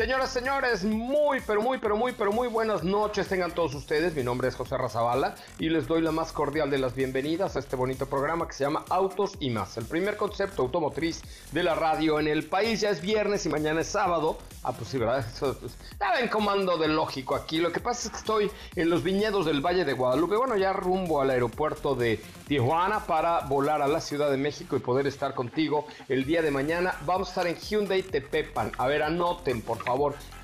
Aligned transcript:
Señoras, 0.00 0.30
señores, 0.30 0.82
muy, 0.82 1.42
pero 1.46 1.60
muy, 1.60 1.76
pero 1.76 1.94
muy, 1.94 2.12
pero 2.12 2.32
muy 2.32 2.48
buenas 2.48 2.82
noches 2.82 3.28
tengan 3.28 3.52
todos 3.52 3.74
ustedes. 3.74 4.14
Mi 4.14 4.22
nombre 4.22 4.48
es 4.48 4.54
José 4.54 4.78
Razabala 4.78 5.34
y 5.58 5.68
les 5.68 5.86
doy 5.86 6.00
la 6.00 6.10
más 6.10 6.32
cordial 6.32 6.70
de 6.70 6.78
las 6.78 6.94
bienvenidas 6.94 7.54
a 7.54 7.58
este 7.58 7.76
bonito 7.76 8.06
programa 8.06 8.46
que 8.46 8.54
se 8.54 8.64
llama 8.64 8.82
Autos 8.88 9.32
y 9.40 9.50
más. 9.50 9.76
El 9.76 9.84
primer 9.84 10.16
concepto 10.16 10.62
automotriz 10.62 11.20
de 11.52 11.62
la 11.62 11.74
radio 11.74 12.18
en 12.18 12.28
el 12.28 12.46
país. 12.46 12.80
Ya 12.80 12.88
es 12.88 13.02
viernes 13.02 13.44
y 13.44 13.50
mañana 13.50 13.82
es 13.82 13.88
sábado. 13.88 14.38
Ah, 14.62 14.72
pues 14.72 14.88
sí, 14.88 14.96
¿verdad? 14.96 15.18
Eso, 15.34 15.54
pues, 15.60 15.76
en 16.18 16.28
comando 16.28 16.78
de 16.78 16.88
lógico 16.88 17.34
aquí. 17.34 17.58
Lo 17.58 17.70
que 17.70 17.80
pasa 17.80 18.08
es 18.08 18.10
que 18.10 18.16
estoy 18.16 18.50
en 18.76 18.88
los 18.88 19.02
viñedos 19.02 19.44
del 19.44 19.60
Valle 19.60 19.84
de 19.84 19.92
Guadalupe. 19.92 20.34
Bueno, 20.36 20.56
ya 20.56 20.72
rumbo 20.72 21.20
al 21.20 21.28
aeropuerto 21.28 21.94
de 21.94 22.22
Tijuana 22.48 23.00
para 23.00 23.40
volar 23.40 23.82
a 23.82 23.86
la 23.86 24.00
Ciudad 24.00 24.30
de 24.30 24.38
México 24.38 24.76
y 24.76 24.80
poder 24.80 25.06
estar 25.06 25.34
contigo 25.34 25.86
el 26.08 26.24
día 26.24 26.40
de 26.40 26.50
mañana. 26.50 26.94
Vamos 27.04 27.28
a 27.28 27.30
estar 27.32 27.46
en 27.46 27.56
Hyundai 27.56 28.02
Tepepan. 28.02 28.72
A 28.78 28.86
ver, 28.86 29.02
anoten, 29.02 29.60
por 29.60 29.76
favor. 29.76 29.89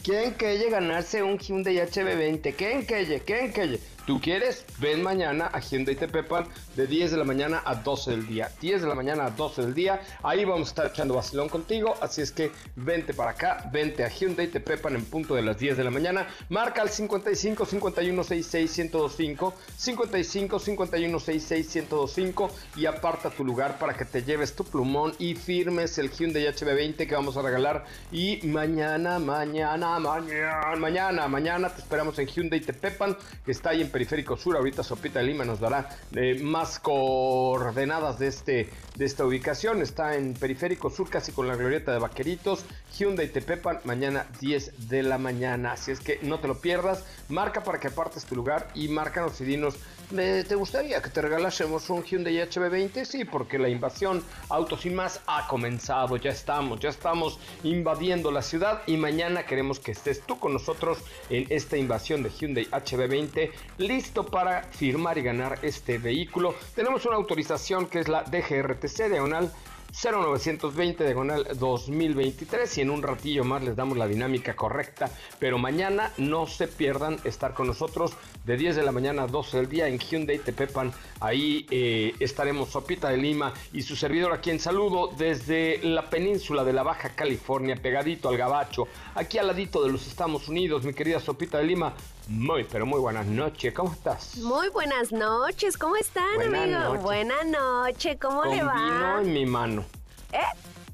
¿Quién 0.02 0.33
quiere 0.34 0.70
ganarse 0.70 1.22
un 1.22 1.39
Hyundai 1.39 1.77
HB20? 1.77 2.55
¿Quién 2.55 2.83
quiere? 2.84 3.20
¿Quién 3.20 3.52
quiere? 3.52 3.80
¿Tú 4.06 4.20
quieres? 4.20 4.64
Ven 4.78 5.02
mañana 5.02 5.50
a 5.52 5.58
Hyundai 5.58 5.96
Tepepan 5.96 6.46
de 6.76 6.86
10 6.86 7.10
de 7.10 7.16
la 7.16 7.24
mañana 7.24 7.62
a 7.64 7.74
12 7.74 8.12
del 8.12 8.28
día. 8.28 8.52
10 8.60 8.82
de 8.82 8.86
la 8.86 8.94
mañana 8.94 9.26
a 9.26 9.30
12 9.30 9.62
del 9.62 9.74
día. 9.74 10.00
Ahí 10.22 10.44
vamos 10.44 10.68
a 10.68 10.70
estar 10.70 10.86
echando 10.86 11.14
vacilón 11.14 11.48
contigo. 11.48 11.92
Así 12.00 12.22
es 12.22 12.30
que 12.30 12.52
vente 12.77 13.14
para 13.14 13.32
acá, 13.32 13.68
vente 13.72 14.04
a 14.04 14.08
Hyundai 14.08 14.46
Tepepan 14.46 14.94
en 14.94 15.04
punto 15.04 15.34
de 15.34 15.42
las 15.42 15.58
10 15.58 15.77
de 15.77 15.82
la 15.82 15.90
mañana. 15.90 16.28
Marca 16.50 16.83
al 16.83 16.89
55 16.89 17.66
51 17.66 18.22
66 18.22 18.78
1025. 18.92 19.55
55 19.77 20.58
51 20.61 21.18
66 21.18 21.74
1025 21.90 22.50
y 22.77 22.86
aparta 22.86 23.30
tu 23.30 23.45
lugar 23.45 23.77
para 23.80 23.95
que 23.95 24.05
te 24.05 24.22
lleves 24.22 24.55
tu 24.55 24.62
plumón 24.62 25.14
y 25.18 25.34
firmes 25.34 25.98
el 25.98 26.12
Hyundai 26.12 26.45
HB20 26.45 27.08
que 27.08 27.14
vamos 27.16 27.36
a 27.36 27.42
regalar. 27.42 27.84
Y 28.12 28.39
mañana, 28.45 29.18
mañana, 29.18 29.98
mañana, 29.98 30.77
mañana, 30.77 31.27
mañana 31.27 31.70
te 31.70 31.80
esperamos 31.80 32.16
en 32.20 32.28
Hyundai 32.28 32.61
Tepepan 32.61 33.16
que 33.45 33.50
está 33.50 33.70
ahí 33.70 33.83
en 33.83 33.95
Periférico 33.96 34.36
Sur. 34.36 34.57
Ahorita 34.57 34.83
Sopita 34.83 35.20
de 35.20 35.24
Lima 35.24 35.46
nos 35.46 35.58
dará 35.58 35.89
eh, 36.14 36.39
más 36.42 36.79
coordenadas 36.79 38.18
de, 38.18 38.27
este, 38.27 38.68
de 38.95 39.05
esta 39.07 39.24
ubicación. 39.24 39.80
Está 39.80 40.17
en 40.17 40.34
Periférico 40.34 40.90
Sur, 40.90 41.08
casi 41.08 41.33
con 41.33 41.48
la 41.48 41.57
glorieta 41.57 41.92
de 41.92 41.98
Vaqueritos. 41.98 42.67
Hyundai 42.95 43.29
Tepepan, 43.29 43.80
mañana 43.84 44.27
10 44.39 44.90
de 44.90 45.02
la 45.02 45.17
mañana. 45.17 45.73
Así 45.73 45.92
es 45.92 46.01
que 46.01 46.18
no 46.20 46.40
te 46.40 46.48
lo 46.48 46.61
pierdas. 46.61 47.07
Marca 47.30 47.64
para 47.64 47.80
que 47.80 47.89
apartes 47.89 48.27
tu 48.27 48.36
lugar 48.36 48.68
y 48.74 48.89
márcanos 48.89 49.40
y 49.40 49.46
dinos. 49.46 49.77
¿Te 50.08 50.55
gustaría 50.55 51.02
que 51.02 51.11
te 51.11 51.20
regalásemos 51.20 51.90
un 51.90 52.05
Hyundai 52.05 52.36
HB20? 52.36 53.05
Sí, 53.05 53.24
porque 53.24 53.58
la 53.58 53.68
invasión 53.68 54.22
Autos 54.48 54.86
y 54.86 54.90
más 54.90 55.20
ha 55.27 55.48
comenzado. 55.48 56.17
Ya 56.17 56.30
estamos, 56.30 56.78
ya 56.78 56.90
estamos 56.90 57.40
invadiendo 57.64 58.30
la 58.30 58.42
ciudad 58.42 58.83
y 58.86 58.96
mañana 58.98 59.46
queremos 59.46 59.80
que 59.80 59.90
estés 59.90 60.22
tú 60.22 60.39
con 60.39 60.52
nosotros 60.52 60.98
en 61.28 61.46
esta 61.48 61.77
invasión 61.77 62.22
de 62.22 62.30
Hyundai 62.30 62.66
HB20 62.70 63.50
listo 63.78 64.24
para 64.24 64.62
firmar 64.62 65.18
y 65.18 65.22
ganar 65.22 65.58
este 65.62 65.98
vehículo. 65.98 66.55
Tenemos 66.77 67.05
una 67.05 67.16
autorización 67.16 67.86
que 67.86 67.98
es 67.98 68.06
la 68.06 68.22
DGRTC 68.22 69.08
diagonal 69.11 69.50
0920 69.92 71.05
diagonal 71.05 71.47
2023 71.58 72.79
y 72.79 72.80
en 72.83 72.91
un 72.91 73.02
ratillo 73.02 73.45
más 73.45 73.63
les 73.63 73.77
damos 73.77 73.97
la 73.97 74.07
dinámica 74.07 74.55
correcta. 74.55 75.11
Pero 75.39 75.58
mañana 75.58 76.13
no 76.19 76.47
se 76.47 76.69
pierdan 76.69 77.19
estar 77.24 77.55
con 77.55 77.67
nosotros 77.67 78.13
de 78.45 78.57
10 78.57 78.77
de 78.77 78.83
la 78.83 78.92
mañana 78.92 79.23
a 79.23 79.27
12 79.27 79.57
del 79.57 79.69
día 79.69 79.89
en 79.89 79.98
Hyundai 79.98 80.39
Tepepan. 80.39 80.92
Ahí 81.20 81.67
eh, 81.70 82.14
estaremos 82.20 82.70
Sopita 82.70 83.08
de 83.08 83.17
Lima 83.17 83.52
y 83.73 83.83
su 83.83 83.96
servidor 83.96 84.33
aquí 84.33 84.51
en 84.51 84.61
saludo 84.61 85.11
desde 85.17 85.79
la 85.83 86.11
península 86.11 86.64
de 86.64 86.73
la 86.73 86.83
Baja 86.83 87.11
California, 87.11 87.77
pegadito 87.77 88.29
al 88.29 88.36
Gabacho, 88.36 88.89
aquí 89.14 89.39
al 89.39 89.46
ladito 89.46 89.83
de 89.83 89.92
los 89.92 90.07
Estados 90.07 90.48
Unidos, 90.48 90.85
mi 90.85 90.92
querida 90.92 91.20
Sopita 91.20 91.58
de 91.58 91.64
Lima. 91.64 91.95
Muy, 92.29 92.64
pero 92.64 92.87
muy 92.87 92.98
buenas 93.01 93.27
noches. 93.27 93.73
¿Cómo 93.73 93.92
estás? 93.92 94.37
Muy 94.39 94.69
buenas 94.70 95.13
noches. 95.13 95.77
¿Cómo 95.79 95.97
están, 95.97 96.35
Buenas 96.35 96.63
amigo? 96.63 96.79
noches. 96.81 97.03
Buenas 97.03 97.47
noches. 97.47 98.17
¿Cómo 98.20 98.41
Con 98.42 98.51
le 98.57 98.63
va? 98.64 98.75
vino 98.75 99.20
en 99.20 99.33
mi 99.33 99.47
mano. 99.47 99.85
¿Eh? 100.33 100.39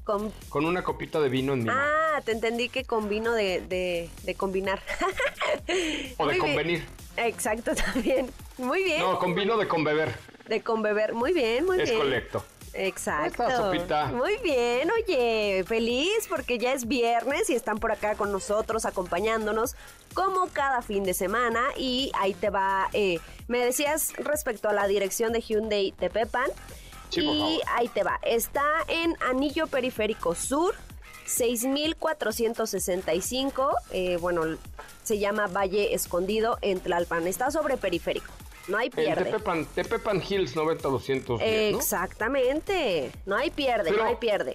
Con... 0.03 0.31
Con 0.49 0.65
una 0.65 0.83
copita 0.83 1.19
de 1.19 1.29
vino 1.29 1.53
en 1.53 1.59
mi 1.59 1.65
mano. 1.65 1.79
Ah, 1.81 2.21
te 2.23 2.33
entendí 2.33 2.69
que 2.69 2.83
con 2.83 3.09
vino 3.09 3.31
de, 3.33 3.61
de, 3.61 4.09
de 4.23 4.35
combinar. 4.35 4.81
O 6.17 6.27
de 6.27 6.33
Muy 6.33 6.33
bien. 6.33 6.39
convenir. 6.39 6.85
Exacto, 7.17 7.71
también. 7.93 8.29
Muy 8.57 8.83
bien. 8.83 8.99
No, 8.99 9.17
con 9.17 9.33
vino 9.33 9.57
de 9.57 9.67
conbeber. 9.67 10.13
De 10.47 10.61
conbeber. 10.61 11.13
Muy 11.13 11.31
bien, 11.33 11.65
muy 11.65 11.79
Es 11.81 11.89
bien. 11.89 12.01
correcto. 12.01 12.43
Exacto. 12.73 13.43
Muy 14.13 14.37
bien, 14.37 14.89
oye, 14.91 15.63
feliz 15.67 16.27
porque 16.27 16.57
ya 16.57 16.73
es 16.73 16.87
viernes 16.87 17.49
y 17.49 17.55
están 17.55 17.79
por 17.79 17.91
acá 17.91 18.15
con 18.15 18.31
nosotros 18.31 18.85
acompañándonos 18.85 19.75
como 20.13 20.47
cada 20.47 20.81
fin 20.81 21.03
de 21.03 21.13
semana. 21.13 21.61
Y 21.77 22.11
ahí 22.19 22.33
te 22.33 22.49
va, 22.49 22.89
eh, 22.93 23.19
me 23.47 23.59
decías 23.59 24.13
respecto 24.17 24.69
a 24.69 24.73
la 24.73 24.87
dirección 24.87 25.33
de 25.33 25.41
Hyundai 25.41 25.91
Tepepan. 25.91 26.49
Sí, 27.09 27.21
y 27.21 27.61
ahí 27.75 27.89
te 27.89 28.03
va, 28.03 28.19
está 28.23 28.63
en 28.87 29.15
Anillo 29.21 29.67
Periférico 29.67 30.33
Sur 30.33 30.73
6465, 31.25 33.71
eh, 33.91 34.17
bueno, 34.17 34.57
se 35.03 35.19
llama 35.19 35.47
Valle 35.47 35.93
Escondido 35.93 36.57
en 36.61 36.79
Tlalpan, 36.79 37.27
está 37.27 37.51
sobre 37.51 37.77
periférico, 37.77 38.31
no 38.67 38.77
hay 38.77 38.89
pierde. 38.89 39.25
Tepepan, 39.25 39.65
Tepepan 39.65 40.21
Hills 40.27 40.55
90210, 40.55 41.71
¿no? 41.73 41.77
Exactamente. 41.79 43.11
No 43.25 43.35
hay 43.35 43.49
pierde, 43.51 43.91
Pero- 43.91 44.03
no 44.03 44.09
hay 44.09 44.15
pierde. 44.15 44.53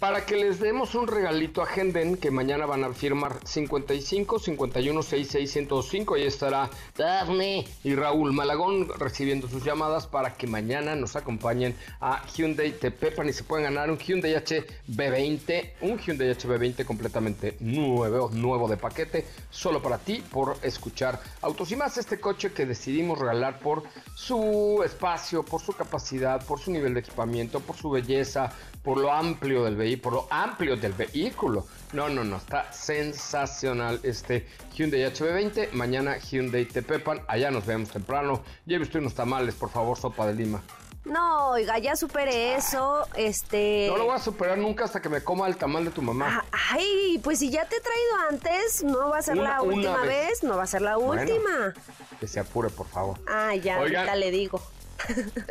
Para 0.00 0.24
que 0.24 0.34
les 0.34 0.58
demos 0.60 0.94
un 0.94 1.06
regalito, 1.06 1.60
agenden 1.60 2.16
que 2.16 2.30
mañana 2.30 2.64
van 2.64 2.84
a 2.84 2.92
firmar 2.94 3.36
55 3.44 4.38
51 4.38 5.02
66 5.02 5.52
105. 5.52 6.14
Ahí 6.14 6.22
estará 6.22 6.70
Daphne 6.96 7.66
y 7.84 7.94
Raúl 7.94 8.32
Malagón 8.32 8.88
recibiendo 8.98 9.46
sus 9.46 9.62
llamadas 9.62 10.06
para 10.06 10.32
que 10.32 10.46
mañana 10.46 10.96
nos 10.96 11.16
acompañen 11.16 11.76
a 12.00 12.24
Hyundai 12.34 12.72
Tepepan 12.72 13.28
y 13.28 13.34
se 13.34 13.44
pueden 13.44 13.64
ganar 13.64 13.90
un 13.90 13.98
Hyundai 13.98 14.36
HB20, 14.36 15.72
un 15.82 15.98
Hyundai 15.98 16.30
HB20 16.30 16.86
completamente 16.86 17.58
nuevo, 17.60 18.30
nuevo 18.32 18.68
de 18.68 18.78
paquete, 18.78 19.26
solo 19.50 19.82
para 19.82 19.98
ti 19.98 20.24
por 20.32 20.56
escuchar 20.62 21.20
Autos 21.42 21.72
y 21.72 21.76
más. 21.76 21.98
Este 21.98 22.18
coche 22.18 22.54
que 22.54 22.64
decidimos 22.64 23.18
regalar 23.18 23.58
por 23.58 23.82
su 24.14 24.80
espacio, 24.82 25.42
por 25.42 25.60
su 25.60 25.74
capacidad, 25.74 26.42
por 26.46 26.58
su 26.58 26.70
nivel 26.70 26.94
de 26.94 27.00
equipamiento, 27.00 27.60
por 27.60 27.76
su 27.76 27.90
belleza, 27.90 28.50
por 28.82 28.98
lo 28.98 29.12
amplio 29.12 29.64
del 29.64 29.76
vehículo, 29.76 29.89
por 29.96 30.12
lo 30.12 30.26
amplio 30.30 30.76
del 30.76 30.92
vehículo. 30.92 31.66
No, 31.92 32.08
no, 32.08 32.24
no, 32.24 32.36
está 32.36 32.72
sensacional 32.72 34.00
este 34.02 34.46
Hyundai 34.74 35.00
HB20. 35.12 35.72
Mañana 35.72 36.16
Hyundai 36.18 36.64
Tepepan, 36.66 37.22
allá 37.28 37.50
nos 37.50 37.66
vemos 37.66 37.90
temprano. 37.90 38.42
Lleve 38.66 38.84
usted 38.84 39.00
unos 39.00 39.14
tamales, 39.14 39.54
por 39.54 39.70
favor, 39.70 39.98
sopa 39.98 40.26
de 40.26 40.34
lima. 40.34 40.62
No, 41.06 41.52
oiga, 41.52 41.78
ya 41.78 41.96
superé 41.96 42.54
eso, 42.56 43.06
este... 43.14 43.86
No 43.88 43.96
lo 43.96 44.04
voy 44.04 44.16
a 44.16 44.18
superar 44.18 44.58
nunca 44.58 44.84
hasta 44.84 45.00
que 45.00 45.08
me 45.08 45.22
coma 45.24 45.48
el 45.48 45.56
tamal 45.56 45.86
de 45.86 45.90
tu 45.90 46.02
mamá. 46.02 46.44
Ah, 46.52 46.58
Ay, 46.72 47.18
pues 47.24 47.38
si 47.38 47.48
ya 47.50 47.64
te 47.66 47.76
he 47.76 47.80
traído 47.80 48.16
antes, 48.28 48.84
no 48.84 49.08
va 49.08 49.18
a 49.18 49.22
ser 49.22 49.38
Una- 49.38 49.48
la 49.54 49.62
última 49.62 49.96
vez. 50.02 50.28
vez. 50.28 50.42
no 50.42 50.58
va 50.58 50.64
a 50.64 50.66
ser 50.66 50.82
la 50.82 50.96
Bueno. 50.96 51.22
última. 51.22 51.72
Que 52.20 52.28
se 52.28 52.38
apure, 52.38 52.68
por 52.68 52.86
favor. 52.86 53.18
Ah, 53.26 53.54
ya, 53.56 53.80
Oigan. 53.80 53.96
ahorita 54.02 54.16
le 54.16 54.30
digo. 54.30 54.60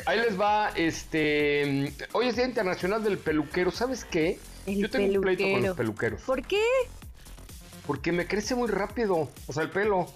Ahí 0.05 0.19
les 0.19 0.39
va, 0.39 0.69
este... 0.75 1.93
Hoy 2.13 2.27
es 2.27 2.35
Día 2.35 2.45
Internacional 2.45 3.03
del 3.03 3.17
Peluquero. 3.17 3.71
¿Sabes 3.71 4.05
qué? 4.05 4.39
El 4.65 4.77
Yo 4.77 4.89
tengo 4.89 5.15
un 5.15 5.21
pleito 5.21 5.43
con 5.43 5.63
los 5.63 5.77
peluqueros. 5.77 6.21
¿Por 6.21 6.45
qué? 6.45 6.63
Porque 7.85 8.11
me 8.11 8.27
crece 8.27 8.55
muy 8.55 8.67
rápido. 8.67 9.29
O 9.47 9.53
sea, 9.53 9.63
el 9.63 9.71
pelo. 9.71 10.07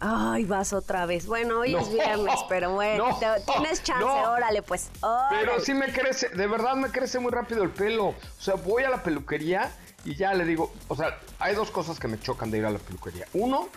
Ay, 0.00 0.44
vas 0.44 0.72
otra 0.72 1.04
vez. 1.06 1.26
Bueno, 1.26 1.60
hoy 1.60 1.74
es 1.74 1.86
No, 1.86 1.92
viernes, 1.92 2.34
pero 2.48 2.70
bueno, 2.74 3.08
no, 3.10 3.18
tienes 3.52 3.82
chance, 3.84 4.04
no. 4.04 4.32
órale 4.32 4.62
pues. 4.62 4.90
órale. 5.00 5.38
Pero 5.40 5.60
sí 5.60 5.74
me 5.74 5.92
crece, 5.92 6.30
de 6.30 6.46
verdad 6.46 6.74
me 6.74 6.90
crece 6.90 7.18
muy 7.18 7.30
rápido 7.30 7.62
el 7.62 7.70
pelo. 7.70 8.08
O 8.08 8.16
sea, 8.38 8.54
voy 8.54 8.82
a 8.82 8.90
la 8.90 9.02
peluquería 9.02 9.70
y 10.04 10.16
ya 10.16 10.32
le 10.32 10.44
digo, 10.46 10.72
o 10.88 10.96
sea, 10.96 11.18
hay 11.38 11.54
dos 11.54 11.70
cosas 11.70 12.00
que 12.00 12.08
me 12.08 12.18
chocan 12.18 12.50
de 12.50 12.58
ir 12.58 12.64
a 12.64 12.70
la 12.70 12.78
peluquería. 12.78 13.26
Uno, 13.34 13.68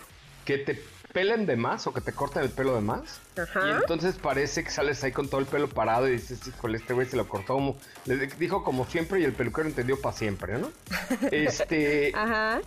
que 0.46 0.58
te 0.58 0.82
pelen 1.14 1.46
de 1.46 1.56
más 1.56 1.86
o 1.86 1.94
que 1.94 2.00
te 2.02 2.12
corten 2.12 2.42
el 2.42 2.50
pelo 2.50 2.74
de 2.74 2.82
más. 2.82 3.20
Ajá. 3.40 3.66
Y 3.66 3.70
entonces 3.70 4.16
parece 4.16 4.62
que 4.64 4.70
sales 4.70 5.02
ahí 5.04 5.12
con 5.12 5.28
todo 5.28 5.40
el 5.40 5.46
pelo 5.46 5.68
parado 5.68 6.08
y 6.08 6.12
dices, 6.12 6.46
híjole, 6.46 6.76
este 6.78 6.92
güey 6.92 7.06
se 7.06 7.16
lo 7.16 7.26
cortó 7.28 7.54
como, 7.54 7.76
le 8.04 8.26
dijo 8.26 8.62
como 8.64 8.84
siempre 8.84 9.20
y 9.20 9.24
el 9.24 9.32
peluquero 9.32 9.68
entendió 9.68 9.98
para 10.00 10.14
siempre, 10.16 10.58
¿no? 10.58 10.70
Este, 11.30 12.12
Ajá. 12.14 12.60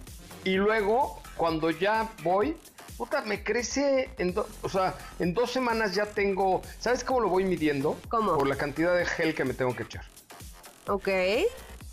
y 0.43 0.55
luego, 0.55 1.21
cuando 1.35 1.69
ya 1.69 2.09
voy, 2.23 2.55
puta, 2.97 3.21
me 3.21 3.43
crece, 3.43 4.09
en 4.17 4.33
do- 4.33 4.47
o 4.61 4.69
sea, 4.69 4.95
en 5.19 5.33
dos 5.33 5.51
semanas 5.51 5.93
ya 5.93 6.05
tengo, 6.07 6.61
¿sabes 6.79 7.03
cómo 7.03 7.19
lo 7.19 7.29
voy 7.29 7.43
midiendo? 7.43 7.99
¿Cómo? 8.09 8.37
Por 8.37 8.47
la 8.47 8.55
cantidad 8.55 8.95
de 8.97 9.05
gel 9.05 9.35
que 9.35 9.43
me 9.45 9.53
tengo 9.53 9.75
que 9.75 9.83
echar. 9.83 10.05
Ok. 10.87 11.09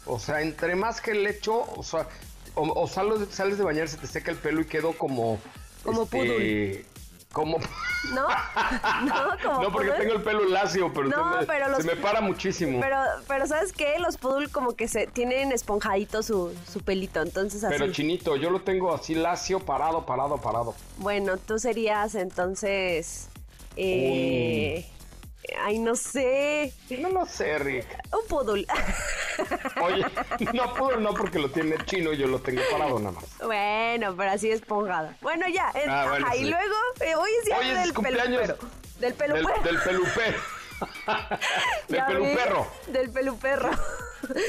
O 0.06 0.18
sea, 0.20 0.40
entre 0.40 0.76
más 0.76 1.00
gel 1.00 1.26
echo, 1.26 1.62
o 1.76 1.82
sea, 1.82 2.06
o, 2.54 2.62
o 2.80 2.86
sales, 2.86 3.28
sales 3.30 3.58
de 3.58 3.64
bañar, 3.64 3.88
se 3.88 3.96
te 3.96 4.06
seca 4.06 4.30
el 4.30 4.36
pelo 4.36 4.60
y 4.60 4.66
quedo 4.66 4.92
como... 4.96 5.40
Como 5.84 6.02
este, 6.02 6.84
Como... 7.32 7.58
¿No? 8.14 8.26
No, 9.04 9.14
como 9.42 9.62
no, 9.62 9.72
porque 9.72 9.88
pudul. 9.88 10.00
tengo 10.00 10.14
el 10.16 10.22
pelo 10.22 10.44
lacio, 10.46 10.92
pero, 10.92 11.08
No, 11.08 11.32
se, 11.34 11.40
me, 11.40 11.46
pero 11.46 11.69
los- 11.69 11.78
se 11.78 11.84
me 11.84 11.96
para 11.96 12.20
muchísimo. 12.20 12.81
Pero, 12.81 12.96
pero 13.26 13.46
¿sabes 13.46 13.72
qué? 13.72 13.98
Los 13.98 14.16
pudul 14.19 14.50
como 14.50 14.75
que 14.76 14.88
se 14.88 15.06
tienen 15.06 15.50
esponjadito 15.52 16.22
su, 16.22 16.54
su 16.70 16.81
pelito, 16.81 17.22
entonces 17.22 17.64
así. 17.64 17.75
Pero 17.78 17.90
chinito, 17.92 18.36
yo 18.36 18.50
lo 18.50 18.60
tengo 18.60 18.92
así 18.94 19.14
lacio, 19.14 19.58
parado, 19.60 20.04
parado, 20.06 20.36
parado. 20.38 20.75
Bueno, 20.98 21.36
tú 21.38 21.58
serías 21.58 22.14
entonces... 22.14 23.28
Eh, 23.76 24.86
Ay, 25.61 25.79
no 25.79 25.94
sé. 25.94 26.73
No 26.99 27.11
lo 27.11 27.26
sé, 27.26 27.58
Rick. 27.58 27.87
Un 28.12 28.26
pudul. 28.29 28.67
Oye, 29.82 30.05
no 30.55 30.75
puedo, 30.75 30.99
no, 31.00 31.12
porque 31.14 31.38
lo 31.38 31.50
tiene 31.50 31.76
chino 31.85 32.12
y 32.12 32.19
yo 32.19 32.26
lo 32.26 32.38
tengo 32.41 32.62
parado 32.70 32.99
nada 32.99 33.12
más. 33.12 33.25
bueno, 33.44 34.14
pero 34.17 34.31
así 34.31 34.50
esponjado. 34.50 35.11
Bueno, 35.20 35.46
ya. 35.49 35.70
es- 35.70 35.88
Ah, 35.88 36.06
bueno, 36.08 36.26
ajá, 36.26 36.35
sí. 36.35 36.41
y 36.43 36.50
luego, 36.50 36.75
eh, 37.00 37.14
hoy 37.14 37.31
es 37.41 37.44
día 37.46 37.58
Hoy 37.58 37.69
es 37.69 37.81
del 37.82 37.94
cumpleaños 37.94 38.41
pelupero. 38.43 38.58
Del 38.94 39.00
Del, 39.00 39.14
pelupero. 39.14 39.62
del 39.62 39.79
pelupero. 39.82 40.38
Del 41.88 42.04
peluperro. 42.06 42.66
Del 42.88 43.10
peluperro. 43.10 43.70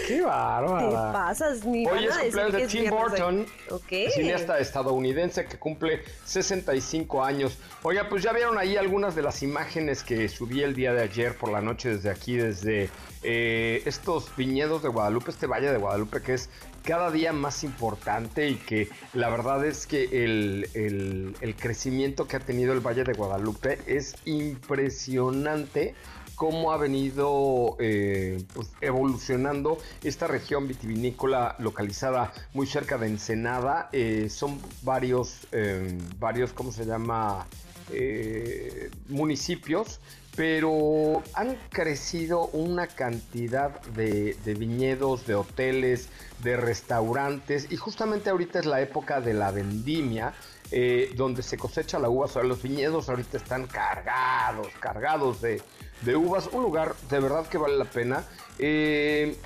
Qué 0.08 0.16
Te 0.16 0.22
bárbara. 0.22 1.12
pasas, 1.12 1.66
ni 1.66 1.86
Hoy 1.86 2.06
es 2.06 2.16
cumpleaños 2.18 2.54
de 2.54 2.68
Tim. 2.68 2.90
Burton, 2.90 3.46
Ok. 3.72 3.92
cineasta 4.14 4.58
estadounidense 4.60 5.46
que 5.48 5.58
cumple 5.60 6.02
65 6.24 7.24
años. 7.26 7.58
Oiga, 7.84 8.08
pues 8.08 8.24
ya 8.24 8.32
vieron 8.32 8.58
ahí 8.58 8.78
algunas 8.78 9.16
de 9.16 9.22
las 9.22 9.44
imágenes 9.44 10.02
que 10.04 10.30
subí 10.30 10.62
el 10.64 10.76
día 10.76 10.94
de 10.94 11.02
ayer 11.04 11.36
por 11.38 11.52
la 11.52 11.60
noche 11.60 11.90
desde 11.90 12.10
aquí, 12.10 12.38
desde 12.38 12.90
eh, 13.24 13.82
estos 13.86 14.34
viñedos 14.38 14.82
de 14.82 14.88
Guadalupe, 14.88 15.32
este 15.32 15.46
valle 15.46 15.70
de 15.70 15.78
Guadalupe 15.78 16.22
que 16.22 16.36
es 16.36 16.50
cada 16.86 17.12
día 17.12 17.34
más 17.34 17.64
importante 17.66 18.48
y 18.48 18.56
que 18.56 18.88
la 19.14 19.28
verdad 19.30 19.66
es 19.66 19.88
que 19.88 20.04
el, 20.24 20.70
el- 20.76 21.36
el 21.42 21.56
crecimiento 21.56 22.28
que 22.30 22.38
ha 22.38 22.40
tenido 22.40 22.72
el 22.74 22.80
Valle 22.80 23.04
de 23.04 23.14
Guadalupe 23.14 23.80
es 23.88 24.16
impresionante 24.26 25.96
cómo 26.36 26.72
ha 26.72 26.78
venido 26.78 27.78
eh, 27.80 28.44
pues, 28.54 28.72
evolucionando 28.82 29.78
esta 30.04 30.28
región 30.28 30.68
vitivinícola 30.68 31.56
localizada 31.60 32.34
muy 32.54 32.68
cerca 32.68 32.98
de 32.98 33.08
Ensenada. 33.08 33.90
Eh, 33.92 34.28
son 34.30 34.60
varios, 34.84 35.48
eh, 35.52 35.98
varios, 36.20 36.54
¿cómo 36.54 36.72
se 36.72 36.86
llama? 36.86 37.48
Eh, 37.92 38.90
municipios, 39.10 40.00
pero 40.36 41.22
han 41.36 41.56
crecido 41.70 42.48
una 42.48 42.88
cantidad 42.88 43.80
de, 43.92 44.36
viñedos, 44.58 45.28
de 45.28 45.36
hoteles, 45.36 46.10
de 46.42 46.58
restaurantes, 46.58 47.68
y 47.72 47.78
justamente 47.78 48.32
ahorita 48.32 48.58
es 48.60 48.66
la 48.66 48.82
época 48.82 49.22
de 49.22 49.36
la 49.36 49.52
vendimia, 49.52 50.34
eh, 50.72 51.14
donde 51.16 51.44
se 51.44 51.58
cosecha 51.58 52.00
la 52.00 52.10
uva. 52.10 52.26
O 52.26 52.28
sea, 52.28 52.42
los 52.42 52.64
viñedos 52.64 53.08
ahorita 53.08 53.38
están 53.38 53.68
cargados, 53.68 54.70
cargados 54.80 55.40
de, 55.42 55.62
de 56.02 56.16
uvas. 56.16 56.50
Un 56.52 56.64
lugar 56.64 56.96
de 57.10 57.20
verdad 57.20 57.48
que 57.48 57.58
vale 57.58 57.78
la 57.78 57.86
pena. 57.86 58.24
Eh, 58.60 59.38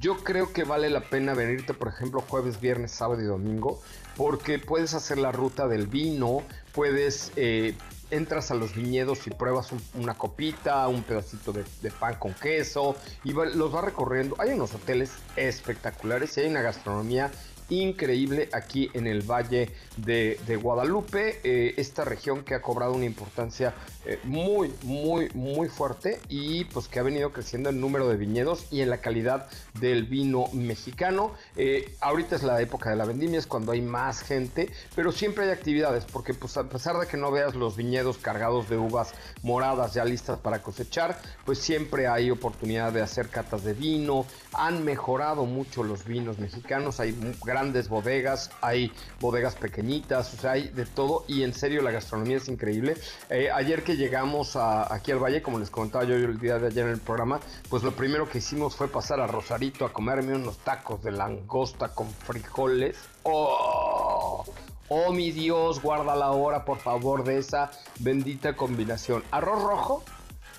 yo 0.00 0.16
creo 0.18 0.52
que 0.52 0.64
vale 0.64 0.88
la 0.88 1.00
pena 1.00 1.34
venirte, 1.34 1.74
por 1.74 1.88
ejemplo, 1.88 2.22
jueves, 2.26 2.60
viernes, 2.60 2.92
sábado 2.92 3.20
y 3.20 3.26
domingo, 3.26 3.82
porque 4.16 4.58
puedes 4.58 4.94
hacer 4.94 5.18
la 5.18 5.32
ruta 5.32 5.68
del 5.68 5.86
vino, 5.86 6.42
puedes, 6.72 7.32
eh, 7.36 7.74
entras 8.10 8.50
a 8.50 8.54
los 8.54 8.74
viñedos 8.74 9.26
y 9.26 9.30
pruebas 9.30 9.70
un- 9.72 9.82
una 9.94 10.14
copita, 10.14 10.88
un 10.88 11.02
pedacito 11.02 11.52
de, 11.52 11.64
pan 11.90 12.14
con 12.18 12.32
queso, 12.34 12.96
y 13.24 13.32
va- 13.32 13.44
los 13.46 13.70
vas 13.70 13.84
recorriendo. 13.84 14.36
Hay 14.38 14.50
unos 14.50 14.74
hoteles 14.74 15.10
espectaculares 15.36 16.36
y 16.36 16.40
hay 16.40 16.46
una 16.48 16.62
gastronomía 16.62 17.30
increíble 17.70 18.48
aquí 18.52 18.90
en 18.92 19.06
el 19.06 19.22
Valle 19.22 19.70
de, 19.96 20.38
Guadalupe, 20.62 21.40
eh, 21.44 21.74
esta 21.76 22.04
región 22.04 22.44
que 22.44 22.54
ha 22.54 22.62
cobrado 22.62 22.92
una 22.92 23.04
importancia 23.06 23.74
eh, 24.04 24.18
muy, 24.24 24.72
muy, 24.82 25.28
muy 25.34 25.68
fuerte 25.68 26.20
y 26.28 26.64
pues 26.64 26.88
que 26.88 26.98
ha 26.98 27.02
venido 27.02 27.32
creciendo 27.32 27.70
el 27.70 27.80
número 27.80 28.08
de 28.08 28.16
viñedos 28.16 28.66
y 28.70 28.80
en 28.80 28.90
la 28.90 28.98
calidad 28.98 29.48
del 29.80 30.04
vino 30.04 30.46
mexicano. 30.52 31.32
Eh, 31.56 31.94
ahorita 32.00 32.36
es 32.36 32.42
la 32.42 32.60
época 32.60 32.90
de 32.90 32.96
la 32.96 33.04
vendimia, 33.04 33.38
es 33.38 33.46
cuando 33.46 33.72
hay 33.72 33.80
más 33.82 34.20
gente, 34.22 34.70
pero 34.94 35.12
siempre 35.12 35.44
hay 35.44 35.50
actividades, 35.50 36.04
porque 36.04 36.34
pues 36.34 36.56
a 36.56 36.68
pesar 36.68 36.98
de 36.98 37.06
que 37.06 37.16
no 37.16 37.30
veas 37.30 37.54
los 37.54 37.76
viñedos 37.76 38.18
cargados 38.18 38.68
de 38.68 38.76
uvas 38.76 39.12
moradas 39.42 39.94
ya 39.94 40.04
listas 40.04 40.38
para 40.38 40.62
cosechar, 40.62 41.20
pues 41.44 41.58
siempre 41.58 42.06
hay 42.08 42.30
oportunidad 42.30 42.92
de 42.92 43.02
hacer 43.02 43.28
catas 43.28 43.64
de 43.64 43.74
vino, 43.74 44.26
han 44.52 44.84
mejorado 44.84 45.44
mucho 45.44 45.82
los 45.82 46.04
vinos 46.04 46.38
mexicanos, 46.38 47.00
hay 47.00 47.12
mu- 47.12 47.32
grandes 47.60 47.90
bodegas, 47.90 48.50
hay 48.62 48.90
bodegas 49.20 49.54
pequeñitas, 49.54 50.32
o 50.32 50.36
sea, 50.38 50.52
hay 50.52 50.68
de 50.68 50.86
todo 50.86 51.24
y 51.28 51.42
en 51.42 51.52
serio 51.52 51.82
la 51.82 51.90
gastronomía 51.90 52.38
es 52.38 52.48
increíble. 52.48 52.94
Eh, 53.28 53.50
ayer 53.52 53.82
que 53.84 53.96
llegamos 53.98 54.56
a- 54.56 54.92
aquí 54.92 55.12
al 55.12 55.18
valle, 55.22 55.42
como 55.42 55.58
les 55.58 55.68
comentaba 55.68 56.04
yo 56.04 56.14
el 56.14 56.38
día 56.40 56.58
de 56.58 56.68
ayer 56.68 56.86
en 56.86 56.92
el 56.92 57.00
programa, 57.00 57.38
pues 57.68 57.82
lo 57.82 57.92
primero 57.92 58.30
que 58.30 58.38
hicimos 58.38 58.76
fue 58.76 58.88
pasar 58.88 59.20
a 59.20 59.26
Rosarito 59.26 59.84
a 59.84 59.92
comerme 59.92 60.34
unos 60.34 60.56
tacos 60.58 61.02
de 61.02 61.12
langosta 61.12 61.88
con 61.94 62.08
frijoles. 62.10 62.96
¡Oh! 63.24 64.44
Oh 64.88 65.12
mi 65.12 65.30
Dios, 65.30 65.82
guarda 65.82 66.16
la 66.16 66.30
hora 66.30 66.64
por 66.64 66.78
favor 66.78 67.24
de 67.24 67.36
esa 67.38 67.70
bendita 67.98 68.56
combinación. 68.56 69.22
Arroz 69.32 69.62
rojo, 69.62 70.02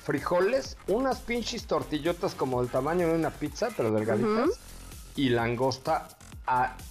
frijoles, 0.04 0.78
unas 0.88 1.18
pinches 1.20 1.66
tortillotas 1.66 2.36
como 2.36 2.62
del 2.62 2.70
tamaño 2.70 3.08
de 3.08 3.16
una 3.16 3.32
pizza, 3.32 3.70
pero 3.76 3.92
delgaditas, 3.92 4.52
y 5.16 5.30
langosta 5.30 6.08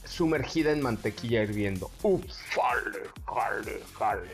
sumergida 0.04 0.72
en 0.72 0.80
mantequilla 0.82 1.42
hirviendo. 1.42 1.90
Uf, 2.02 2.22
jale, 2.54 3.10
jale, 3.26 3.82
jale. 3.98 4.30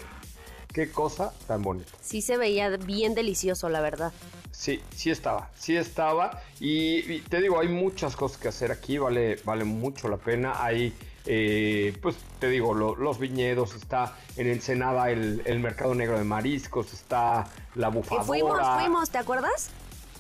Qué 0.73 0.91
cosa 0.91 1.33
tan 1.47 1.63
bonita. 1.63 1.91
Sí 2.03 2.21
se 2.21 2.37
veía 2.37 2.69
bien 2.77 3.15
delicioso, 3.15 3.69
la 3.71 3.81
verdad. 3.81 4.13
Sí, 4.51 4.83
sí 4.95 5.11
estaba, 5.11 5.51
sí 5.59 5.77
estaba. 5.77 6.43
Y, 6.61 6.99
y 7.13 7.21
te 7.21 7.41
digo, 7.41 7.59
hay 7.61 7.69
muchas 7.69 8.15
cosas 8.15 8.37
que 8.39 8.49
hacer 8.49 8.71
aquí, 8.73 8.99
vale, 8.99 9.37
vale 9.45 9.65
mucho 9.65 10.09
la 10.09 10.19
pena. 10.19 10.63
Hay, 10.63 10.93
eh, 11.25 11.97
pues 12.03 12.17
te 12.39 12.49
digo, 12.51 12.75
lo- 12.75 12.95
los 12.95 13.19
viñedos, 13.19 13.75
está 13.75 14.17
en 14.37 14.49
Ensenada 14.49 15.11
el, 15.11 15.43
el 15.47 15.61
mercado 15.61 15.95
negro 15.95 16.19
de 16.19 16.25
mariscos, 16.25 16.93
está 16.93 17.47
la 17.75 17.89
Eh, 17.89 17.91
bufadora. 17.91 18.25
fuimos, 18.25 18.59
fuimos, 18.81 19.11
¿te 19.11 19.19
acuerdas? 19.19 19.71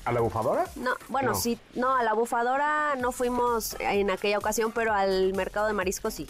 ¿A 0.06 0.12
la 0.12 0.20
bufadora? 0.20 0.64
No, 0.76 0.92
bueno, 1.08 1.32
No. 1.32 1.34
sí, 1.36 1.58
no, 1.75 1.94
a 1.94 2.02
la 2.02 2.14
bufadora 2.14 2.94
no 2.96 3.12
fuimos 3.12 3.76
en 3.80 4.10
aquella 4.10 4.38
ocasión, 4.38 4.72
pero 4.72 4.92
al 4.94 5.34
mercado 5.34 5.66
de 5.66 5.72
mariscos 5.75 6.14
sí. 6.14 6.26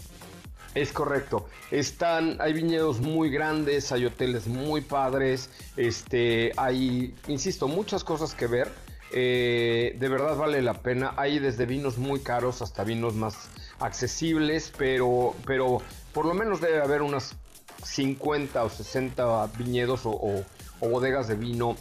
Es 0.75 0.93
correcto. 0.93 1.47
Están, 1.71 2.37
hay 2.41 2.53
viñedos 2.53 3.01
muy 3.01 3.31
grandes, 3.31 3.93
hay 3.93 4.05
hoteles 4.07 4.47
muy 4.47 4.81
padres, 4.81 5.49
este, 5.77 6.53
hay, 6.57 7.15
insisto, 7.29 7.69
muchas 7.69 8.03
cosas 8.03 8.35
que 8.35 8.47
ver. 8.47 8.71
Eh, 9.13 9.95
de 9.99 10.09
verdad 10.09 10.37
vale 10.37 10.61
la 10.63 10.75
pena. 10.75 11.15
Hay 11.17 11.39
desde 11.39 11.65
vinos 11.65 11.97
muy 11.97 12.21
caros 12.21 12.61
hasta 12.63 12.83
vinos 12.83 13.15
más 13.15 13.49
accesibles, 13.79 14.73
pero, 14.77 15.35
pero 15.47 15.81
por 16.13 16.27
lo 16.27 16.35
menos 16.35 16.61
debe 16.61 16.83
haber 16.83 17.03
unas 17.03 17.37
50 17.85 18.65
o 18.65 18.69
60 18.69 19.47
viñedos 19.59 20.05
o, 20.07 20.11
o- 20.11 20.45
o 20.81 20.89
bodegas 20.91 21.29
de 21.29 21.37
vino 21.37 21.77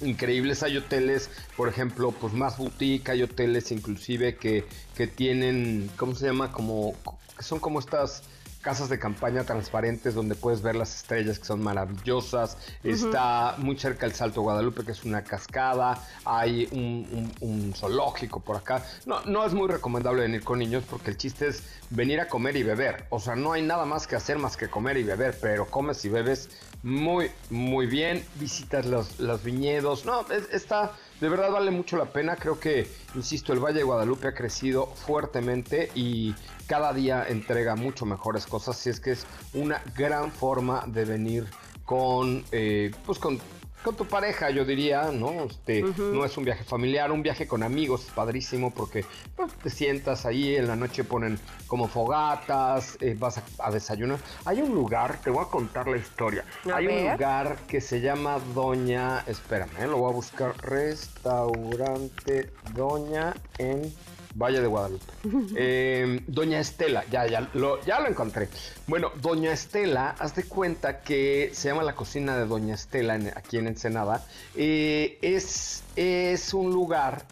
increíbles. 0.00 0.62
Hay 0.62 0.76
hoteles, 0.76 1.30
por 1.56 1.68
ejemplo, 1.68 2.12
pues 2.12 2.32
más 2.32 2.58
boutique, 2.58 3.10
hay 3.10 3.22
hoteles 3.22 3.70
inclusive 3.72 4.36
que, 4.36 4.64
que 4.96 5.06
tienen, 5.06 5.90
¿cómo 5.96 6.14
se 6.14 6.26
llama? 6.26 6.52
Como, 6.52 6.94
que 7.36 7.42
son 7.42 7.58
como 7.58 7.80
estas 7.80 8.22
casas 8.66 8.88
de 8.88 8.98
campaña 8.98 9.44
transparentes 9.44 10.16
donde 10.16 10.34
puedes 10.34 10.60
ver 10.60 10.74
las 10.74 10.92
estrellas 10.96 11.38
que 11.38 11.44
son 11.44 11.62
maravillosas. 11.62 12.58
Está 12.82 13.54
muy 13.58 13.78
cerca 13.78 14.06
el 14.06 14.12
Salto 14.12 14.42
Guadalupe, 14.42 14.84
que 14.84 14.90
es 14.90 15.04
una 15.04 15.22
cascada. 15.22 16.02
Hay 16.24 16.66
un, 16.72 17.72
zoológico 17.76 18.40
por 18.40 18.56
acá. 18.56 18.84
No, 19.04 19.22
no 19.24 19.46
es 19.46 19.54
muy 19.54 19.68
recomendable 19.68 20.22
venir 20.22 20.42
con 20.42 20.58
niños 20.58 20.82
porque 20.90 21.12
el 21.12 21.16
chiste 21.16 21.46
es 21.46 21.62
venir 21.90 22.18
a 22.20 22.26
comer 22.26 22.56
y 22.56 22.64
beber. 22.64 23.06
O 23.10 23.20
sea, 23.20 23.36
no 23.36 23.52
hay 23.52 23.62
nada 23.62 23.84
más 23.84 24.08
que 24.08 24.16
hacer 24.16 24.36
más 24.36 24.56
que 24.56 24.68
comer 24.68 24.96
y 24.96 25.04
beber, 25.04 25.38
pero 25.40 25.66
comes 25.66 26.04
y 26.04 26.08
bebes 26.08 26.48
muy, 26.82 27.30
muy 27.50 27.86
bien. 27.86 28.24
Visitas 28.40 28.84
los, 28.84 29.20
los 29.20 29.44
viñedos. 29.44 30.04
No, 30.04 30.26
está 30.50 30.90
de 31.20 31.28
verdad 31.28 31.50
vale 31.50 31.70
mucho 31.70 31.96
la 31.96 32.06
pena. 32.06 32.36
Creo 32.36 32.60
que, 32.60 32.86
insisto, 33.14 33.52
el 33.52 33.60
Valle 33.60 33.78
de 33.78 33.84
Guadalupe 33.84 34.28
ha 34.28 34.34
crecido 34.34 34.86
fuertemente 34.86 35.90
y 35.94 36.34
cada 36.66 36.92
día 36.92 37.24
entrega 37.28 37.76
mucho 37.76 38.04
mejores 38.04 38.46
cosas. 38.46 38.76
Si 38.76 38.90
es 38.90 39.00
que 39.00 39.12
es 39.12 39.26
una 39.54 39.82
gran 39.96 40.30
forma 40.30 40.84
de 40.86 41.04
venir 41.04 41.46
con, 41.84 42.44
eh, 42.52 42.90
pues 43.06 43.18
con 43.18 43.38
con 43.82 43.94
tu 43.94 44.04
pareja, 44.06 44.50
yo 44.50 44.64
diría, 44.64 45.10
¿no? 45.12 45.44
Este, 45.44 45.82
No 45.82 46.24
es 46.24 46.36
un 46.36 46.44
viaje 46.44 46.64
familiar, 46.64 47.12
un 47.12 47.22
viaje 47.22 47.46
con 47.46 47.62
amigos, 47.62 48.04
es 48.06 48.10
padrísimo 48.10 48.72
porque 48.72 49.04
pues, 49.36 49.52
te 49.54 49.70
sientas 49.70 50.26
ahí, 50.26 50.56
en 50.56 50.66
la 50.66 50.76
noche 50.76 51.04
ponen 51.04 51.38
como 51.66 51.88
fogatas, 51.88 52.98
eh, 53.00 53.16
vas 53.18 53.40
a, 53.58 53.70
desayunar. 53.70 54.18
Hay 54.44 54.60
un 54.60 54.74
lugar, 54.74 55.20
te 55.22 55.30
voy 55.30 55.44
a 55.44 55.48
contar 55.48 55.88
la 55.88 55.96
historia. 55.96 56.44
Hay 56.72 56.86
un 56.86 57.12
lugar 57.12 57.58
que 57.68 57.80
se 57.80 58.00
llama 58.00 58.38
Doña, 58.54 59.24
espérame, 59.26 59.70
eh, 59.78 59.86
lo 59.86 59.98
voy 59.98 60.10
a 60.10 60.14
buscar, 60.14 60.56
restaurante 60.62 62.50
Doña 62.74 63.34
en 63.58 63.92
Valle 64.36 64.60
de 64.60 64.66
Guadalupe. 64.66 65.12
Em, 65.56 66.20
Doña 66.26 66.60
Estela, 66.60 67.04
ya, 67.10 67.26
ya 67.26 67.48
lo, 67.54 67.80
ya 67.84 68.00
lo 68.00 68.08
encontré. 68.08 68.48
Bueno, 68.86 69.10
Doña 69.20 69.52
Estela, 69.52 70.14
haz 70.18 70.34
de 70.34 70.44
cuenta 70.44 71.00
que 71.00 71.50
se 71.52 71.68
llama 71.68 71.82
la 71.82 71.94
cocina 71.94 72.36
de 72.36 72.46
Doña 72.46 72.74
Estela 72.74 73.14
aquí 73.34 73.58
en 73.58 73.68
Ensenada. 73.68 74.24
Eh, 74.54 75.18
es, 75.22 75.82
es 75.96 76.54
un 76.54 76.70
lugar 76.70 77.24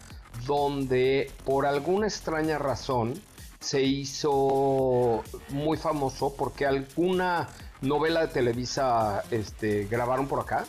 donde 0.45 1.31
por 1.43 1.65
alguna 1.65 2.07
extraña 2.07 2.57
razón 2.57 3.13
se 3.59 3.81
hizo 3.81 5.23
muy 5.49 5.77
famoso 5.77 6.35
porque 6.35 6.65
alguna 6.65 7.47
novela 7.81 8.21
de 8.21 8.27
Televisa 8.27 9.23
este, 9.31 9.85
grabaron 9.85 10.27
por 10.27 10.39
acá 10.39 10.65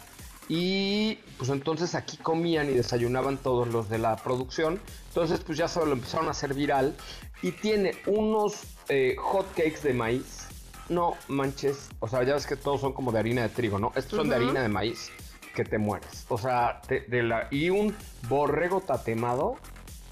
y 0.48 1.16
pues 1.38 1.50
entonces 1.50 1.94
aquí 1.94 2.16
comían 2.16 2.70
y 2.70 2.74
desayunaban 2.74 3.36
todos 3.36 3.68
los 3.68 3.88
de 3.88 3.98
la 3.98 4.16
producción. 4.16 4.80
Entonces 5.16 5.40
pues 5.40 5.56
ya 5.56 5.66
se 5.66 5.80
lo 5.80 5.92
empezaron 5.92 6.28
a 6.28 6.32
hacer 6.32 6.52
viral. 6.52 6.94
Y 7.40 7.52
tiene 7.52 7.92
unos 8.04 8.64
eh, 8.90 9.16
hot 9.18 9.46
cakes 9.54 9.80
de 9.82 9.94
maíz. 9.94 10.46
No 10.90 11.14
manches. 11.28 11.88
O 12.00 12.08
sea, 12.08 12.22
ya 12.22 12.34
ves 12.34 12.46
que 12.46 12.54
todos 12.54 12.82
son 12.82 12.92
como 12.92 13.12
de 13.12 13.20
harina 13.20 13.40
de 13.40 13.48
trigo, 13.48 13.78
¿no? 13.78 13.92
Estos 13.96 14.18
son 14.18 14.28
de 14.28 14.36
harina 14.36 14.60
de 14.60 14.68
maíz 14.68 15.10
que 15.54 15.64
te 15.64 15.78
mueres. 15.78 16.26
O 16.28 16.36
sea, 16.36 16.82
de 16.88 17.22
la, 17.22 17.48
y 17.50 17.70
un 17.70 17.96
borrego 18.28 18.82
tatemado 18.82 19.56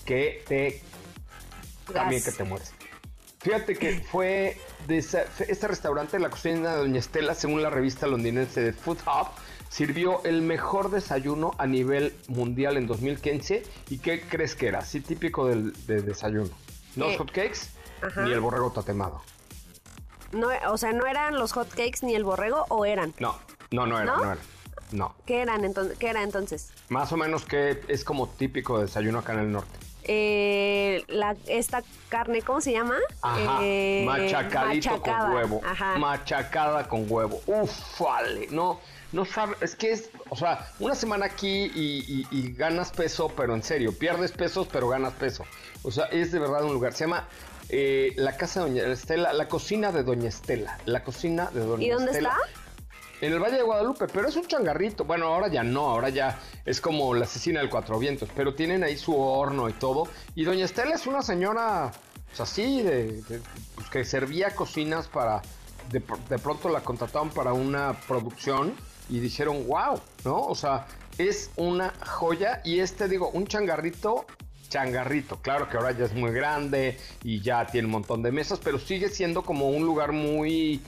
que 0.07 0.43
te... 0.49 0.81
También 1.93 2.25
que 2.25 2.33
te 2.33 2.45
mueres. 2.45 2.73
Fíjate 3.41 3.77
que 3.77 4.01
fue 4.11 4.57
de 4.87 4.97
este 4.97 5.69
restaurante, 5.69 6.19
la 6.19 6.31
cocina 6.31 6.77
de 6.77 6.79
Doña 6.79 6.99
Estela, 6.99 7.35
según 7.35 7.63
la 7.63 7.69
revista 7.69 8.07
londinense 8.07 8.63
de 8.63 8.73
Food 8.73 9.01
Hub, 9.07 9.29
sirvió 9.75 10.23
el 10.23 10.41
mejor 10.41 10.89
desayuno 10.89 11.51
a 11.59 11.67
nivel 11.67 12.15
mundial 12.29 12.77
en 12.77 12.87
2015. 12.87 13.65
¿Y 13.91 13.99
qué 13.99 14.21
crees 14.21 14.55
que 14.55 14.69
era? 14.69 14.83
Sí, 14.83 15.01
típico 15.01 15.49
del, 15.49 15.73
desayuno. 15.87 16.51
No 16.95 17.09
los 17.09 17.17
hotcakes 17.17 17.71
ni 18.25 18.31
el 18.31 18.39
borrego 18.39 18.71
tatemado. 18.71 19.21
No, 20.31 20.49
o 20.71 20.79
sea, 20.79 20.93
¿no 20.93 21.07
eran 21.07 21.35
los 21.35 21.53
hotcakes 21.53 22.03
ni 22.03 22.15
el 22.15 22.23
borrego 22.23 22.67
o 22.69 22.85
eran? 22.85 23.15
No, 23.19 23.37
no, 23.73 23.85
no 23.85 23.99
eran, 23.99 24.17
no, 24.17 24.37
No. 24.93 25.15
¿Qué, 25.27 25.43
eran 25.43 25.65
entonces, 25.65 25.99
¿Qué 25.99 26.09
era 26.09 26.23
entonces? 26.23 26.73
Más 26.89 27.11
o 27.13 27.17
menos 27.17 27.45
que 27.45 27.81
es 27.89 28.05
como 28.05 28.29
típico 28.29 28.79
de 28.79 28.85
desayuno 28.85 29.19
acá 29.19 29.33
en 29.33 29.41
el 29.41 29.51
norte. 29.51 29.77
Eh, 30.05 31.03
la, 31.09 31.35
esta 31.49 31.83
carne, 32.09 32.43
¿cómo 32.43 32.61
se 32.61 32.71
llama? 32.71 32.97
Ajá, 33.23 33.59
eh, 33.63 34.05
machacadito 34.07 35.01
con 35.01 35.33
huevo. 35.33 35.61
Ajá. 35.65 35.99
Machacada 35.99 36.87
con 36.87 37.11
huevo. 37.11 37.41
Uf, 37.47 38.01
vale, 38.01 38.47
no 38.51 38.79
no 39.15 39.25
sabe, 39.25 39.55
es 39.61 39.77
que 39.77 39.93
es, 39.93 40.11
o 40.29 40.37
sea, 40.37 40.69
una 40.81 40.97
semana 40.97 41.27
aquí 41.27 41.71
y, 41.73 42.53
ganas 42.57 42.91
peso, 42.91 43.31
pero 43.37 43.55
en 43.55 43.63
serio, 43.63 43.97
pierdes 43.97 44.33
pesos, 44.33 44.69
pero 44.71 44.89
ganas 44.89 45.13
peso. 45.13 45.45
O 45.85 45.93
sea, 45.93 46.07
es 46.07 46.33
de 46.33 46.41
verdad 46.41 46.65
un 46.65 46.73
lugar. 46.73 46.93
Se 46.95 47.05
llama 47.05 47.29
eh, 47.69 48.13
la 48.17 48.37
casa 48.37 48.65
de 48.65 48.71
Doña 48.71 48.93
Estela, 48.93 49.33
la 49.33 49.47
cocina 49.47 49.93
de 49.93 50.03
Doña 50.03 50.29
Estela, 50.29 50.79
la 50.85 51.05
cocina 51.05 51.49
de 51.55 51.61
Doña 51.61 51.75
Estela. 51.75 51.87
¿Y 51.87 51.91
dónde 51.91 52.19
está? 52.19 52.37
En 53.21 53.33
el 53.33 53.39
Valle 53.39 53.57
de 53.57 53.63
Guadalupe, 53.63 54.07
pero 54.13 54.29
es 54.29 54.35
un 54.35 54.47
changarrito. 54.47 55.05
Bueno, 55.05 55.27
ahora 55.27 55.47
ya 55.47 55.63
no, 55.63 55.91
ahora 55.91 56.09
ya 56.09 56.41
es 56.65 56.81
como 56.81 57.15
la 57.15 57.27
asesina 57.27 57.61
del 57.61 57.71
Cuatro 57.71 57.99
Vientos, 58.01 58.29
pero 58.35 58.55
tienen 58.55 58.83
ahí 58.83 58.97
su 58.99 59.17
horno 59.17 59.69
y 59.69 59.75
todo. 59.75 60.09
Y 60.35 60.45
Doña 60.45 60.65
Estela 60.65 60.97
es 60.97 61.07
una 61.07 61.23
señora, 61.23 61.93
pues 62.27 62.41
así, 62.41 62.83
de, 62.83 63.23
pues 63.77 63.89
que 63.91 64.05
servía 64.05 64.51
cocinas 64.57 65.07
para. 65.07 65.41
De, 65.91 66.03
de 66.31 66.39
pronto 66.39 66.71
la 66.71 66.81
contrataban 66.81 67.29
para 67.31 67.53
una 67.53 67.93
producción 68.09 68.75
y 69.09 69.21
dijeron, 69.21 69.67
wow, 69.67 70.01
¿no? 70.25 70.43
O 70.43 70.55
sea, 70.55 70.87
es 71.19 71.51
una 71.57 71.93
joya. 72.07 72.61
Y 72.65 72.81
este, 72.81 73.09
digo, 73.09 73.31
un 73.31 73.47
changarrito, 73.47 74.27
changarrito, 74.69 75.37
claro 75.37 75.69
que 75.69 75.77
ahora 75.77 75.93
ya 75.93 76.05
es 76.05 76.15
muy 76.15 76.33
grande 76.33 76.99
y 77.23 77.41
ya 77.41 77.67
tiene 77.67 77.87
un 77.87 77.93
montón 77.93 78.23
de 78.23 78.33
mesas, 78.33 78.61
pero 78.63 78.79
sigue 78.79 79.09
siendo 79.09 79.43
como 79.43 79.69
un 79.69 79.85
lugar 79.85 80.13
muy 80.13 80.83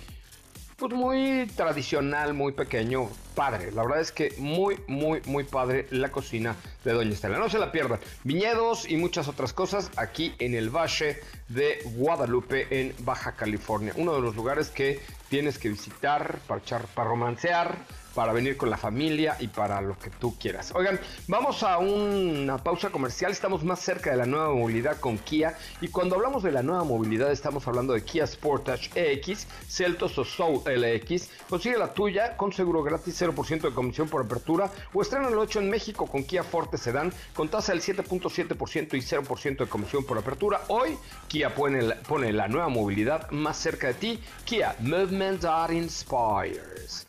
pues 0.76 0.92
muy 0.92 1.46
tradicional, 1.56 2.34
muy 2.34 2.52
pequeño, 2.52 3.08
padre. 3.36 3.70
La 3.70 3.84
verdad 3.84 4.00
es 4.00 4.10
que 4.10 4.34
muy, 4.38 4.80
muy, 4.88 5.20
muy 5.26 5.44
padre 5.44 5.86
la 5.90 6.10
cocina 6.10 6.56
de 6.84 6.92
Doña 6.92 7.12
Estela. 7.12 7.38
No 7.38 7.48
se 7.48 7.60
la 7.60 7.70
pierdan. 7.70 8.00
Viñedos 8.24 8.90
y 8.90 8.96
muchas 8.96 9.28
otras 9.28 9.52
cosas 9.52 9.90
aquí 9.96 10.34
en 10.40 10.54
el 10.54 10.70
Valle 10.70 11.20
de 11.48 11.78
Guadalupe, 11.84 12.66
en 12.80 12.94
Baja 13.00 13.32
California. 13.32 13.92
Uno 13.96 14.14
de 14.14 14.22
los 14.22 14.34
lugares 14.34 14.70
que 14.70 15.00
tienes 15.28 15.58
que 15.58 15.68
visitar 15.68 16.38
para, 16.46 16.60
echar, 16.60 16.86
para 16.86 17.10
romancear, 17.10 17.76
para 18.16 18.32
venir 18.32 18.56
con 18.56 18.70
la 18.70 18.78
familia 18.78 19.36
y 19.40 19.48
para 19.48 19.82
lo 19.82 19.98
que 19.98 20.08
tú 20.08 20.36
quieras. 20.38 20.72
Oigan, 20.74 20.98
vamos 21.28 21.62
a 21.62 21.76
una 21.76 22.56
pausa 22.56 22.88
comercial. 22.88 23.30
Estamos 23.30 23.62
más 23.62 23.80
cerca 23.80 24.10
de 24.10 24.16
la 24.16 24.24
nueva 24.24 24.54
movilidad 24.54 24.98
con 24.98 25.18
Kia. 25.18 25.54
Y 25.82 25.88
cuando 25.88 26.16
hablamos 26.16 26.42
de 26.42 26.50
la 26.50 26.62
nueva 26.62 26.82
movilidad, 26.84 27.30
estamos 27.30 27.68
hablando 27.68 27.92
de 27.92 28.02
Kia 28.02 28.26
Sportage 28.26 28.90
EX, 28.94 29.46
Celtos 29.68 30.16
o 30.16 30.24
Soul 30.24 30.62
LX. 30.64 31.28
Consigue 31.50 31.76
la 31.76 31.92
tuya 31.92 32.38
con 32.38 32.52
seguro 32.54 32.82
gratis, 32.82 33.14
0% 33.34 33.62
de 33.62 33.74
comisión 33.74 34.08
por 34.08 34.24
apertura. 34.24 34.70
O 34.92 35.02
estrena 35.02 35.28
8 35.28 35.60
en 35.60 35.70
México 35.70 36.06
con 36.06 36.24
Kia 36.24 36.44
Forte 36.44 36.78
Sedan, 36.78 37.12
con 37.34 37.48
tasa 37.48 37.72
del 37.72 37.82
7.7% 37.82 38.94
y 38.94 39.00
0% 39.00 39.56
de 39.58 39.66
comisión 39.66 40.04
por 40.04 40.18
apertura. 40.18 40.62
Hoy, 40.68 40.96
Kia 41.28 41.54
pone 41.54 41.82
la, 41.82 41.96
pone 41.96 42.32
la 42.32 42.48
nueva 42.48 42.68
movilidad 42.68 43.30
más 43.30 43.56
cerca 43.56 43.88
de 43.88 43.94
ti. 43.94 44.20
Kia, 44.44 44.76
Movement 44.80 45.40
That 45.40 45.70
Inspires. 45.70 47.06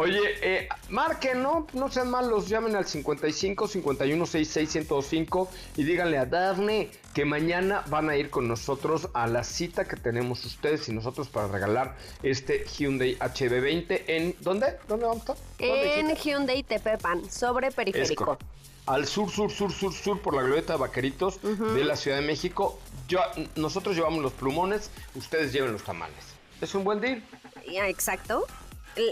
Oye, 0.00 0.20
eh, 0.42 0.68
marquen, 0.90 1.42
¿no? 1.42 1.66
No 1.72 1.90
sean 1.90 2.08
malos, 2.08 2.48
llamen 2.48 2.76
al 2.76 2.86
55 2.86 3.66
51 3.66 4.26
66 4.26 4.70
105 4.86 5.50
y 5.76 5.82
díganle 5.82 6.18
a 6.18 6.24
Daphne 6.24 6.88
que 7.12 7.24
mañana 7.24 7.82
van 7.88 8.08
a 8.08 8.16
ir 8.16 8.30
con 8.30 8.46
nosotros 8.46 9.08
a 9.12 9.26
la 9.26 9.42
cita 9.42 9.86
que 9.88 9.96
tenemos 9.96 10.44
ustedes 10.44 10.88
y 10.88 10.92
nosotros 10.92 11.26
para 11.28 11.48
regalar 11.48 11.96
este 12.22 12.64
Hyundai 12.64 13.18
HB20 13.18 14.04
en 14.06 14.36
¿dónde? 14.38 14.78
¿Dónde 14.86 15.06
vamos 15.06 15.28
a 15.28 15.32
estar? 15.32 15.36
En 15.58 16.14
Hyundai 16.14 16.62
Tepepan, 16.62 17.28
sobre 17.28 17.72
periférico. 17.72 18.38
Al 18.86 19.04
sur, 19.04 19.28
sur, 19.28 19.50
sur, 19.50 19.72
sur, 19.72 19.92
sur, 19.92 20.22
por 20.22 20.32
la 20.32 20.42
glorieta 20.42 20.74
de 20.74 20.78
Vaqueritos 20.78 21.40
de 21.42 21.84
la 21.84 21.96
Ciudad 21.96 22.18
de 22.18 22.24
México. 22.24 22.78
Yo, 23.08 23.18
nosotros 23.56 23.96
llevamos 23.96 24.22
los 24.22 24.32
plumones, 24.32 24.92
ustedes 25.16 25.52
lleven 25.52 25.72
los 25.72 25.82
tamales. 25.82 26.24
Es 26.60 26.72
un 26.76 26.84
buen 26.84 27.00
deal. 27.00 27.20
exacto. 27.66 28.46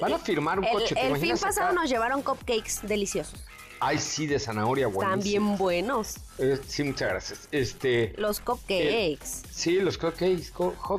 Van 0.00 0.12
a 0.12 0.18
firmar 0.18 0.58
un 0.58 0.66
coche. 0.66 0.94
el 1.00 1.16
fin 1.16 1.36
pasado 1.38 1.72
nos 1.72 1.88
llevaron 1.88 2.22
cupcakes 2.22 2.80
deliciosos. 2.82 3.44
Ay, 3.78 3.98
sí, 3.98 4.26
de 4.26 4.38
zanahoria, 4.38 4.86
buenísimo. 4.86 5.10
También 5.10 5.56
buenos. 5.58 6.16
Eh, 6.38 6.58
sí, 6.66 6.82
muchas 6.82 7.10
gracias. 7.10 7.48
Este, 7.52 8.14
los 8.16 8.40
cupcakes. 8.40 9.42
sí, 9.50 9.80
los 9.80 9.98
cupcakes. 9.98 10.52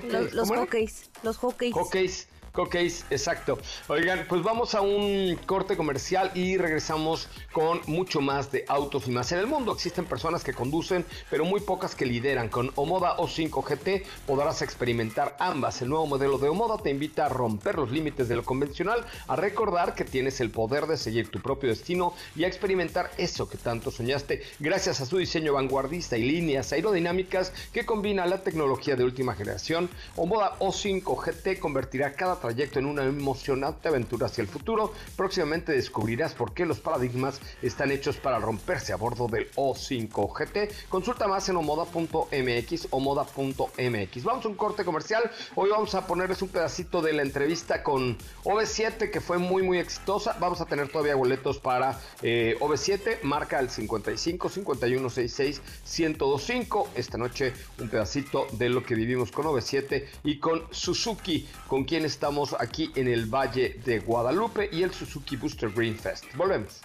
los, 0.09 0.33
los 0.33 0.51
cupcakes. 0.51 0.93
Los 1.23 1.37
cupcakes. 1.37 1.71
Cupcakes. 1.71 2.27
Cookies, 2.57 3.05
exacto. 3.11 3.59
Oigan, 3.87 4.25
pues 4.27 4.41
vamos 4.41 4.73
a 4.73 4.81
un 4.81 5.39
corte 5.45 5.77
comercial 5.77 6.31
y 6.33 6.57
regresamos 6.57 7.29
con 7.51 7.79
mucho 7.85 8.19
más 8.19 8.51
de 8.51 8.65
autos 8.67 9.07
y 9.07 9.11
más. 9.11 9.31
En 9.31 9.37
el 9.37 9.45
mundo 9.45 9.71
existen 9.71 10.05
personas 10.05 10.43
que 10.43 10.53
conducen, 10.53 11.05
pero 11.29 11.45
muy 11.45 11.59
pocas 11.59 11.93
que 11.93 12.07
lideran. 12.07 12.49
Con 12.49 12.71
Omoda 12.73 13.15
O5 13.17 13.63
GT 13.63 14.07
podrás 14.25 14.63
experimentar 14.63 15.37
ambas. 15.39 15.83
El 15.83 15.89
nuevo 15.89 16.07
modelo 16.07 16.39
de 16.39 16.49
Omoda 16.49 16.81
te 16.81 16.89
invita 16.89 17.27
a 17.27 17.29
romper 17.29 17.75
los 17.75 17.91
límites 17.91 18.27
de 18.27 18.35
lo 18.35 18.43
convencional, 18.43 19.05
a 19.27 19.35
recordar 19.35 19.93
que 19.93 20.03
tienes 20.03 20.41
el 20.41 20.49
poder 20.49 20.87
de 20.87 20.97
seguir 20.97 21.29
tu 21.29 21.39
propio 21.39 21.69
destino 21.69 22.15
y 22.35 22.43
a 22.43 22.47
experimentar 22.47 23.11
eso 23.19 23.47
que 23.47 23.59
tanto 23.59 23.91
soñaste 23.91 24.41
gracias 24.57 24.99
a 24.99 25.05
su 25.05 25.19
diseño 25.19 25.53
vanguardista 25.53 26.17
y 26.17 26.23
líneas 26.23 26.73
aerodinámicas 26.73 27.53
que 27.71 27.85
combina 27.85 28.25
la 28.25 28.41
tecnología 28.41 28.95
de 28.95 29.03
última 29.03 29.35
generación. 29.35 29.91
Omoda 30.15 30.57
O5 30.57 31.23
GT 31.23 31.59
convertirá 31.59 32.13
cada 32.13 32.46
en 32.49 32.85
una 32.85 33.03
emocionante 33.03 33.87
aventura 33.87 34.27
hacia 34.27 34.41
el 34.41 34.47
futuro. 34.47 34.93
Próximamente 35.15 35.73
descubrirás 35.73 36.33
por 36.33 36.53
qué 36.53 36.65
los 36.65 36.79
paradigmas 36.79 37.41
están 37.61 37.91
hechos 37.91 38.17
para 38.17 38.39
romperse 38.39 38.93
a 38.93 38.95
bordo 38.95 39.27
del 39.27 39.51
O5 39.51 40.31
GT. 40.33 40.89
Consulta 40.89 41.27
más 41.27 41.49
en 41.49 41.57
omoda.mx 41.57 42.87
o 42.91 42.99
moda.mx. 42.99 44.23
Vamos 44.23 44.45
a 44.45 44.47
un 44.47 44.55
corte 44.55 44.85
comercial. 44.85 45.29
Hoy 45.55 45.69
vamos 45.69 45.93
a 45.95 46.07
ponerles 46.07 46.41
un 46.41 46.49
pedacito 46.49 47.01
de 47.01 47.13
la 47.13 47.21
entrevista 47.21 47.83
con 47.83 48.17
OV7 48.43 49.11
que 49.11 49.21
fue 49.21 49.37
muy 49.37 49.63
muy 49.63 49.79
exitosa. 49.79 50.37
Vamos 50.39 50.61
a 50.61 50.65
tener 50.65 50.89
todavía 50.89 51.15
boletos 51.15 51.59
para 51.59 51.99
eh, 52.21 52.55
OV7. 52.59 53.23
Marca 53.23 53.59
el 53.59 53.69
55 53.69 54.49
51 54.49 55.09
66 55.09 55.61
1025. 55.99 56.89
Esta 56.95 57.17
noche 57.17 57.53
un 57.79 57.89
pedacito 57.89 58.47
de 58.53 58.69
lo 58.69 58.83
que 58.83 58.95
vivimos 58.95 59.31
con 59.31 59.45
OV7 59.45 60.05
y 60.23 60.39
con 60.39 60.63
Suzuki, 60.71 61.47
con 61.67 61.83
quien 61.83 62.05
estamos 62.05 62.36
aquí 62.59 62.91
en 62.95 63.07
el 63.07 63.25
Valle 63.25 63.79
de 63.83 63.99
Guadalupe 63.99 64.69
y 64.71 64.83
el 64.83 64.93
Suzuki 64.93 65.35
Booster 65.35 65.71
Green 65.71 65.97
Fest. 65.97 66.25
Volvemos. 66.35 66.81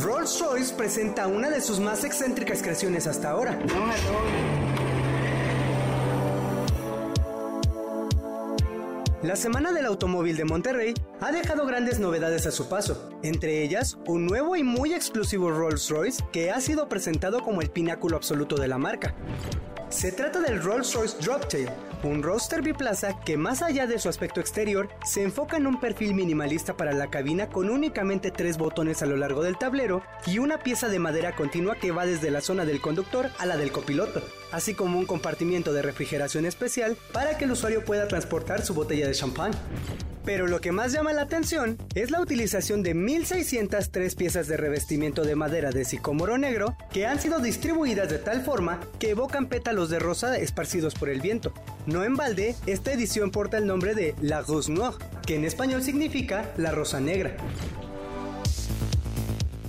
Rolls-Royce 0.00 0.74
presenta 0.74 1.28
una 1.28 1.48
de 1.50 1.60
sus 1.60 1.78
más 1.78 2.02
excéntricas 2.04 2.62
creaciones 2.62 3.06
hasta 3.06 3.30
ahora. 3.30 3.58
La 9.22 9.36
Semana 9.36 9.70
del 9.72 9.84
Automóvil 9.86 10.36
de 10.36 10.44
Monterrey 10.44 10.94
ha 11.20 11.30
dejado 11.30 11.66
grandes 11.66 12.00
novedades 12.00 12.46
a 12.46 12.50
su 12.50 12.68
paso, 12.68 13.10
entre 13.22 13.62
ellas 13.62 13.98
un 14.06 14.26
nuevo 14.26 14.56
y 14.56 14.64
muy 14.64 14.94
exclusivo 14.94 15.50
Rolls-Royce 15.50 16.24
que 16.32 16.50
ha 16.50 16.60
sido 16.60 16.88
presentado 16.88 17.40
como 17.40 17.60
el 17.60 17.70
pináculo 17.70 18.16
absoluto 18.16 18.56
de 18.56 18.66
la 18.66 18.78
marca. 18.78 19.14
Se 19.90 20.10
trata 20.12 20.40
del 20.40 20.62
Rolls-Royce 20.62 21.18
Droptail, 21.20 21.68
un 22.08 22.22
roadster 22.22 22.62
biplaza 22.62 23.20
que 23.20 23.36
más 23.36 23.62
allá 23.62 23.86
de 23.86 23.98
su 23.98 24.08
aspecto 24.08 24.40
exterior, 24.40 24.88
se 25.04 25.22
enfoca 25.22 25.56
en 25.56 25.66
un 25.66 25.80
perfil 25.80 26.14
minimalista 26.14 26.76
para 26.76 26.92
la 26.92 27.10
cabina 27.10 27.48
con 27.48 27.70
únicamente 27.70 28.30
tres 28.30 28.58
botones 28.58 29.02
a 29.02 29.06
lo 29.06 29.16
largo 29.16 29.42
del 29.42 29.58
tablero 29.58 30.02
y 30.26 30.38
una 30.38 30.58
pieza 30.58 30.88
de 30.88 30.98
madera 30.98 31.34
continua 31.34 31.76
que 31.76 31.92
va 31.92 32.06
desde 32.06 32.30
la 32.30 32.40
zona 32.40 32.64
del 32.64 32.80
conductor 32.80 33.30
a 33.38 33.46
la 33.46 33.56
del 33.56 33.72
copiloto, 33.72 34.22
así 34.52 34.74
como 34.74 34.98
un 34.98 35.06
compartimiento 35.06 35.72
de 35.72 35.82
refrigeración 35.82 36.46
especial 36.46 36.96
para 37.12 37.36
que 37.36 37.44
el 37.44 37.52
usuario 37.52 37.84
pueda 37.84 38.08
transportar 38.08 38.62
su 38.62 38.74
botella 38.74 39.06
de 39.06 39.14
champán. 39.14 39.52
Pero 40.24 40.46
lo 40.46 40.60
que 40.60 40.72
más 40.72 40.92
llama 40.92 41.12
la 41.12 41.22
atención 41.22 41.78
es 41.94 42.10
la 42.10 42.20
utilización 42.20 42.82
de 42.82 42.94
1603 42.94 44.14
piezas 44.14 44.48
de 44.48 44.56
revestimiento 44.56 45.22
de 45.22 45.36
madera 45.36 45.70
de 45.70 45.84
sicómoro 45.84 46.38
negro 46.38 46.76
que 46.92 47.06
han 47.06 47.20
sido 47.20 47.40
distribuidas 47.40 48.10
de 48.10 48.18
tal 48.18 48.42
forma 48.42 48.80
que 48.98 49.10
evocan 49.10 49.46
pétalos 49.46 49.90
de 49.90 49.98
rosa 49.98 50.36
esparcidos 50.36 50.94
por 50.94 51.08
el 51.08 51.20
viento. 51.20 51.52
No 51.86 52.04
en 52.04 52.16
balde, 52.16 52.54
esta 52.66 52.92
edición 52.92 53.30
porta 53.30 53.58
el 53.58 53.66
nombre 53.66 53.94
de 53.94 54.14
La 54.20 54.42
Rose 54.42 54.70
Noire, 54.70 54.96
que 55.26 55.36
en 55.36 55.44
español 55.44 55.82
significa 55.82 56.52
la 56.56 56.70
rosa 56.72 57.00
negra. 57.00 57.36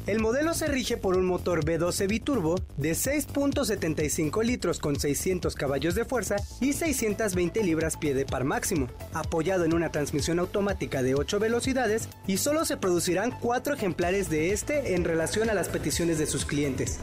El 0.08 0.20
modelo 0.20 0.56
se 0.56 0.66
rige 0.66 0.98
por 0.98 1.16
un 1.16 1.28
motor 1.28 1.64
V12 1.64 2.08
biturbo 2.08 2.56
de 2.78 2.94
6.75 2.94 4.44
litros 4.44 4.80
con 4.80 5.00
600 5.00 5.54
caballos 5.54 5.94
de 5.94 6.06
fuerza 6.06 6.38
y 6.60 6.74
620 6.74 7.64
libras-pie 7.64 8.16
de 8.16 8.26
par 8.26 8.44
máximo, 8.44 8.88
apoyado 9.14 9.64
en 9.64 9.76
una 9.76 9.92
transmisión 9.92 10.40
automática 10.40 11.04
de 11.04 11.14
8 11.14 11.40
velocidades 11.40 12.10
y 12.26 12.38
solo 12.38 12.66
se 12.66 12.78
producirán 12.78 13.30
4 13.30 13.76
ejemplares 13.76 14.32
de 14.32 14.54
este 14.54 14.96
en 14.96 15.04
relación 15.04 15.52
a 15.52 15.54
las 15.54 15.70
peticiones 15.70 16.18
de 16.18 16.26
sus 16.26 16.46
clientes. 16.46 16.98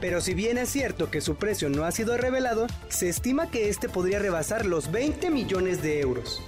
Pero 0.00 0.20
si 0.20 0.34
bien 0.34 0.58
es 0.58 0.70
cierto 0.70 1.08
que 1.08 1.20
su 1.20 1.36
precio 1.36 1.68
no 1.68 1.84
ha 1.84 1.92
sido 1.92 2.16
revelado, 2.16 2.66
se 2.88 3.08
estima 3.08 3.48
que 3.48 3.68
este 3.68 3.88
podría 3.88 4.18
rebasar 4.18 4.66
los 4.66 4.90
20 4.90 5.30
millones 5.30 5.82
de 5.82 6.00
euros. 6.00 6.42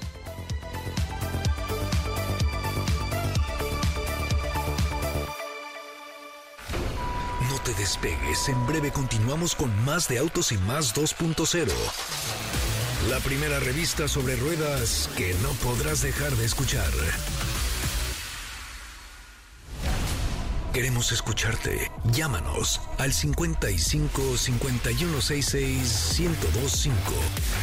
Despegues, 7.74 8.48
en 8.48 8.66
breve 8.66 8.90
continuamos 8.90 9.54
con 9.54 9.70
más 9.85 10.08
de 10.08 10.18
Autos 10.18 10.52
y 10.52 10.58
más 10.58 10.94
2.0. 10.94 11.72
La 13.11 13.18
primera 13.20 13.58
revista 13.61 14.06
sobre 14.08 14.37
ruedas 14.37 15.11
que 15.16 15.35
no 15.42 15.50
podrás 15.54 16.02
dejar 16.02 16.30
de 16.32 16.44
escuchar. 16.44 16.90
Queremos 20.72 21.12
escucharte. 21.12 21.90
Llámanos 22.12 22.80
al 22.96 23.12
55 23.12 24.38
5166 24.38 26.20
1025 26.20 26.98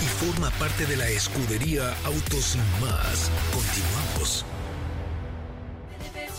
y 0.04 0.26
forma 0.26 0.52
parte 0.60 0.86
de 0.86 0.96
la 0.96 1.08
escudería 1.08 1.96
Autos 2.06 2.56
y 2.56 2.60
más. 2.84 3.32
Continuamos. 3.52 4.46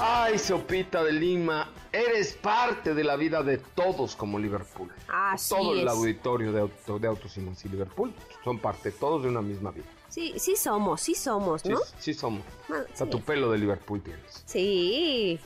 Ay, 0.02 0.38
Sopita 0.38 1.04
de 1.04 1.12
Lima, 1.12 1.70
eres 1.92 2.32
parte 2.34 2.94
de 2.94 3.04
la 3.04 3.16
vida 3.16 3.42
de 3.42 3.58
todos 3.58 4.16
como 4.16 4.38
Liverpool. 4.38 4.90
Así 5.08 5.54
Todo 5.54 5.74
el 5.74 5.86
auditorio 5.86 6.52
de, 6.52 6.60
auto, 6.60 6.98
de 6.98 7.06
Autos 7.08 7.36
y 7.36 7.40
Más 7.40 7.62
y 7.64 7.68
Liverpool 7.68 8.14
son 8.42 8.58
parte 8.58 8.90
todos 8.92 9.22
de 9.22 9.28
una 9.28 9.42
misma 9.42 9.70
vida. 9.72 9.84
Sí, 10.08 10.34
sí 10.38 10.56
somos, 10.56 11.00
sí 11.02 11.14
somos, 11.14 11.62
Sí, 11.62 11.68
¿no? 11.68 11.78
sí 11.98 12.14
somos. 12.14 12.42
Ah, 12.70 12.82
Hasta 12.90 13.04
sí. 13.04 13.10
tu 13.10 13.20
pelo 13.20 13.50
de 13.52 13.58
Liverpool 13.58 14.00
tienes. 14.02 14.42
Sí. 14.46 15.38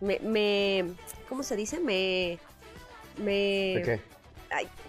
Me, 0.00 0.18
me, 0.20 0.94
¿cómo 1.28 1.42
se 1.42 1.54
dice? 1.54 1.78
Me, 1.78 2.38
me, 3.18 3.30
¿De 3.76 3.82
qué? 3.84 4.00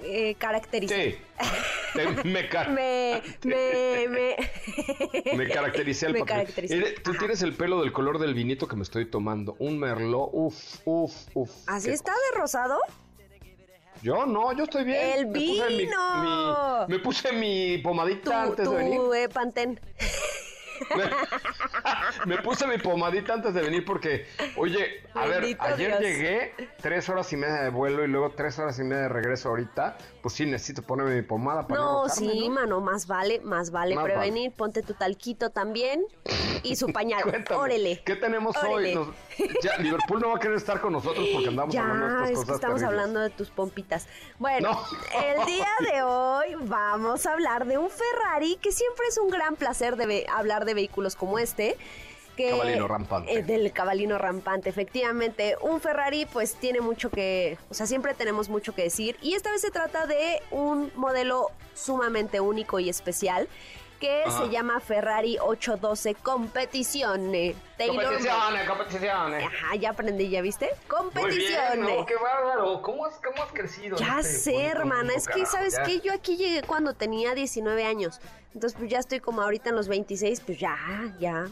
Eh, 0.03 0.35
caracteriza. 0.37 0.95
Sí. 0.95 1.15
Te- 1.93 2.23
me, 2.23 2.47
ca- 2.49 2.67
Me, 2.69 3.21
me, 3.43 4.07
me, 4.09 4.35
me 5.37 5.47
caractericé 5.49 6.07
el 6.07 6.25
caractericé. 6.25 6.95
Tú 7.03 7.13
tienes 7.13 7.41
el 7.41 7.53
pelo 7.53 7.81
del 7.81 7.91
color 7.91 8.19
del 8.19 8.33
vinito 8.33 8.67
que 8.67 8.75
me 8.75 8.83
estoy 8.83 9.05
tomando. 9.05 9.55
Un 9.59 9.77
merlot. 9.79 10.29
Uf, 10.33 10.55
uf, 10.85 11.13
uf. 11.33 11.51
¿Así 11.67 11.89
está 11.89 12.11
de 12.11 12.39
rosado? 12.39 12.77
Yo 14.01 14.25
no, 14.25 14.51
yo 14.53 14.65
estoy 14.65 14.83
bien. 14.83 14.99
¡El 15.01 15.27
Me 15.27 15.39
puse 15.39 15.69
mi- 15.69 15.77
vino! 15.77 16.85
mi- 16.87 16.93
me 16.93 16.99
puse 16.99 17.31
mi 17.31 17.77
pomadita 17.79 18.23
Tu, 18.23 18.33
antes 18.33 18.69
de 18.69 18.75
venir. 18.75 18.99
eh, 19.15 19.29
Pantén. 19.29 19.79
Me 22.25 22.37
puse 22.39 22.67
mi 22.67 22.77
pomadita 22.77 23.33
antes 23.33 23.53
de 23.53 23.61
venir 23.61 23.85
porque, 23.85 24.25
oye, 24.57 25.03
a 25.13 25.25
ver, 25.25 25.57
ayer 25.59 25.99
Dios. 25.99 26.01
llegué 26.01 26.53
tres 26.81 27.07
horas 27.09 27.31
y 27.33 27.37
media 27.37 27.61
de 27.61 27.69
vuelo 27.69 28.03
y 28.03 28.07
luego 28.07 28.31
tres 28.31 28.57
horas 28.59 28.79
y 28.79 28.83
media 28.83 29.03
de 29.03 29.09
regreso 29.09 29.49
ahorita. 29.49 29.97
Pues 30.25 30.33
sí, 30.33 30.45
necesito 30.47 30.81
ponerme 30.81 31.13
mi 31.13 31.21
pomada 31.21 31.67
para 31.67 31.79
no, 31.79 32.01
No, 32.07 32.09
sí, 32.09 32.47
¿no? 32.49 32.55
mano, 32.55 32.81
más 32.81 33.05
vale, 33.05 33.41
más 33.41 33.69
vale 33.69 33.93
Más 33.93 34.05
prevenir. 34.05 34.51
Ponte 34.53 34.81
tu 34.81 34.95
talquito 34.95 35.51
también 35.51 36.03
y 36.63 36.75
su 36.77 36.87
pañal. 36.93 37.21
Cuéntame, 37.21 37.59
Órale. 37.61 38.01
¿Qué 38.03 38.15
tenemos 38.15 38.55
hoy? 38.57 38.95
Nos- 38.95 39.09
ya, 39.61 39.77
Liverpool 39.77 40.19
no 40.19 40.29
va 40.29 40.37
a 40.37 40.39
querer 40.39 40.57
estar 40.57 40.81
con 40.81 40.93
nosotros 40.93 41.27
porque 41.31 41.49
andamos 41.49 41.75
hablando 41.75 42.05
de 42.07 42.11
Ya, 42.11 42.17
estas 42.17 42.29
es 42.31 42.35
cosas 42.37 42.47
que 42.47 42.55
estamos 42.55 42.79
terribles. 42.79 42.83
hablando 43.01 43.19
de 43.19 43.29
tus 43.29 43.51
pompitas. 43.51 44.07
Bueno, 44.39 44.71
No. 44.71 44.79
el 45.23 45.45
día 45.45 45.67
de 45.93 46.01
hoy 46.01 46.55
vamos 46.63 47.27
a 47.27 47.33
hablar 47.33 47.67
de 47.67 47.77
un 47.77 47.91
Ferrari 47.91 48.55
que 48.59 48.71
siempre 48.71 49.05
es 49.07 49.19
un 49.19 49.29
gran 49.29 49.55
placer 49.57 49.95
de 49.95 50.25
hablar 50.33 50.65
de 50.65 50.73
vehículos 50.73 51.15
como 51.15 51.37
este. 51.37 51.77
Que, 52.35 52.49
Cabalino 52.49 52.87
rampante. 52.87 53.33
eh, 53.33 53.43
del 53.43 53.71
cabalino 53.71 54.17
rampante, 54.17 54.69
efectivamente. 54.69 55.55
Un 55.61 55.79
Ferrari 55.79 56.25
pues 56.25 56.55
tiene 56.55 56.81
mucho 56.81 57.09
que, 57.09 57.57
o 57.69 57.73
sea, 57.73 57.87
siempre 57.87 58.13
tenemos 58.13 58.49
mucho 58.49 58.75
que 58.75 58.83
decir. 58.83 59.17
Y 59.21 59.35
esta 59.35 59.51
vez 59.51 59.61
se 59.61 59.71
trata 59.71 60.05
de 60.05 60.41
un 60.51 60.91
modelo 60.95 61.47
sumamente 61.73 62.39
único 62.41 62.79
y 62.79 62.89
especial 62.89 63.47
que 63.99 64.23
Ajá. 64.23 64.43
se 64.43 64.49
llama 64.49 64.81
Ferrari 64.81 65.37
812 65.39 66.15
Competizione. 66.15 67.55
Taylor- 67.77 68.03
Competiciones, 68.03 68.67
competiciones. 68.69 69.45
Ajá, 69.45 69.75
ya 69.75 69.89
aprendí, 69.91 70.29
¿ya 70.29 70.41
viste? 70.41 70.65
Muy 70.67 70.87
Competizione. 70.87 71.75
bien, 71.85 71.97
¿no? 71.99 72.05
Qué 72.05 72.15
bárbaro. 72.15 72.81
¿Cómo 72.81 73.05
has, 73.05 73.15
cómo 73.23 73.43
has 73.43 73.51
crecido? 73.53 73.97
Ya 73.97 74.19
este 74.19 74.33
sé, 74.33 74.65
hermana, 74.65 75.13
es 75.15 75.27
que, 75.27 75.45
¿sabes 75.45 75.75
ya? 75.77 75.83
qué? 75.83 76.01
Yo 76.01 76.13
aquí 76.13 76.35
llegué 76.37 76.61
cuando 76.63 76.93
tenía 76.93 77.33
19 77.33 77.85
años. 77.85 78.19
Entonces, 78.53 78.77
pues 78.77 78.89
ya 78.89 78.99
estoy 78.99 79.19
como 79.19 79.41
ahorita 79.41 79.69
en 79.69 79.75
los 79.75 79.87
26, 79.87 80.41
pues 80.45 80.59
ya, 80.59 80.77
ya, 81.19 81.45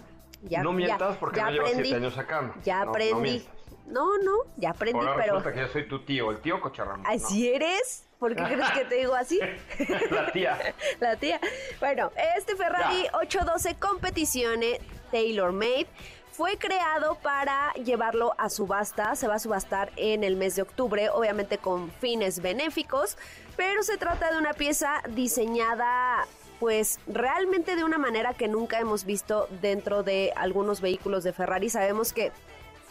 ya. 0.44 0.62
No 0.64 0.72
ya- 0.72 0.76
mientas 0.78 1.18
porque 1.18 1.38
ya 1.38 1.46
no 1.46 1.52
llevas 1.52 1.70
aprendí. 1.72 1.90
siete 1.90 2.06
años 2.06 2.18
acá, 2.18 2.42
¿no? 2.42 2.54
Ya 2.64 2.80
No, 2.80 2.86
no 2.86 2.92
aprendí. 2.92 3.48
No, 3.86 4.18
no, 4.20 4.32
ya 4.58 4.70
aprendí, 4.70 5.00
Ahora 5.00 5.16
pero... 5.18 5.34
resulta 5.40 5.54
que 5.54 5.60
yo 5.60 5.68
soy 5.68 5.88
tu 5.88 6.00
tío, 6.06 6.32
el 6.32 6.40
tío 6.40 6.62
cocharrón. 6.62 7.04
¿Así 7.06 7.50
eres? 7.54 8.06
¿Por 8.18 8.34
qué 8.36 8.44
crees 8.44 8.70
que 8.72 8.86
te 8.86 8.96
digo 8.96 9.14
así? 9.14 9.40
La 10.10 10.32
tía. 10.32 10.58
La 11.02 11.16
tía. 11.18 11.42
Bueno, 11.82 12.10
este 12.38 12.56
Ferrari 12.56 13.06
812 13.14 13.76
Competizione 13.80 14.80
Tailor 15.12 15.52
Made 15.52 15.88
fue 16.32 16.58
creado 16.58 17.16
para 17.16 17.74
llevarlo 17.74 18.34
a 18.38 18.50
subasta, 18.50 19.16
se 19.18 19.28
va 19.28 19.36
a 19.36 19.40
subastar 19.40 19.92
en 19.98 20.24
el 20.24 20.38
mes 20.38 20.56
de 20.56 20.62
octubre, 20.62 21.10
obviamente 21.10 21.58
con 21.58 21.92
fines 21.92 22.42
benéficos, 22.42 23.18
pero 23.58 23.84
se 23.84 23.98
trata 23.98 24.32
de 24.32 24.38
una 24.38 24.54
pieza 24.54 25.02
diseñada 25.10 26.26
pues 26.64 26.98
realmente 27.08 27.76
de 27.76 27.84
una 27.84 27.98
manera 27.98 28.34
que 28.34 28.48
nunca 28.48 28.80
hemos 28.80 29.04
visto 29.04 29.50
dentro 29.62 30.02
de 30.02 30.32
algunos 30.38 30.80
vehículos 30.80 31.26
de 31.26 31.34
Ferrari. 31.34 31.70
Sabemos 31.70 32.14
que 32.14 32.32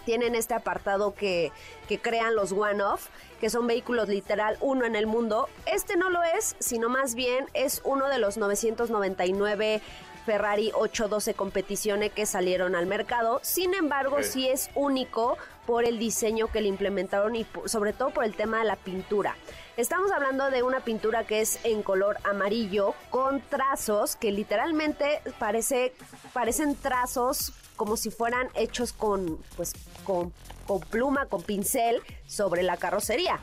tienen 0.04 0.35
este 0.35 0.52
apartado 0.52 1.14
que, 1.14 1.52
que 1.88 1.98
crean 1.98 2.35
los 2.35 2.52
one-off, 2.52 3.08
que 3.40 3.48
son 3.48 3.66
vehículos 3.66 4.11
literal 4.11 4.58
uno 4.61 4.85
en 4.85 4.94
el 4.94 5.06
mundo. 5.06 5.48
Este 5.64 5.96
no 5.96 6.11
lo 6.11 6.22
es, 6.22 6.54
sino 6.58 6.90
más 6.90 7.14
bien 7.14 7.46
es 7.54 7.80
uno 7.82 8.11
de 8.11 8.18
los 8.18 8.37
999 8.37 9.80
Ferrari 10.26 10.70
812 10.74 11.32
competiciones 11.32 12.12
que 12.12 12.26
salieron 12.26 12.74
al 12.74 12.85
mercado. 12.85 13.40
Sin 13.42 13.72
embargo, 13.72 14.22
sí 14.22 14.48
es 14.48 14.68
único 14.74 15.38
por 15.66 15.85
el 15.85 15.98
diseño 15.98 16.48
que 16.48 16.61
le 16.61 16.68
implementaron 16.68 17.37
y 17.37 17.46
sobre 17.66 17.92
todo 17.92 18.11
por 18.11 18.25
el 18.25 18.35
tema 18.35 18.59
de 18.59 18.64
la 18.64 18.77
pintura. 18.77 19.37
Estamos 19.77 20.11
hablando 20.12 20.51
de 20.51 20.62
una 20.62 20.81
pintura 20.81 21.25
que 21.25 21.40
es 21.40 21.59
en 21.64 21.83
color 21.83 22.18
amarillo 22.25 22.94
con 23.11 23.40
trazos 23.40 24.16
que 24.16 24.31
literalmente 24.31 25.22
parece, 25.38 25.94
parecen 26.33 26.75
trazos 26.75 27.53
como 27.77 27.96
si 27.96 28.11
fueran 28.11 28.48
hechos 28.55 28.92
con, 28.92 29.38
pues, 29.57 29.72
con, 30.05 30.33
con 30.66 30.81
pluma, 30.81 31.27
con 31.27 31.42
pincel 31.42 32.03
sobre 32.27 32.62
la 32.62 32.77
carrocería. 32.77 33.40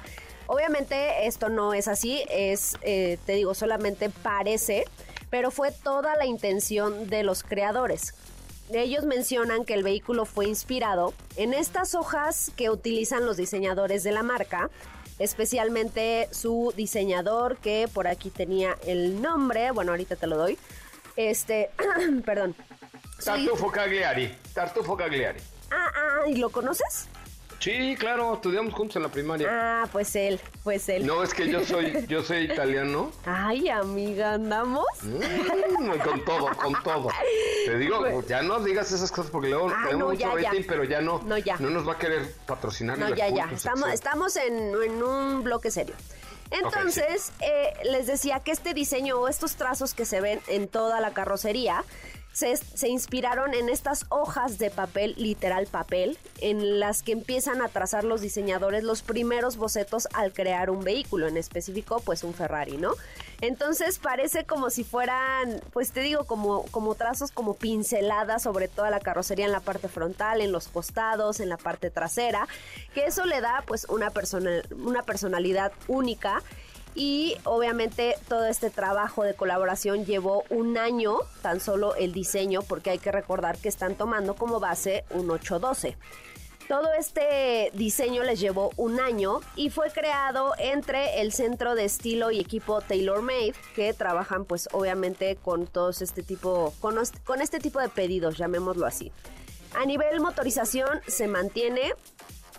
Obviamente 0.48 1.28
esto 1.28 1.50
no 1.50 1.74
es 1.74 1.88
así, 1.88 2.24
es, 2.30 2.78
eh, 2.82 3.18
te 3.26 3.34
digo, 3.34 3.54
solamente 3.54 4.10
parece, 4.10 4.86
pero 5.30 5.52
fue 5.52 5.72
toda 5.72 6.16
la 6.16 6.26
intención 6.26 7.08
de 7.08 7.24
los 7.24 7.44
creadores. 7.44 8.16
Ellos 8.72 9.04
mencionan 9.04 9.66
que 9.66 9.74
el 9.74 9.84
vehículo 9.84 10.26
fue 10.26 10.48
inspirado 10.48 11.14
en 11.38 11.54
estas 11.54 11.96
hojas 11.96 12.52
que 12.56 12.70
utilizan 12.70 13.26
los 13.26 13.36
diseñadores 13.36 14.04
de 14.04 14.12
la 14.12 14.22
marca, 14.22 14.70
especialmente 15.18 16.30
su 16.32 16.72
diseñador 16.76 17.58
que 17.58 17.88
por 17.92 18.08
aquí 18.08 18.30
tenía 18.30 18.78
el 18.86 19.22
nombre, 19.22 19.72
bueno, 19.72 19.92
ahorita 19.92 20.16
te 20.16 20.28
lo 20.28 20.38
doy. 20.38 20.58
Este, 21.16 21.72
perdón. 22.26 22.56
Tartufo 23.24 23.72
Cagliari. 23.72 24.36
Tartufo 24.54 24.96
Cagliari. 24.96 25.40
Ah, 25.72 25.92
ah, 25.96 26.28
¿y 26.28 26.36
lo 26.36 26.50
conoces? 26.50 27.08
Sí, 27.60 27.96
claro, 28.00 28.36
estudiamos 28.36 28.74
juntos 28.74 28.96
en 28.96 29.04
la 29.04 29.10
primaria. 29.10 29.48
Ah, 29.52 29.88
pues 29.92 30.16
él, 30.16 30.40
pues 30.64 30.88
él. 30.88 31.06
No, 31.06 31.24
es 31.24 31.34
que 31.34 31.50
yo 31.50 31.64
soy, 31.66 32.06
yo 32.08 32.24
soy 32.24 32.46
italiano. 32.46 33.12
Ay, 33.26 33.68
amiga, 33.68 34.34
¿andamos? 34.36 34.86
Mm, 35.04 36.00
con 36.04 36.24
todo, 36.24 36.48
con 36.56 36.84
todo. 36.84 37.10
Te 37.66 37.78
digo, 37.78 38.00
Pues- 38.00 38.28
ya 38.28 38.42
no 38.42 38.60
digas 38.62 38.92
esas 38.94 39.12
cosas 39.12 39.30
porque 39.30 39.50
luego 39.50 39.70
Ah, 39.70 39.84
tenemos 39.90 40.00
no, 40.00 40.28
mucho 40.30 40.40
ya, 40.40 40.52
pero 40.68 40.84
ya 40.86 41.02
no, 41.02 41.22
No, 41.26 41.38
ya. 41.38 41.58
nos 41.58 41.86
va 41.88 41.94
a 41.94 41.98
querer 41.98 42.34
patrocinar. 42.46 42.98
No, 42.98 43.10
ya, 43.10 43.28
ya. 43.28 43.50
Estamos, 43.52 43.90
sección. 43.90 43.92
estamos 43.92 44.36
en, 44.38 44.54
en 44.82 45.04
un 45.04 45.44
bloque 45.44 45.70
serio. 45.70 45.96
Entonces, 46.52 47.32
eh, 47.42 47.74
les 47.84 48.08
decía 48.08 48.40
que 48.40 48.52
este 48.52 48.74
diseño 48.74 49.18
o 49.20 49.28
estos 49.28 49.56
trazos 49.56 49.94
que 49.94 50.06
se 50.06 50.20
ven 50.22 50.40
en 50.48 50.68
toda 50.68 51.00
la 51.00 51.12
carrocería 51.14 51.84
se, 52.40 52.88
inspiraron 52.88 53.54
en 53.54 53.70
estas 53.70 54.06
hojas 54.10 54.58
de 54.58 54.70
papel, 54.70 55.14
literal 55.18 55.68
papel, 55.68 56.18
en 56.40 56.80
las 56.80 57.04
que 57.04 57.12
empiezan 57.12 57.62
a 57.62 57.68
trazar 57.68 58.06
los 58.06 58.22
diseñadores 58.22 58.84
los 58.84 59.02
primeros 59.02 59.58
bocetos 59.58 60.08
al 60.14 60.32
crear 60.32 60.70
un 60.70 60.84
vehículo, 60.84 61.28
en 61.28 61.36
específico, 61.36 62.02
pues 62.06 62.24
un 62.24 62.34
Ferrari, 62.34 62.78
¿no? 62.78 62.94
Entonces 63.42 64.00
parece 64.00 64.46
como 64.46 64.70
si 64.70 64.84
fueran, 64.84 65.62
pues 65.72 65.92
te 65.92 66.02
digo, 66.02 66.24
como, 66.26 66.64
como 66.68 66.96
trazos, 66.96 67.32
como 67.32 67.56
pinceladas 67.56 68.44
sobre 68.44 68.68
toda 68.68 68.90
la 68.90 69.00
carrocería 69.00 69.46
en 69.46 69.52
la 69.52 69.62
parte 69.62 69.88
frontal, 69.90 70.42
en 70.42 70.52
los 70.52 70.68
costados, 70.68 71.40
en 71.40 71.50
la 71.50 71.58
parte 71.58 71.90
trasera, 71.90 72.48
que 72.94 73.06
eso 73.06 73.26
le 73.26 73.42
da 73.42 73.64
pues 73.68 73.86
una, 73.90 74.12
una 74.72 75.04
personalidad 75.04 75.72
única. 75.88 76.42
Y 76.96 77.36
obviamente 77.44 78.16
todo 78.28 78.46
este 78.46 78.70
trabajo 78.70 79.24
de 79.24 79.34
colaboración 79.34 80.06
llevó 80.06 80.44
un 80.50 80.78
año, 80.78 81.18
tan 81.42 81.60
solo 81.60 81.96
el 81.96 82.14
diseño, 82.14 82.62
porque 82.62 82.90
hay 82.90 83.00
que 83.00 83.12
recordar 83.12 83.58
que 83.58 83.70
están 83.70 83.96
tomando 83.96 84.36
como 84.36 84.60
base 84.60 85.06
un 85.12 85.30
812. 85.30 85.98
Todo 86.70 86.94
este 86.94 87.72
diseño 87.74 88.22
les 88.22 88.40
llevó 88.40 88.70
un 88.78 89.00
año 89.00 89.40
y 89.56 89.72
fue 89.72 89.90
creado 89.90 90.54
entre 90.60 91.20
el 91.20 91.34
centro 91.34 91.74
de 91.74 91.86
estilo 91.86 92.30
y 92.30 92.40
equipo 92.40 92.80
TaylorMade 92.82 93.56
que 93.74 93.92
trabajan 93.96 94.46
pues 94.46 94.70
obviamente 94.72 95.36
con 95.36 95.66
todos 95.66 96.04
este 96.04 96.22
tipo 96.22 96.72
con, 96.80 97.00
este 97.42 97.60
tipo 97.60 97.80
de 97.80 97.90
pedidos, 97.90 98.38
llamémoslo 98.38 98.86
así. 98.86 99.12
A 99.76 99.86
nivel 99.88 100.20
motorización 100.20 101.02
se 101.08 101.28
mantiene, 101.28 101.94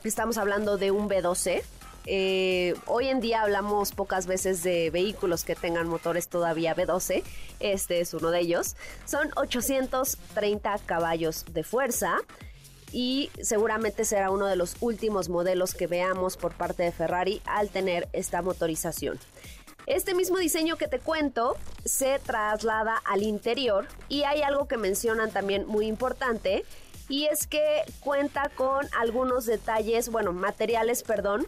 estamos 0.02 0.38
hablando 0.38 0.76
de 0.76 0.90
un 0.90 1.08
B12. 1.08 1.62
Eh, 2.12 2.74
hoy 2.86 3.06
en 3.06 3.20
día 3.20 3.42
hablamos 3.42 3.92
pocas 3.92 4.26
veces 4.26 4.64
de 4.64 4.90
vehículos 4.90 5.44
que 5.44 5.54
tengan 5.54 5.86
motores 5.86 6.26
todavía 6.26 6.74
B12. 6.74 7.22
Este 7.60 8.00
es 8.00 8.12
uno 8.14 8.32
de 8.32 8.40
ellos. 8.40 8.74
Son 9.04 9.30
830 9.36 10.78
caballos 10.86 11.44
de 11.52 11.62
fuerza 11.62 12.16
y 12.90 13.30
seguramente 13.40 14.04
será 14.04 14.32
uno 14.32 14.46
de 14.46 14.56
los 14.56 14.74
últimos 14.80 15.28
modelos 15.28 15.72
que 15.72 15.86
veamos 15.86 16.36
por 16.36 16.52
parte 16.52 16.82
de 16.82 16.90
Ferrari 16.90 17.42
al 17.44 17.68
tener 17.68 18.08
esta 18.12 18.42
motorización. 18.42 19.16
Este 19.86 20.12
mismo 20.12 20.38
diseño 20.38 20.76
que 20.76 20.88
te 20.88 20.98
cuento 20.98 21.56
se 21.84 22.18
traslada 22.18 23.00
al 23.04 23.22
interior 23.22 23.86
y 24.08 24.24
hay 24.24 24.42
algo 24.42 24.66
que 24.66 24.78
mencionan 24.78 25.30
también 25.30 25.64
muy 25.64 25.86
importante 25.86 26.64
y 27.08 27.26
es 27.26 27.46
que 27.46 27.82
cuenta 28.00 28.50
con 28.56 28.88
algunos 28.98 29.46
detalles, 29.46 30.10
bueno, 30.10 30.32
materiales, 30.32 31.04
perdón, 31.04 31.46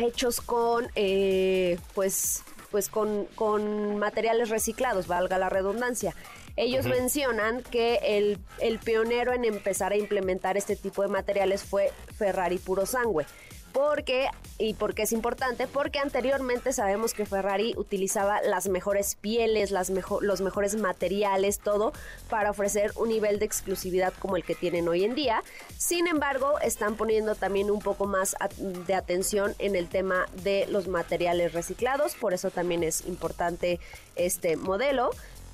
hechos 0.00 0.40
con, 0.40 0.88
eh, 0.94 1.78
pues, 1.94 2.42
pues 2.70 2.88
con, 2.88 3.26
con 3.34 3.98
materiales 3.98 4.48
reciclados, 4.48 5.06
valga 5.06 5.38
la 5.38 5.48
redundancia. 5.48 6.14
Ellos 6.56 6.86
mencionan 6.86 7.62
que 7.62 8.00
el, 8.02 8.38
el 8.58 8.78
pionero 8.78 9.32
en 9.32 9.44
empezar 9.44 9.92
a 9.92 9.96
implementar 9.96 10.56
este 10.56 10.76
tipo 10.76 11.02
de 11.02 11.08
materiales 11.08 11.62
fue 11.62 11.90
Ferrari 12.16 12.58
Puro 12.58 12.86
Sangue. 12.86 13.24
Porque, 13.72 14.28
y 14.58 14.74
porque 14.74 15.02
es 15.02 15.12
importante, 15.12 15.66
porque 15.68 16.00
anteriormente 16.00 16.72
sabemos 16.72 17.14
que 17.14 17.24
Ferrari 17.24 17.72
utilizaba 17.76 18.42
las 18.42 18.68
mejores 18.68 19.14
pieles, 19.14 19.70
las 19.70 19.90
mejo- 19.90 20.20
los 20.20 20.40
mejores 20.40 20.74
materiales, 20.74 21.60
todo, 21.60 21.92
para 22.28 22.50
ofrecer 22.50 22.92
un 22.96 23.10
nivel 23.10 23.38
de 23.38 23.44
exclusividad 23.44 24.12
como 24.18 24.36
el 24.36 24.44
que 24.44 24.56
tienen 24.56 24.88
hoy 24.88 25.04
en 25.04 25.14
día. 25.14 25.42
Sin 25.78 26.08
embargo, 26.08 26.58
están 26.60 26.96
poniendo 26.96 27.36
también 27.36 27.70
un 27.70 27.78
poco 27.78 28.06
más 28.06 28.34
de 28.58 28.94
atención 28.94 29.54
en 29.58 29.76
el 29.76 29.88
tema 29.88 30.26
de 30.42 30.66
los 30.66 30.88
materiales 30.88 31.52
reciclados, 31.52 32.16
por 32.16 32.34
eso 32.34 32.50
también 32.50 32.82
es 32.82 33.06
importante 33.06 33.78
este 34.16 34.56
modelo. 34.56 35.10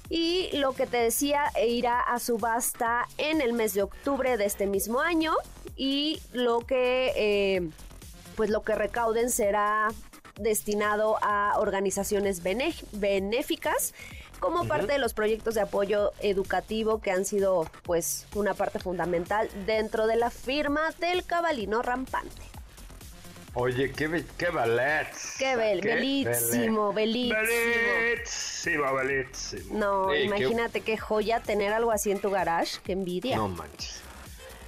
Y 0.09 0.57
lo 0.57 0.72
que 0.72 0.87
te 0.87 0.98
decía, 0.98 1.50
e 1.57 1.66
irá 1.66 2.00
a 2.00 2.20
subasta 2.20 3.09
en 3.18 3.40
el 3.40 3.52
mes 3.52 3.74
de 3.74 3.83
octubre 3.83 4.37
de 4.37 4.44
este 4.44 4.66
mismo 4.66 5.00
año. 5.00 5.35
Y 5.76 6.22
lo 6.33 6.61
que, 6.61 7.12
eh, 7.16 7.68
pues 8.37 8.51
lo 8.51 8.62
que 8.62 8.75
recauden 8.75 9.31
será 9.31 9.88
destinado 10.38 11.18
a 11.22 11.55
organizaciones 11.59 12.42
benéficas 12.92 13.94
como 14.38 14.68
parte 14.68 14.92
de 14.92 14.99
los 14.99 15.14
proyectos 15.14 15.55
de 15.55 15.62
apoyo 15.62 16.12
educativo 16.20 17.01
que 17.01 17.11
han 17.11 17.25
sido 17.25 17.66
pues 17.85 18.27
una 18.35 18.53
parte 18.53 18.79
fundamental 18.79 19.49
dentro 19.64 20.07
de 20.07 20.16
la 20.16 20.31
firma 20.31 20.90
del 21.01 21.25
cabalino 21.25 21.81
rampante. 21.81 22.42
Oye, 23.55 23.90
qué, 23.92 24.07
be- 24.09 24.27
qué 24.37 24.51
ballet. 24.51 25.07
Qué 25.38 25.57
bel- 25.57 25.83
bellísimo, 25.83 26.92
bellísimo. 26.92 27.40
Bellísimo, 27.40 28.94
bellísimo. 28.94 29.79
No, 29.79 30.12
Ey, 30.12 30.18
qué- 30.18 30.25
imagínate 30.27 30.81
qué 30.83 30.99
joya 30.99 31.40
tener 31.40 31.72
algo 31.72 31.90
así 31.90 32.11
en 32.11 32.20
tu 32.20 32.29
garage, 32.31 32.77
qué 32.85 32.92
envidia. 32.92 33.37
No 33.37 33.49
manches. 33.49 34.03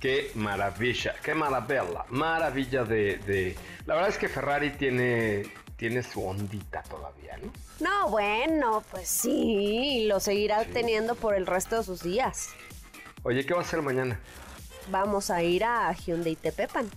Qué 0.01 0.31
maravilla, 0.35 1.15
qué 1.23 1.35
maravilla, 1.35 1.85
maravilla 2.11 2.85
de, 2.85 3.17
de- 3.19 3.57
La 3.87 3.95
verdad 3.95 4.11
es 4.11 4.19
que 4.19 4.29
Ferrari 4.29 4.71
tiene, 4.71 5.43
tiene 5.77 6.03
su 6.03 6.25
ondita 6.25 6.83
todavía, 6.85 7.37
¿no? 7.39 7.53
No, 7.81 8.09
bueno, 8.11 8.83
pues 8.91 9.09
sí, 9.09 10.07
lo 10.09 10.21
seguirá 10.21 10.65
teniendo 10.65 11.15
por 11.17 11.35
el 11.35 11.47
resto 11.47 11.79
de 11.79 11.85
sus 11.85 12.03
días. 12.03 12.51
Oye, 13.25 13.45
¿qué 13.45 13.55
va 13.55 13.61
a 13.61 13.65
hacer 13.65 13.83
mañana? 13.83 14.21
Vamos 14.91 15.31
a 15.31 15.43
ir 15.43 15.65
a 15.65 15.93
Hyundai 15.93 16.37
Tepepan. 16.37 16.89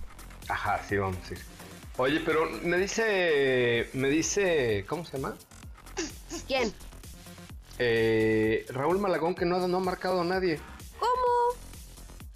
Ajá, 0.48 0.82
sí, 0.88 0.98
vamos 0.98 1.18
a 1.30 1.34
ir. 1.34 1.40
Oye, 1.98 2.22
pero 2.26 2.46
me 2.64 2.78
dice, 2.78 3.90
me 3.94 4.10
dice, 4.10 4.86
¿cómo 4.88 5.06
se 5.06 5.18
llama? 5.18 5.36
¿Quién? 6.48 6.72
Eh, 7.80 8.66
Raúl 8.70 9.00
Malagón 9.00 9.34
que 9.36 9.46
no, 9.46 9.68
no 9.68 9.78
ha 9.78 9.82
marcado 9.82 10.22
a 10.22 10.24
nadie. 10.24 10.60
¿Cómo? 11.00 11.12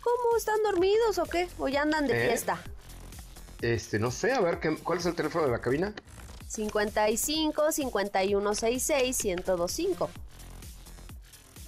¿Cómo? 0.06 0.38
¿Están 0.38 0.62
dormidos 0.64 1.18
o 1.18 1.26
qué? 1.26 1.48
¿O 1.58 1.68
ya 1.68 1.82
andan 1.82 2.06
de 2.08 2.14
¿Eh? 2.26 2.28
fiesta? 2.28 2.62
Este, 3.62 3.98
no 4.00 4.12
sé, 4.12 4.32
a 4.34 4.40
ver, 4.40 4.60
¿qué- 4.60 4.78
¿cuál 4.78 5.00
es 5.00 5.06
el 5.08 5.16
teléfono 5.16 5.46
de 5.46 5.52
la 5.52 5.60
cabina? 5.60 5.94
55 6.48 7.72
5166 7.72 9.24
1025. 9.26 10.10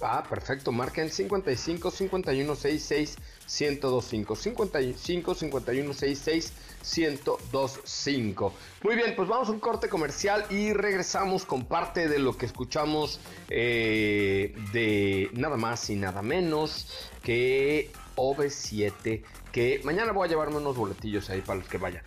Ah, 0.00 0.22
perfecto. 0.28 0.70
Marquen 0.70 1.10
55 1.10 1.90
51 1.90 2.54
66 2.54 3.16
1025. 3.60 4.36
55 4.36 5.34
51 5.34 5.92
66 5.92 6.52
1025. 6.96 8.52
Muy 8.84 8.94
bien, 8.94 9.16
pues 9.16 9.28
vamos 9.28 9.48
a 9.48 9.50
un 9.50 9.58
corte 9.58 9.88
comercial 9.88 10.46
y 10.50 10.72
regresamos 10.72 11.44
con 11.44 11.64
parte 11.64 12.06
de 12.08 12.20
lo 12.20 12.36
que 12.38 12.46
escuchamos 12.46 13.18
eh, 13.48 14.54
de 14.72 15.30
nada 15.32 15.56
más 15.56 15.90
y 15.90 15.96
nada 15.96 16.22
menos 16.22 16.86
que 17.24 17.90
OV7. 18.18 19.22
Que 19.52 19.80
mañana 19.84 20.12
voy 20.12 20.26
a 20.26 20.28
llevarme 20.28 20.56
unos 20.56 20.76
boletillos 20.76 21.30
ahí 21.30 21.40
para 21.40 21.60
los 21.60 21.68
que 21.68 21.78
vayan. 21.78 22.02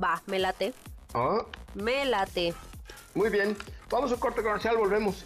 Va, 0.00 0.22
me 0.26 0.38
late. 0.38 0.74
¿Ah? 1.14 1.44
Me 1.74 2.04
late. 2.04 2.54
Muy 3.14 3.30
bien, 3.30 3.56
vamos 3.90 4.10
a 4.10 4.14
un 4.14 4.20
corte 4.20 4.42
comercial, 4.42 4.76
volvemos. 4.76 5.24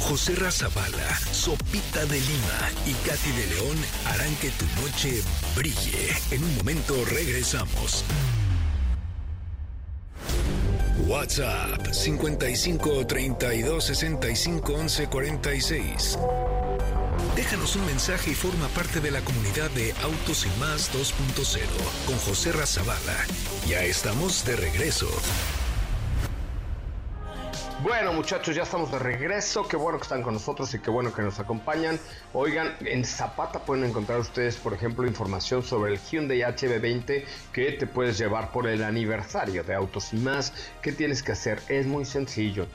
José 0.00 0.34
Razabala, 0.36 1.16
Sopita 1.32 2.04
de 2.06 2.20
Lima 2.20 2.70
y 2.86 2.92
Katy 3.06 3.30
de 3.32 3.46
León 3.54 3.76
harán 4.06 4.34
que 4.36 4.50
tu 4.50 4.64
noche 4.80 5.22
brille. 5.54 6.08
En 6.30 6.42
un 6.42 6.56
momento 6.56 6.94
regresamos. 7.04 8.04
WhatsApp 11.06 11.92
55 11.92 13.06
32 13.06 13.84
65 13.84 14.72
11 14.72 15.06
46. 15.08 16.18
Déjanos 17.38 17.76
un 17.76 17.86
mensaje 17.86 18.32
y 18.32 18.34
forma 18.34 18.66
parte 18.70 19.00
de 19.00 19.12
la 19.12 19.20
comunidad 19.20 19.70
de 19.70 19.94
Autos 20.02 20.44
y 20.44 20.58
Más 20.58 20.92
2.0 20.92 21.60
con 22.04 22.18
José 22.18 22.50
Razabala. 22.50 23.26
Ya 23.64 23.84
estamos 23.84 24.44
de 24.44 24.56
regreso. 24.56 25.08
Bueno, 27.88 28.12
muchachos, 28.12 28.54
ya 28.54 28.64
estamos 28.64 28.92
de 28.92 28.98
regreso. 28.98 29.66
Qué 29.66 29.78
bueno 29.78 29.96
que 29.96 30.02
están 30.02 30.22
con 30.22 30.34
nosotros 30.34 30.74
y 30.74 30.78
qué 30.78 30.90
bueno 30.90 31.10
que 31.10 31.22
nos 31.22 31.38
acompañan. 31.38 31.98
Oigan, 32.34 32.76
en 32.80 33.02
Zapata 33.02 33.60
pueden 33.60 33.84
encontrar 33.84 34.20
ustedes, 34.20 34.56
por 34.56 34.74
ejemplo, 34.74 35.06
información 35.06 35.62
sobre 35.62 35.94
el 35.94 35.98
Hyundai 35.98 36.40
HB20 36.40 37.24
que 37.50 37.72
te 37.72 37.86
puedes 37.86 38.18
llevar 38.18 38.52
por 38.52 38.68
el 38.68 38.84
aniversario 38.84 39.64
de 39.64 39.74
Autos 39.74 40.12
y 40.12 40.16
más. 40.16 40.52
¿Qué 40.82 40.92
tienes 40.92 41.22
que 41.22 41.32
hacer? 41.32 41.62
Es 41.70 41.86
muy 41.86 42.04
sencillo. 42.04 42.66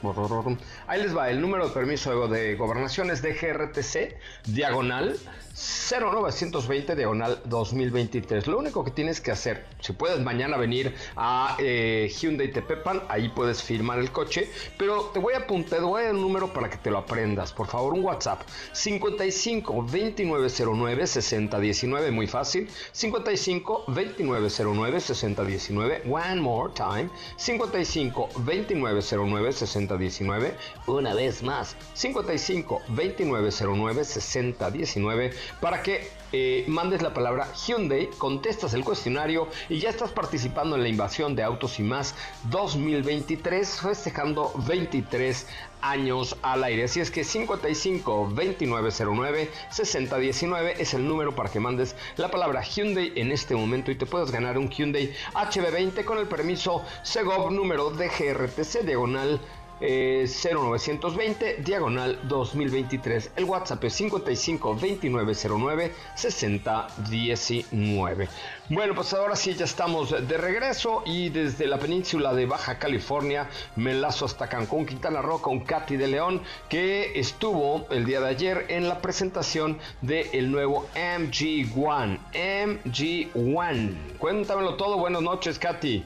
Ahí 0.88 1.00
les 1.00 1.16
va. 1.16 1.30
El 1.30 1.40
número 1.40 1.68
de 1.68 1.72
permiso 1.72 2.26
de 2.26 2.56
gobernación 2.56 3.08
es 3.10 3.22
DGRTC, 3.22 4.16
diagonal 4.46 5.16
0920 5.54 6.96
diagonal 6.96 7.40
2023. 7.44 8.48
Lo 8.48 8.58
único 8.58 8.84
que 8.84 8.90
tienes 8.90 9.20
que 9.20 9.30
hacer, 9.30 9.66
si 9.80 9.92
puedes 9.92 10.18
mañana 10.20 10.56
venir 10.56 10.94
a 11.14 11.56
eh, 11.60 12.12
Hyundai 12.20 12.50
Tepepan, 12.50 13.02
ahí 13.08 13.28
puedes 13.28 13.62
firmar 13.62 14.00
el 14.00 14.10
coche, 14.10 14.50
pero 14.76 15.03
te 15.12 15.18
voy 15.18 15.34
a 15.34 15.38
apuntar, 15.38 15.78
te 15.78 15.84
voy 15.84 16.02
a 16.02 16.06
dar 16.06 16.14
un 16.14 16.20
número 16.20 16.52
para 16.52 16.70
que 16.70 16.76
te 16.76 16.90
lo 16.90 16.98
aprendas. 16.98 17.52
Por 17.52 17.66
favor, 17.66 17.94
un 17.94 18.04
WhatsApp 18.04 18.42
55 18.72 19.72
2909 19.74 21.06
6019, 21.06 22.10
muy 22.10 22.26
fácil. 22.26 22.68
55 22.92 23.84
2909 23.88 25.00
6019, 25.00 26.02
one 26.10 26.40
more 26.40 26.72
time. 26.74 27.08
55 27.36 28.30
2909 28.36 29.52
6019, 29.52 30.54
una 30.86 31.14
vez 31.14 31.42
más. 31.42 31.76
55 31.94 32.82
2909 32.88 34.04
6019 34.04 35.32
para 35.60 35.82
que 35.82 36.23
eh, 36.36 36.64
mandes 36.66 37.00
la 37.00 37.14
palabra 37.14 37.46
Hyundai, 37.54 38.10
contestas 38.18 38.74
el 38.74 38.82
cuestionario 38.82 39.46
y 39.68 39.78
ya 39.78 39.90
estás 39.90 40.10
participando 40.10 40.74
en 40.74 40.82
la 40.82 40.88
invasión 40.88 41.36
de 41.36 41.44
Autos 41.44 41.78
y 41.78 41.84
Más 41.84 42.16
2023, 42.50 43.80
festejando 43.80 44.52
23 44.66 45.46
años 45.80 46.36
al 46.42 46.64
aire. 46.64 46.84
Así 46.84 46.98
es 46.98 47.12
que 47.12 47.22
55 47.22 48.32
2909 48.34 49.50
6019 49.70 50.74
es 50.82 50.94
el 50.94 51.06
número 51.06 51.36
para 51.36 51.50
que 51.50 51.60
mandes 51.60 51.94
la 52.16 52.32
palabra 52.32 52.62
Hyundai 52.62 53.12
en 53.14 53.30
este 53.30 53.54
momento 53.54 53.92
y 53.92 53.94
te 53.94 54.04
puedes 54.04 54.32
ganar 54.32 54.58
un 54.58 54.68
Hyundai 54.68 55.14
HB20 55.34 56.04
con 56.04 56.18
el 56.18 56.26
permiso 56.26 56.82
Segov 57.04 57.52
número 57.52 57.90
DGRTC 57.90 58.80
diagonal 58.84 59.40
0920 59.80 61.62
diagonal 61.64 62.20
2023. 62.24 63.32
El 63.36 63.44
WhatsApp 63.44 63.84
es 63.84 63.94
55 63.94 64.74
2909 64.74 65.92
6019. 66.14 68.28
Bueno, 68.70 68.94
pues 68.94 69.12
ahora 69.12 69.36
sí 69.36 69.54
ya 69.54 69.64
estamos 69.64 70.10
de 70.10 70.38
regreso 70.38 71.02
y 71.04 71.28
desde 71.28 71.66
la 71.66 71.78
península 71.78 72.32
de 72.32 72.46
Baja 72.46 72.78
California 72.78 73.48
me 73.76 73.92
enlazo 73.92 74.24
hasta 74.24 74.48
Cancún, 74.48 74.86
Quintana 74.86 75.20
Roo 75.20 75.42
con 75.42 75.60
Katy 75.60 75.96
de 75.96 76.08
León 76.08 76.40
que 76.68 77.18
estuvo 77.18 77.86
el 77.90 78.04
día 78.04 78.20
de 78.20 78.28
ayer 78.28 78.66
en 78.68 78.88
la 78.88 79.00
presentación 79.00 79.78
del 80.00 80.28
el 80.32 80.50
nuevo 80.50 80.86
MG1. 80.94 82.18
MG1. 82.32 84.18
Cuéntamelo 84.18 84.76
todo. 84.76 84.98
Buenas 84.98 85.22
noches, 85.22 85.58
Katy. 85.58 86.04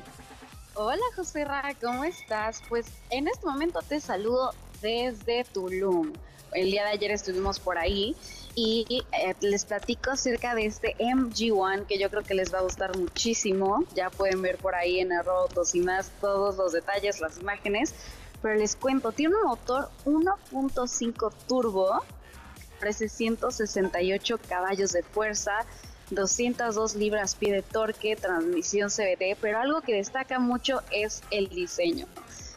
Hola 0.81 1.03
José 1.17 1.45
Ra, 1.45 1.75
¿cómo 1.83 2.05
estás? 2.05 2.63
Pues 2.69 2.87
en 3.11 3.27
este 3.27 3.45
momento 3.45 3.81
te 3.83 3.99
saludo 3.99 4.53
desde 4.81 5.43
Tulum. 5.43 6.13
El 6.53 6.71
día 6.71 6.85
de 6.85 6.91
ayer 6.91 7.11
estuvimos 7.11 7.59
por 7.59 7.79
ahí 7.79 8.15
y 8.55 9.03
eh, 9.11 9.35
les 9.41 9.65
platico 9.65 10.13
acerca 10.13 10.55
de 10.55 10.67
este 10.67 10.95
MG1 10.99 11.85
que 11.87 11.99
yo 11.99 12.09
creo 12.11 12.23
que 12.23 12.35
les 12.35 12.55
va 12.55 12.61
a 12.61 12.63
gustar 12.63 12.97
muchísimo. 12.97 13.87
Ya 13.97 14.09
pueden 14.09 14.41
ver 14.41 14.57
por 14.59 14.77
ahí 14.77 15.01
en 15.01 15.13
Arrotos 15.13 15.75
y 15.75 15.81
más 15.81 16.13
todos 16.21 16.57
los 16.57 16.71
detalles, 16.71 17.21
las 17.21 17.39
imágenes. 17.39 17.93
Pero 18.41 18.55
les 18.55 18.77
cuento, 18.77 19.11
tiene 19.11 19.35
un 19.35 19.49
motor 19.49 19.91
1.5 20.05 21.33
turbo, 21.49 22.05
368 22.79 24.39
caballos 24.49 24.93
de 24.93 25.03
fuerza, 25.03 25.67
202 26.11 26.95
libras 26.95 27.35
pie 27.35 27.53
de 27.53 27.63
torque, 27.63 28.17
transmisión 28.17 28.91
CVT, 28.91 29.37
pero 29.41 29.59
algo 29.59 29.81
que 29.81 29.95
destaca 29.95 30.39
mucho 30.39 30.81
es 30.91 31.23
el 31.31 31.49
diseño. 31.49 32.07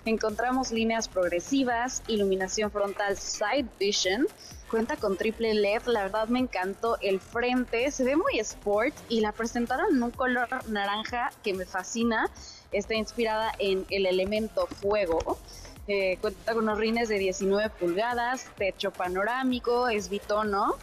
Encontramos 0.05 0.71
líneas 0.71 1.07
progresivas, 1.07 2.01
iluminación 2.07 2.71
frontal 2.71 3.17
Side 3.17 3.67
Vision, 3.79 4.27
cuenta 4.69 4.95
con 4.95 5.15
triple 5.15 5.53
LED, 5.53 5.83
la 5.85 6.03
verdad 6.03 6.27
me 6.27 6.39
encantó 6.39 6.97
el 7.01 7.19
frente, 7.19 7.91
se 7.91 8.03
ve 8.03 8.15
muy 8.15 8.39
sport 8.39 8.95
y 9.09 9.19
la 9.19 9.31
presentaron 9.31 9.95
en 9.95 10.01
un 10.01 10.11
color 10.11 10.47
naranja 10.69 11.31
que 11.43 11.53
me 11.53 11.65
fascina, 11.65 12.31
está 12.71 12.95
inspirada 12.95 13.51
en 13.59 13.85
el 13.89 14.07
elemento 14.07 14.65
fuego. 14.65 15.37
Eh, 15.87 16.17
cuenta 16.21 16.53
con 16.53 16.63
unos 16.63 16.79
rines 16.79 17.09
de 17.09 17.19
19 17.19 17.69
pulgadas, 17.71 18.45
techo 18.57 18.91
panorámico, 18.91 19.89
es 19.89 20.09
bitono, 20.09 20.77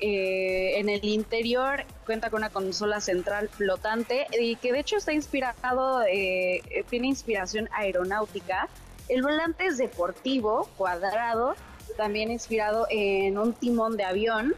eh, 0.00 0.78
en 0.78 0.88
el 0.88 1.04
interior 1.04 1.84
cuenta 2.04 2.30
con 2.30 2.38
una 2.38 2.50
consola 2.50 3.00
central 3.00 3.48
flotante 3.48 4.26
y 4.38 4.56
que 4.56 4.72
de 4.72 4.80
hecho 4.80 4.96
está 4.96 5.12
inspirado, 5.12 6.02
eh, 6.02 6.84
tiene 6.90 7.06
inspiración 7.06 7.68
aeronáutica. 7.72 8.68
El 9.08 9.22
volante 9.22 9.66
es 9.66 9.78
deportivo, 9.78 10.68
cuadrado, 10.76 11.54
también 11.96 12.30
inspirado 12.30 12.86
en 12.90 13.38
un 13.38 13.52
timón 13.52 13.96
de 13.96 14.04
avión. 14.04 14.54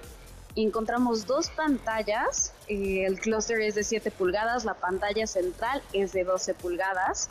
Encontramos 0.57 1.27
dos 1.27 1.51
pantallas, 1.51 2.55
eh, 2.69 3.05
el 3.05 3.21
clúster 3.21 3.61
es 3.61 3.75
de 3.75 3.85
7 3.85 4.11
pulgadas, 4.11 4.65
la 4.65 4.75
pantalla 4.75 5.27
central 5.27 5.83
es 5.93 6.13
de 6.13 6.25
12 6.25 6.55
pulgadas. 6.55 7.29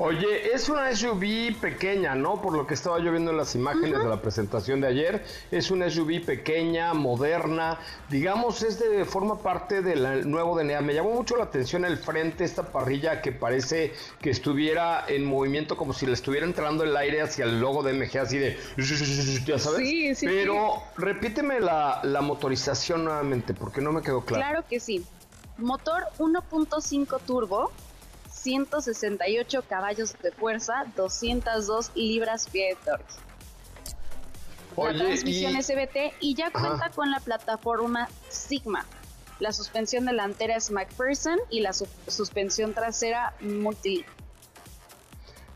Oye, 0.00 0.52
es 0.54 0.68
una 0.68 0.94
SUV 0.94 1.58
pequeña, 1.60 2.14
¿no? 2.14 2.40
Por 2.40 2.56
lo 2.56 2.68
que 2.68 2.74
estaba 2.74 3.00
yo 3.00 3.10
viendo 3.10 3.32
en 3.32 3.36
las 3.36 3.56
imágenes 3.56 3.98
de 3.98 4.08
la 4.08 4.22
presentación 4.22 4.80
de 4.80 4.86
ayer, 4.86 5.24
es 5.50 5.72
una 5.72 5.90
SUV 5.90 6.24
pequeña, 6.24 6.94
moderna, 6.94 7.80
digamos, 8.08 8.62
es 8.62 8.78
de 8.78 9.04
forma 9.04 9.38
parte 9.38 9.82
del 9.82 10.30
nuevo 10.30 10.56
DNA. 10.56 10.80
Me 10.82 10.94
llamó 10.94 11.10
mucho 11.10 11.36
la 11.36 11.44
atención 11.44 11.84
el 11.84 11.96
frente, 11.96 12.44
esta 12.44 12.70
parrilla 12.70 13.20
que 13.20 13.32
parece 13.32 13.92
que 14.20 14.30
estuviera 14.30 15.04
en 15.08 15.24
movimiento 15.24 15.76
como 15.76 15.92
si 15.92 16.06
le 16.06 16.12
estuviera 16.12 16.46
entrando 16.46 16.84
el 16.84 16.96
aire 16.96 17.20
hacia 17.20 17.44
el 17.44 17.60
logo 17.60 17.82
de 17.82 17.92
MG, 17.94 18.18
así 18.18 18.38
de, 18.38 18.56
ya 19.44 19.58
sabes. 19.58 19.78
Sí, 19.80 20.14
sí, 20.14 20.26
Pero 20.26 20.74
repíteme 20.96 21.58
la, 21.58 22.00
la 22.04 22.20
motorización 22.20 23.04
nuevamente, 23.04 23.52
porque 23.52 23.80
no 23.80 23.90
me 23.90 24.02
quedó 24.02 24.20
claro. 24.20 24.42
Claro 24.44 24.64
que 24.68 24.78
sí. 24.78 25.04
Motor 25.56 26.04
1.5 26.18 27.20
turbo, 27.26 27.72
168 28.38 29.62
caballos 29.68 30.14
de 30.22 30.32
fuerza, 30.32 30.84
202 30.96 31.92
libras-pie 31.94 32.70
de 32.70 32.76
torque. 32.84 33.14
La 34.76 34.96
transmisión 34.96 35.60
SBT 35.60 36.14
y 36.20 36.34
ya 36.34 36.50
cuenta 36.52 36.90
con 36.90 37.10
la 37.10 37.20
plataforma 37.20 38.08
Sigma. 38.28 38.86
La 39.40 39.52
suspensión 39.52 40.06
delantera 40.06 40.56
es 40.56 40.70
McPherson 40.70 41.38
y 41.50 41.60
la 41.60 41.72
suspensión 41.72 42.74
trasera 42.74 43.34
Multi 43.40 44.04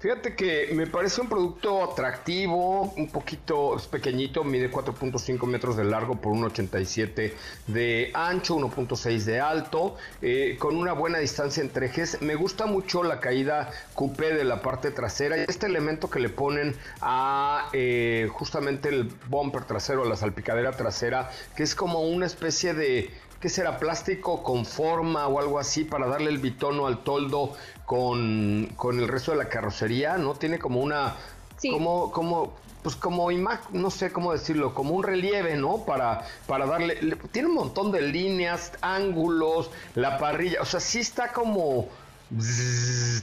Fíjate 0.02 0.34
que 0.34 0.70
me 0.74 0.88
parece 0.88 1.20
un 1.20 1.28
producto 1.28 1.84
atractivo, 1.84 2.92
un 2.96 3.06
poquito 3.06 3.76
pequeñito, 3.88 4.42
mide 4.42 4.68
4.5 4.68 5.46
metros 5.46 5.76
de 5.76 5.84
largo 5.84 6.16
por 6.16 6.32
1,87 6.32 7.32
de 7.68 8.10
ancho, 8.12 8.56
1.6 8.56 9.18
de 9.22 9.38
alto, 9.38 9.94
eh, 10.20 10.56
con 10.58 10.76
una 10.76 10.92
buena 10.92 11.18
distancia 11.18 11.62
entre 11.62 11.86
ejes. 11.86 12.20
Me 12.20 12.34
gusta 12.34 12.66
mucho 12.66 13.04
la 13.04 13.20
caída 13.20 13.70
coupé 13.94 14.34
de 14.34 14.42
la 14.42 14.60
parte 14.60 14.90
trasera 14.90 15.38
y 15.38 15.44
este 15.46 15.66
elemento 15.66 16.10
que 16.10 16.18
le 16.18 16.30
ponen 16.30 16.74
a 17.00 17.68
eh, 17.72 18.28
justamente 18.32 18.88
el 18.88 19.04
bumper 19.28 19.66
trasero, 19.66 20.04
la 20.04 20.16
salpicadera 20.16 20.72
trasera, 20.72 21.30
que 21.54 21.62
es 21.62 21.76
como 21.76 22.00
una 22.00 22.26
especie 22.26 22.74
de 22.74 23.08
¿qué 23.42 23.48
será? 23.48 23.78
Plástico 23.78 24.44
con 24.44 24.64
forma 24.64 25.26
o 25.26 25.40
algo 25.40 25.58
así 25.58 25.82
para 25.82 26.06
darle 26.06 26.30
el 26.30 26.38
bitono 26.38 26.86
al 26.86 27.02
toldo 27.02 27.54
con, 27.84 28.72
el 28.92 29.08
resto 29.08 29.32
de 29.32 29.38
la 29.38 29.48
carrocería, 29.48 30.16
¿no? 30.16 30.34
Tiene 30.34 30.60
como 30.60 30.80
una, 30.80 31.16
como, 31.60 32.12
como, 32.12 32.54
pues 32.84 32.94
como 32.94 33.32
imagen, 33.32 33.82
no 33.82 33.90
sé 33.90 34.12
cómo 34.12 34.32
decirlo, 34.32 34.72
como 34.74 34.94
un 34.94 35.02
relieve, 35.02 35.56
¿no? 35.56 35.84
Para, 35.84 36.24
para 36.46 36.66
darle, 36.66 37.16
tiene 37.32 37.48
un 37.48 37.56
montón 37.56 37.90
de 37.90 38.02
líneas, 38.02 38.72
ángulos, 38.80 39.70
la 39.96 40.18
parrilla, 40.18 40.62
o 40.62 40.64
sea, 40.64 40.78
sí 40.78 41.00
está 41.00 41.32
como... 41.32 41.88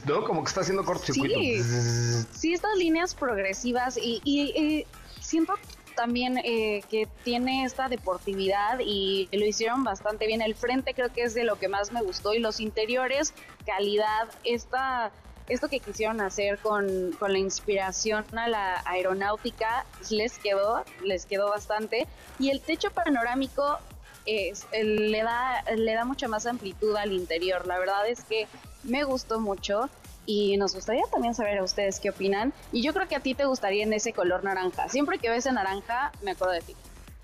¿no? 0.06 0.24
Como 0.24 0.44
que 0.44 0.48
está 0.48 0.60
haciendo 0.60 0.84
cortocircuito. 0.84 1.40
Sí, 1.40 2.26
sí 2.32 2.52
estas 2.52 2.76
líneas 2.76 3.14
progresivas 3.14 3.96
y, 3.96 4.20
y, 4.22 4.40
y 4.56 4.86
siento 5.20 5.54
también 5.94 6.38
eh, 6.38 6.82
que 6.90 7.08
tiene 7.24 7.64
esta 7.64 7.88
deportividad 7.88 8.80
y 8.80 9.28
lo 9.32 9.44
hicieron 9.44 9.84
bastante 9.84 10.26
bien. 10.26 10.42
El 10.42 10.54
frente 10.54 10.94
creo 10.94 11.12
que 11.12 11.22
es 11.22 11.34
de 11.34 11.44
lo 11.44 11.56
que 11.56 11.68
más 11.68 11.92
me 11.92 12.02
gustó 12.02 12.34
y 12.34 12.38
los 12.38 12.60
interiores, 12.60 13.34
calidad, 13.66 14.28
esta, 14.44 15.10
esto 15.48 15.68
que 15.68 15.80
quisieron 15.80 16.20
hacer 16.20 16.58
con, 16.58 17.12
con 17.18 17.32
la 17.32 17.38
inspiración 17.38 18.24
a 18.38 18.48
la 18.48 18.82
aeronáutica 18.84 19.84
les 20.10 20.38
quedó, 20.38 20.84
les 21.04 21.26
quedó 21.26 21.50
bastante. 21.50 22.06
Y 22.38 22.50
el 22.50 22.60
techo 22.60 22.90
panorámico 22.90 23.78
es, 24.26 24.66
le, 24.72 25.22
da, 25.22 25.62
le 25.76 25.94
da 25.94 26.04
mucha 26.04 26.28
más 26.28 26.46
amplitud 26.46 26.96
al 26.96 27.12
interior. 27.12 27.66
La 27.66 27.78
verdad 27.78 28.08
es 28.08 28.24
que 28.24 28.46
me 28.84 29.04
gustó 29.04 29.40
mucho 29.40 29.90
y 30.30 30.56
nos 30.56 30.74
gustaría 30.76 31.02
también 31.10 31.34
saber 31.34 31.58
a 31.58 31.64
ustedes 31.64 31.98
qué 31.98 32.10
opinan. 32.10 32.52
Y 32.70 32.82
yo 32.82 32.94
creo 32.94 33.08
que 33.08 33.16
a 33.16 33.20
ti 33.20 33.34
te 33.34 33.46
gustaría 33.46 33.82
en 33.82 33.92
ese 33.92 34.12
color 34.12 34.44
naranja. 34.44 34.88
Siempre 34.88 35.18
que 35.18 35.28
ves 35.28 35.46
en 35.46 35.56
naranja, 35.56 36.12
me 36.22 36.30
acuerdo 36.30 36.54
de 36.54 36.60
ti. 36.60 36.76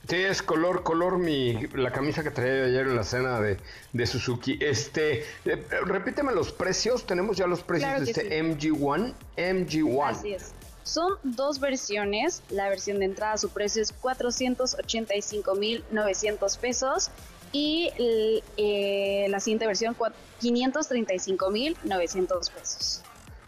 Sí, 0.08 0.16
es 0.16 0.42
color, 0.42 0.82
color 0.82 1.18
mi, 1.18 1.68
la 1.68 1.92
camisa 1.92 2.24
que 2.24 2.32
traía 2.32 2.64
ayer 2.64 2.88
en 2.88 2.96
la 2.96 3.04
cena 3.04 3.40
de, 3.40 3.58
de 3.92 4.06
Suzuki. 4.06 4.58
Este, 4.60 5.20
eh, 5.44 5.64
repíteme 5.84 6.32
los 6.32 6.50
precios, 6.52 7.06
tenemos 7.06 7.36
ya 7.36 7.46
los 7.46 7.62
precios 7.62 8.00
de 8.00 8.10
este 8.10 8.42
MG1, 8.42 9.14
MG1. 9.36 10.08
Así 10.08 10.34
es. 10.34 10.50
Son 10.82 11.12
dos 11.22 11.60
versiones, 11.60 12.42
la 12.50 12.68
versión 12.68 12.98
de 13.00 13.04
entrada 13.04 13.38
su 13.38 13.50
precio 13.50 13.82
es 13.82 13.94
485.900 14.00 16.58
pesos 16.58 17.12
y 17.52 18.42
eh, 18.56 19.26
la 19.28 19.40
siguiente 19.40 19.66
versión 19.66 19.94
535.900 19.96 22.50
pesos. 22.50 23.02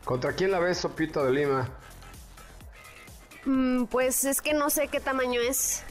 ¿Contra 0.05 0.33
quién 0.33 0.51
la 0.51 0.59
ves, 0.59 0.79
Sopita 0.79 1.23
de 1.23 1.33
Lima? 1.33 1.69
Mm, 3.45 3.85
pues 3.85 4.25
es 4.25 4.41
que 4.41 4.55
no 4.55 4.71
sé 4.71 4.89
qué 4.89 5.01
tamaño 5.01 5.41
es. 5.41 5.85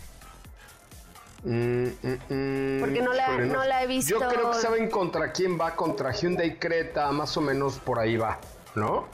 Mm, 1.43 1.87
mm, 1.87 2.79
Porque 2.79 3.01
no 3.01 3.13
la, 3.13 3.37
no 3.37 3.63
la, 3.63 3.83
he 3.83 3.87
visto. 3.87 4.19
Yo 4.19 4.27
creo 4.27 4.51
que 4.51 4.57
saben 4.57 4.89
contra 4.89 5.31
quién 5.31 5.59
va, 5.59 5.75
contra 5.75 6.11
Hyundai 6.11 6.57
Creta, 6.57 7.11
más 7.11 7.37
o 7.37 7.41
menos 7.41 7.79
por 7.79 7.99
ahí 7.99 8.17
va, 8.17 8.39
¿no? 8.75 9.07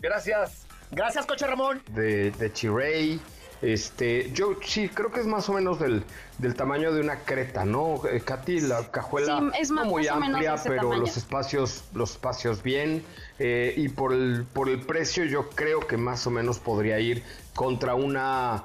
Gracias. 0.00 0.66
Gracias, 0.90 1.26
Coche 1.26 1.46
Ramón. 1.46 1.82
De, 1.90 2.30
de 2.32 2.52
Chirey. 2.52 3.20
Este, 3.62 4.30
yo 4.32 4.56
sí, 4.64 4.88
creo 4.88 5.12
que 5.12 5.20
es 5.20 5.26
más 5.26 5.48
o 5.50 5.52
menos 5.52 5.78
del, 5.78 6.02
del 6.38 6.54
tamaño 6.54 6.92
de 6.92 7.00
una 7.00 7.20
creta, 7.20 7.64
¿no? 7.64 8.00
Eh, 8.10 8.20
Katy, 8.20 8.60
la 8.60 8.90
cajuela 8.90 9.52
es 9.58 9.70
no 9.70 9.84
muy 9.84 10.08
amplia, 10.08 10.56
pero 10.64 10.94
los 10.94 11.16
espacios, 11.16 11.84
los 11.94 12.12
espacios 12.12 12.62
bien. 12.62 13.04
Eh, 13.38 13.74
y 13.76 13.88
por 13.90 14.12
el, 14.12 14.46
por 14.52 14.68
el 14.68 14.80
precio, 14.80 15.24
yo 15.24 15.50
creo 15.50 15.86
que 15.86 15.96
más 15.96 16.26
o 16.26 16.30
menos 16.30 16.58
podría 16.58 16.98
ir 17.00 17.22
contra 17.54 17.94
una. 17.94 18.64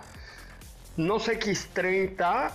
No 0.96 1.20
sé, 1.20 1.40
X30 1.40 2.52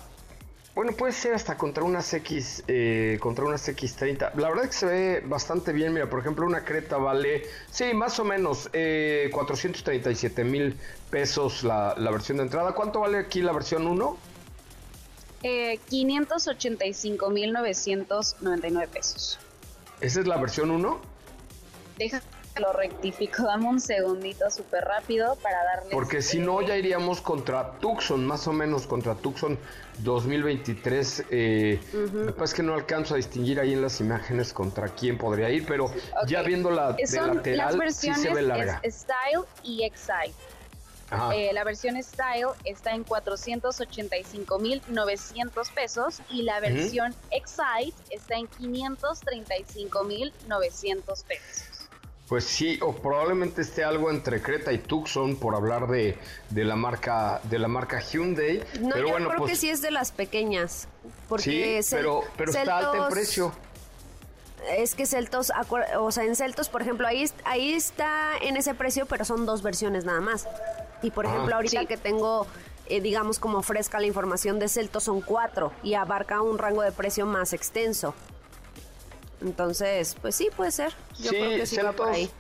bueno, 0.81 0.97
puede 0.97 1.13
ser 1.13 1.35
hasta 1.35 1.59
contra 1.59 1.85
unas 1.85 2.11
X, 2.15 2.65
eh, 2.67 3.19
contra 3.21 3.45
unas 3.45 3.69
X30. 3.69 4.33
La 4.37 4.49
verdad 4.49 4.65
es 4.65 4.71
que 4.71 4.77
se 4.77 4.87
ve 4.87 5.23
bastante 5.27 5.75
bien. 5.75 5.93
Mira, 5.93 6.09
por 6.09 6.21
ejemplo, 6.21 6.47
una 6.47 6.65
Creta 6.65 6.97
vale, 6.97 7.43
sí, 7.71 7.93
más 7.93 8.19
o 8.19 8.25
menos 8.25 8.71
eh, 8.73 9.29
437 9.31 10.43
mil 10.43 10.75
pesos 11.11 11.65
la, 11.65 11.93
versión 11.99 12.39
de 12.39 12.45
entrada. 12.45 12.73
¿Cuánto 12.73 13.01
vale 13.01 13.19
aquí 13.19 13.43
la 13.43 13.53
versión 13.53 13.87
1? 13.87 14.17
Eh, 15.43 15.79
585 15.91 17.29
mil 17.29 17.53
999 17.53 18.89
pesos. 18.91 19.39
¿Esa 20.01 20.21
es 20.21 20.27
la 20.27 20.39
versión 20.39 20.71
1? 20.71 20.99
Deja 21.99 22.23
lo 22.59 22.73
rectifico, 22.73 23.43
dame 23.45 23.67
un 23.67 23.81
segundito 23.81 24.51
súper 24.51 24.85
rápido 24.85 25.37
para 25.37 25.63
darle... 25.65 25.91
Porque 25.91 26.23
si 26.23 26.39
no, 26.39 26.63
ya 26.63 26.77
iríamos 26.77 27.21
contra 27.21 27.73
Tucson, 27.79 28.27
más 28.27 28.47
o 28.47 28.53
menos 28.53 28.87
contra 28.87 29.15
Tucson 29.15 29.59
2023. 29.99 31.25
Eh, 31.31 31.81
Me 32.13 32.33
parece 32.33 32.57
que 32.57 32.63
no 32.63 32.75
alcanzo 32.75 33.15
a 33.15 33.17
distinguir 33.17 33.61
ahí 33.61 33.73
en 33.73 33.83
las 33.83 34.01
imágenes 34.01 34.53
contra 34.53 34.89
quién 34.89 35.19
podría 35.19 35.51
ir, 35.51 35.67
pero 35.67 35.93
ya 36.27 36.43
viendo 36.43 36.71
la 36.71 36.93
de 36.93 37.05
lateral, 37.07 37.93
sí 37.93 38.15
se 38.15 38.33
ve 38.33 38.43
larga. 38.43 38.81
Style 38.85 39.45
y 39.63 39.85
Excite. 39.85 40.35
Eh, 41.35 41.51
la 41.53 41.65
versión 41.65 42.01
Style 42.03 42.51
está 42.65 42.93
en 42.93 43.05
485.900 43.05 45.75
pesos 45.75 46.23
y 46.31 46.43
la 46.43 46.61
versión 46.61 47.13
Excite 47.33 47.97
está 48.11 48.37
en 48.37 48.49
535.900 48.49 51.25
pesos. 51.25 51.70
Pues 52.31 52.45
sí, 52.45 52.79
o 52.81 52.93
probablemente 52.93 53.61
esté 53.61 53.83
algo 53.83 54.09
entre 54.09 54.41
Creta 54.41 54.73
y 54.73 54.79
Tucson 54.79 55.35
por 55.35 55.57
hablar 55.57 55.89
de, 55.89 56.17
la 56.55 56.77
marca 56.77 57.41
de 57.43 57.59
la 57.59 57.67
marca 57.67 57.99
Hyundai. 57.99 58.63
No, 58.81 58.91
pero 58.91 59.01
yo 59.01 59.11
bueno, 59.11 59.29
creo 59.31 59.39
pues, 59.41 59.51
que 59.51 59.57
sí 59.57 59.69
es 59.69 59.83
de 59.83 59.91
las 59.91 60.13
pequeñas. 60.13 60.87
Porque 61.29 61.83
sí, 61.83 61.97
pero, 61.97 62.23
pero 62.37 62.53
está 62.53 62.79
alto 62.79 63.05
en 63.05 63.11
precio. 63.11 63.53
Es 64.77 64.95
que 64.95 65.07
Celtos, 65.07 65.51
o 65.99 66.13
sea, 66.13 66.23
en 66.23 66.37
Celtos, 66.37 66.69
por 66.69 66.83
ejemplo, 66.83 67.09
ahí, 67.09 67.29
ahí 67.45 67.73
está 67.73 68.37
en 68.41 68.57
ese 68.57 68.77
precio, 68.77 69.07
pero 69.07 69.25
son 69.25 69.45
dos 69.45 69.63
versiones 69.63 70.05
nada 70.05 70.21
más. 70.21 70.47
Y 71.03 71.11
por 71.11 71.27
ah. 71.27 71.31
ejemplo, 71.31 71.57
ahorita 71.57 71.87
que 71.87 71.97
tengo, 71.97 72.47
eh, 72.87 73.01
digamos, 73.01 73.41
como 73.41 73.61
fresca 73.63 73.99
la 73.99 74.07
información 74.07 74.61
de 74.61 74.69
Celtos, 74.69 75.03
son 75.03 75.21
cuatro 75.21 75.73
y 75.83 75.95
abarca 75.95 76.43
un 76.43 76.59
rango 76.59 76.83
de 76.83 76.93
precio 76.93 77.27
más 77.27 77.53
extenso. 77.53 78.15
Entonces, 79.41 80.17
pues 80.21 80.35
sí, 80.35 80.49
puede 80.57 80.71
ser. 80.71 80.93
Yo 81.19 81.31
creo 81.31 81.51
que 81.51 81.67
sí 81.67 81.77
va 81.79 81.93
por 81.93 82.09
ahí. 82.09 82.31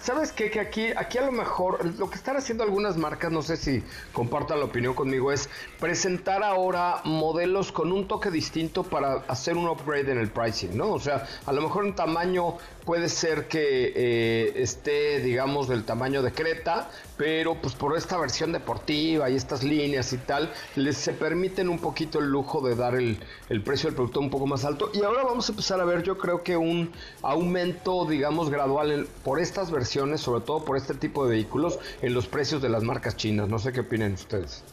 ¿sabes 0.00 0.32
qué? 0.32 0.50
Que 0.50 0.60
aquí, 0.60 0.86
aquí 0.96 1.18
a 1.18 1.26
lo 1.26 1.32
mejor 1.32 1.84
lo 1.98 2.08
que 2.08 2.16
están 2.16 2.36
haciendo 2.36 2.64
algunas 2.64 2.96
marcas, 2.96 3.30
no 3.30 3.42
sé 3.42 3.56
si 3.56 3.82
compartan 4.12 4.58
la 4.58 4.66
opinión 4.66 4.94
conmigo, 4.94 5.32
es 5.32 5.48
presentar 5.78 6.42
ahora 6.42 7.00
modelos 7.04 7.72
con 7.72 7.92
un 7.92 8.08
toque 8.08 8.30
distinto 8.30 8.82
para 8.82 9.24
hacer 9.28 9.56
un 9.56 9.68
upgrade 9.68 10.10
en 10.10 10.18
el 10.18 10.30
pricing, 10.30 10.76
¿no? 10.76 10.90
O 10.92 11.00
sea, 11.00 11.26
a 11.46 11.52
lo 11.52 11.62
mejor 11.62 11.86
en 11.86 11.94
tamaño 11.94 12.56
puede 12.84 13.08
ser 13.08 13.48
que 13.48 13.92
eh, 13.94 14.52
esté, 14.56 15.20
digamos, 15.20 15.68
del 15.68 15.84
tamaño 15.84 16.22
de 16.22 16.32
Creta, 16.32 16.90
pero 17.22 17.54
pues 17.54 17.76
por 17.76 17.96
esta 17.96 18.18
versión 18.18 18.50
deportiva 18.50 19.30
y 19.30 19.36
estas 19.36 19.62
líneas 19.62 20.12
y 20.12 20.18
tal, 20.18 20.52
les 20.74 20.96
se 20.96 21.12
permiten 21.12 21.68
un 21.68 21.78
poquito 21.78 22.18
el 22.18 22.26
lujo 22.26 22.60
de 22.66 22.74
dar 22.74 22.96
el, 22.96 23.16
el 23.48 23.62
precio 23.62 23.88
del 23.88 23.94
producto 23.94 24.18
un 24.18 24.28
poco 24.28 24.48
más 24.48 24.64
alto. 24.64 24.90
Y 24.92 25.04
ahora 25.04 25.22
vamos 25.22 25.48
a 25.48 25.52
empezar 25.52 25.80
a 25.80 25.84
ver, 25.84 26.02
yo 26.02 26.18
creo 26.18 26.42
que 26.42 26.56
un 26.56 26.90
aumento, 27.22 28.06
digamos, 28.06 28.50
gradual 28.50 29.06
por 29.22 29.38
estas 29.38 29.70
versiones, 29.70 30.20
sobre 30.20 30.40
todo 30.40 30.64
por 30.64 30.76
este 30.76 30.94
tipo 30.94 31.24
de 31.24 31.36
vehículos, 31.36 31.78
en 32.00 32.12
los 32.12 32.26
precios 32.26 32.60
de 32.60 32.70
las 32.70 32.82
marcas 32.82 33.16
chinas. 33.16 33.48
No 33.48 33.60
sé 33.60 33.72
qué 33.72 33.82
opinan 33.82 34.14
ustedes. 34.14 34.64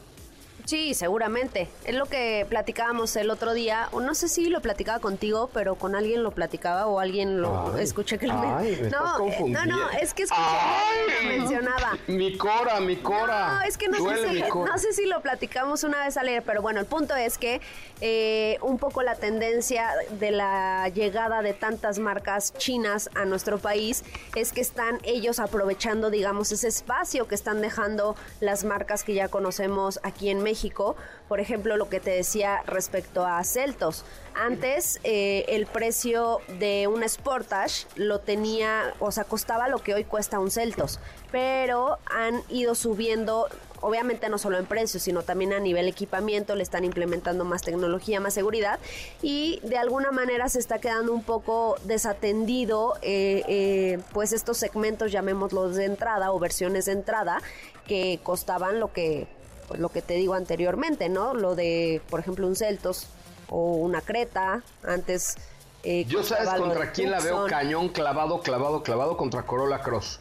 Sí, 0.69 0.93
seguramente. 0.93 1.67
Es 1.83 1.95
lo 1.95 2.05
que 2.05 2.45
platicábamos 2.47 3.15
el 3.15 3.31
otro 3.31 3.55
día, 3.55 3.89
o 3.91 4.01
no 4.01 4.13
sé 4.13 4.27
si 4.27 4.51
lo 4.51 4.61
platicaba 4.61 4.99
contigo, 4.99 5.49
pero 5.51 5.73
con 5.73 5.95
alguien 5.95 6.21
lo 6.21 6.29
platicaba 6.29 6.85
o 6.85 6.99
alguien 6.99 7.41
lo 7.41 7.75
escuché 7.79 8.19
que 8.19 8.27
lo 8.27 8.33
ay, 8.33 8.77
me 8.79 8.89
no, 8.91 9.25
estás 9.27 9.47
no, 9.47 9.65
no, 9.65 9.89
es 9.99 10.13
que 10.13 10.23
escuché 10.23 10.43
que 11.07 11.23
lo 11.23 11.39
mencionaba. 11.39 11.97
Mi 12.05 12.37
cora, 12.37 12.79
mi 12.81 12.97
cora. 12.97 13.55
No, 13.55 13.61
es 13.63 13.79
que 13.79 13.87
no 13.87 13.97
sé, 13.97 14.29
si, 14.29 14.41
no 14.41 14.77
sé 14.77 14.93
si 14.93 15.07
lo 15.07 15.21
platicamos 15.21 15.83
una 15.83 16.05
vez 16.05 16.17
al 16.17 16.27
aire, 16.27 16.43
pero 16.43 16.61
bueno, 16.61 16.79
el 16.79 16.85
punto 16.85 17.15
es 17.15 17.39
que 17.39 17.61
eh, 17.99 18.59
un 18.61 18.77
poco 18.77 19.01
la 19.01 19.15
tendencia 19.15 19.89
de 20.19 20.29
la 20.29 20.87
llegada 20.89 21.41
de 21.41 21.53
tantas 21.53 21.97
marcas 21.97 22.53
chinas 22.59 23.09
a 23.15 23.25
nuestro 23.25 23.57
país 23.57 24.03
es 24.35 24.53
que 24.53 24.61
están 24.61 24.99
ellos 25.01 25.39
aprovechando, 25.39 26.11
digamos, 26.11 26.51
ese 26.51 26.67
espacio 26.67 27.27
que 27.27 27.33
están 27.33 27.59
dejando 27.59 28.15
las 28.39 28.65
marcas 28.65 29.03
que 29.03 29.15
ya 29.15 29.29
conocemos 29.29 29.99
aquí 30.03 30.29
en 30.29 30.43
México 30.43 30.58
por 31.27 31.39
ejemplo, 31.39 31.77
lo 31.77 31.89
que 31.89 31.99
te 31.99 32.11
decía 32.11 32.63
respecto 32.65 33.25
a 33.25 33.43
Celtos. 33.43 34.03
Antes 34.33 34.99
eh, 35.03 35.45
el 35.49 35.65
precio 35.65 36.39
de 36.59 36.87
un 36.87 37.07
Sportage 37.07 37.87
lo 37.95 38.19
tenía, 38.19 38.93
o 38.99 39.11
sea, 39.11 39.23
costaba 39.23 39.67
lo 39.67 39.79
que 39.79 39.93
hoy 39.93 40.03
cuesta 40.03 40.39
un 40.39 40.51
Celtos, 40.51 40.99
pero 41.31 41.97
han 42.05 42.41
ido 42.49 42.75
subiendo 42.75 43.47
obviamente 43.81 44.27
no 44.27 44.37
solo 44.37 44.57
en 44.57 44.65
precios, 44.65 45.03
sino 45.03 45.21
también 45.21 45.53
a 45.53 45.59
nivel 45.59 45.87
equipamiento, 45.87 46.55
le 46.55 46.63
están 46.63 46.83
implementando 46.83 47.45
más 47.45 47.61
tecnología, 47.61 48.19
más 48.19 48.33
seguridad 48.33 48.79
y 49.21 49.61
de 49.63 49.77
alguna 49.77 50.11
manera 50.11 50.49
se 50.49 50.59
está 50.59 50.79
quedando 50.79 51.13
un 51.13 51.23
poco 51.23 51.77
desatendido 51.85 52.95
eh, 53.01 53.43
eh, 53.47 53.99
pues 54.11 54.33
estos 54.33 54.57
segmentos, 54.57 55.11
llamémoslos 55.13 55.75
de 55.75 55.85
entrada 55.85 56.33
o 56.33 56.39
versiones 56.39 56.85
de 56.85 56.93
entrada 56.93 57.41
que 57.87 58.19
costaban 58.21 58.79
lo 58.79 58.91
que 58.91 59.27
pues 59.69 59.79
lo 59.79 59.89
que 59.89 60.01
te 60.01 60.15
digo 60.15 60.33
anteriormente, 60.33 61.09
¿no? 61.09 61.35
Lo 61.35 61.55
de, 61.55 62.01
por 62.09 62.19
ejemplo, 62.19 62.47
un 62.47 62.55
Celtos 62.55 63.07
o 63.49 63.75
una 63.75 64.01
Creta, 64.01 64.63
antes... 64.83 65.37
Eh, 65.83 66.03
Yo 66.05 66.23
sabes 66.23 66.49
contra 66.59 66.91
quién 66.91 67.11
la 67.11 67.21
veo 67.21 67.45
cañón 67.45 67.87
clavado, 67.89 68.41
clavado, 68.41 68.83
clavado 68.83 69.15
contra 69.15 69.43
Corolla 69.43 69.81
Cross. 69.81 70.19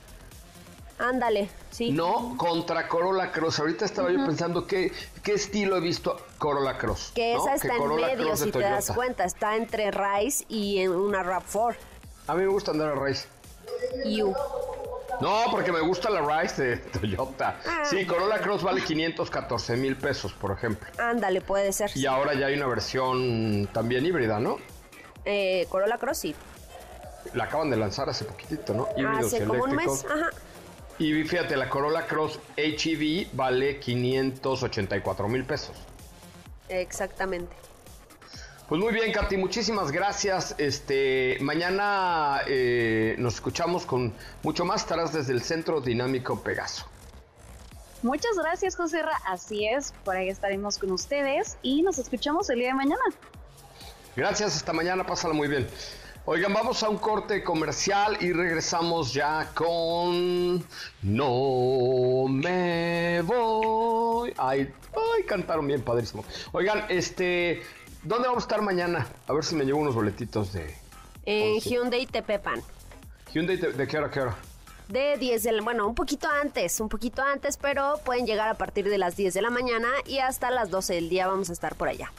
Ándale, 0.98 1.48
sí. 1.70 1.90
No, 1.90 2.36
contra 2.36 2.86
Corolla 2.86 3.32
Cross. 3.32 3.58
Ahorita 3.60 3.84
estaba 3.84 4.10
yo 4.10 4.24
pensando 4.24 4.66
qué, 4.66 4.92
qué 5.22 5.32
estilo 5.32 5.76
he 5.76 5.80
visto 5.80 6.16
Corolla 6.38 6.76
Cross. 6.76 7.12
Que 7.14 7.34
esa 7.34 7.54
está 7.54 7.74
en 7.74 7.96
medio, 7.96 8.36
si 8.36 8.52
te 8.52 8.60
das 8.60 8.92
cuenta. 8.92 9.24
Está 9.24 9.56
entre 9.56 9.90
Rise 9.90 10.44
y 10.48 10.78
en 10.78 10.92
una 10.92 11.24
RAV4. 11.24 11.76
A 12.26 12.34
mí 12.34 12.42
me 12.42 12.48
gusta 12.48 12.72
andar 12.72 12.90
a 12.90 12.94
Rise. 12.94 13.26
You. 14.04 14.34
No, 15.20 15.44
porque 15.50 15.72
me 15.72 15.80
gusta 15.80 16.10
la 16.10 16.20
Rise 16.20 16.62
de 16.62 16.76
Toyota. 16.76 17.60
Ah. 17.66 17.84
sí, 17.84 18.06
Corolla 18.06 18.38
Cross 18.38 18.62
vale 18.62 18.82
514 18.82 19.76
mil 19.76 19.96
pesos, 19.96 20.32
por 20.32 20.52
ejemplo. 20.52 20.88
Ándale, 20.98 21.40
puede 21.40 21.72
ser. 21.72 21.90
Y 21.94 22.06
ahora 22.06 22.34
ya 22.34 22.46
hay 22.46 22.54
una 22.54 22.66
versión 22.66 23.68
también 23.72 24.06
híbrida, 24.06 24.38
¿no? 24.38 24.58
Eh, 25.24 25.66
Corolla 25.68 25.98
Cross 25.98 26.18
sí. 26.18 26.34
La 27.34 27.44
acaban 27.44 27.70
de 27.70 27.76
lanzar 27.76 28.08
hace 28.08 28.24
poquitito, 28.24 28.74
¿no? 28.74 28.88
Híbridos 28.96 29.32
hace 29.32 29.44
como 29.44 29.64
un 29.64 29.74
mes, 29.74 30.06
ajá. 30.08 30.30
Y 30.98 31.22
fíjate, 31.24 31.56
la 31.56 31.68
Corolla 31.68 32.06
Cross 32.06 32.40
HEV 32.56 33.28
vale 33.32 33.78
584 33.78 35.28
mil 35.28 35.44
pesos. 35.44 35.76
Exactamente. 36.68 37.54
Pues 38.68 38.82
muy 38.82 38.92
bien, 38.92 39.12
Katy, 39.12 39.38
muchísimas 39.38 39.90
gracias. 39.90 40.54
Este, 40.58 41.38
mañana 41.40 42.42
eh, 42.46 43.14
nos 43.16 43.36
escuchamos 43.36 43.86
con 43.86 44.12
mucho 44.42 44.66
más. 44.66 44.82
Estarás 44.82 45.14
desde 45.14 45.32
el 45.32 45.40
Centro 45.40 45.80
Dinámico 45.80 46.42
Pegaso. 46.42 46.84
Muchas 48.02 48.36
gracias, 48.36 48.76
José 48.76 49.00
Ra. 49.00 49.16
Así 49.24 49.66
es, 49.66 49.94
por 50.04 50.16
ahí 50.16 50.28
estaremos 50.28 50.76
con 50.76 50.92
ustedes 50.92 51.56
y 51.62 51.80
nos 51.80 51.98
escuchamos 51.98 52.50
el 52.50 52.58
día 52.58 52.68
de 52.68 52.74
mañana. 52.74 53.02
Gracias, 54.14 54.56
hasta 54.56 54.74
mañana, 54.74 55.06
pásala 55.06 55.32
muy 55.32 55.48
bien. 55.48 55.66
Oigan, 56.26 56.52
vamos 56.52 56.82
a 56.82 56.90
un 56.90 56.98
corte 56.98 57.42
comercial 57.42 58.18
y 58.20 58.34
regresamos 58.34 59.14
ya 59.14 59.50
con 59.54 60.62
No 61.00 62.26
me 62.28 63.22
voy. 63.22 64.34
Ay, 64.36 64.70
ay, 64.92 65.22
cantaron 65.26 65.66
bien, 65.66 65.80
padrísimo. 65.80 66.26
Oigan, 66.52 66.84
este, 66.90 67.62
¿Dónde 68.04 68.28
vamos 68.28 68.44
a 68.44 68.46
estar 68.46 68.62
mañana? 68.62 69.06
A 69.26 69.32
ver 69.32 69.44
si 69.44 69.56
me 69.56 69.64
llevo 69.64 69.80
unos 69.80 69.94
boletitos 69.94 70.52
de... 70.52 70.74
En 71.26 71.58
Hyundai 71.58 72.06
Tepepan. 72.06 72.62
¿Hyundai 73.34 73.56
de 73.56 73.86
qué 73.86 73.98
hora, 73.98 74.10
qué 74.10 74.20
hora? 74.20 74.36
De 74.88 75.18
10 75.18 75.42
de 75.42 75.52
la, 75.52 75.62
bueno, 75.62 75.86
un 75.86 75.94
poquito 75.94 76.28
antes, 76.28 76.80
un 76.80 76.88
poquito 76.88 77.22
antes, 77.22 77.56
pero 77.56 78.00
pueden 78.04 78.24
llegar 78.24 78.48
a 78.48 78.54
partir 78.54 78.88
de 78.88 78.96
las 78.98 79.16
10 79.16 79.34
de 79.34 79.42
la 79.42 79.50
mañana 79.50 79.88
y 80.06 80.20
hasta 80.20 80.50
las 80.50 80.70
12 80.70 80.94
del 80.94 81.08
día 81.08 81.26
vamos 81.26 81.50
a 81.50 81.52
estar 81.52 81.74
por 81.74 81.88
allá. 81.88 82.10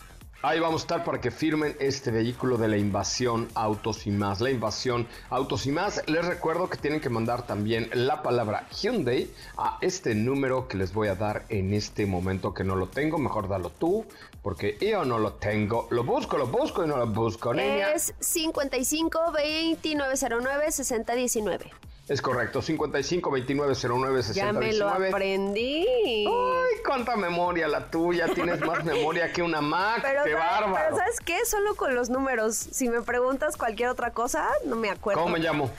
Ahí 0.42 0.62
vamos 0.62 0.84
a 0.84 0.86
estar 0.86 1.04
para 1.04 1.20
que 1.20 1.32
firmen 1.32 1.76
este 1.82 2.12
vehículo 2.12 2.58
de 2.58 2.70
la 2.70 2.78
invasión 2.78 3.50
Autos 3.56 4.08
y 4.08 4.12
más. 4.12 4.40
La 4.40 4.50
invasión 4.50 5.06
Autos 5.30 5.66
y 5.66 5.72
más. 5.74 6.02
Les 6.08 6.26
recuerdo 6.26 6.70
que 6.70 6.78
tienen 6.78 7.02
que 7.02 7.10
mandar 7.10 7.46
también 7.46 7.90
la 7.92 8.22
palabra 8.22 8.66
Hyundai 8.70 9.30
a 9.58 9.78
este 9.82 10.16
número 10.16 10.70
que 10.70 10.78
les 10.78 10.94
voy 10.94 11.10
a 11.10 11.16
dar 11.16 11.44
en 11.50 11.74
este 11.74 12.06
momento 12.06 12.54
que 12.54 12.64
no 12.64 12.78
lo 12.78 12.88
tengo. 12.88 13.18
Mejor 13.18 13.50
dalo 13.50 13.70
tú, 13.70 14.06
porque 14.50 14.80
yo 14.82 15.06
no 15.06 15.20
lo 15.20 15.34
tengo. 15.34 15.88
Lo 15.92 16.04
busco, 16.04 16.36
lo 16.36 16.48
busco 16.48 16.84
y 16.84 16.88
no 16.88 16.98
lo 16.98 17.06
busco, 17.06 17.54
niña. 17.54 17.92
Es 17.92 18.16
55 18.20 19.20
2909 19.32 20.72
6019. 20.72 21.72
Es 22.08 22.20
correcto, 22.20 22.60
55 22.60 23.30
29 23.30 23.76
09 23.80 24.22
Ya 24.34 24.52
me 24.52 24.74
lo 24.74 24.90
aprendí. 24.90 25.86
Ay, 26.26 26.78
cuánta 26.84 27.16
memoria 27.16 27.68
la 27.68 27.92
tuya. 27.92 28.26
Tienes 28.34 28.60
más 28.62 28.84
memoria 28.84 29.32
que 29.32 29.44
una 29.44 29.62
Mac. 29.62 30.00
Pero, 30.02 30.24
qué 30.24 30.34
bárbaro. 30.34 30.74
Pero 30.74 30.98
¿sabes 30.98 31.20
qué? 31.24 31.46
Solo 31.46 31.76
con 31.76 31.94
los 31.94 32.10
números. 32.10 32.56
Si 32.56 32.90
me 32.90 33.04
preguntas 33.04 33.56
cualquier 33.56 33.90
otra 33.90 34.14
cosa, 34.14 34.50
no 34.66 34.76
me 34.76 34.90
acuerdo. 34.90 35.22
¿Cómo 35.22 35.34
me 35.34 35.40
llamo? 35.40 35.70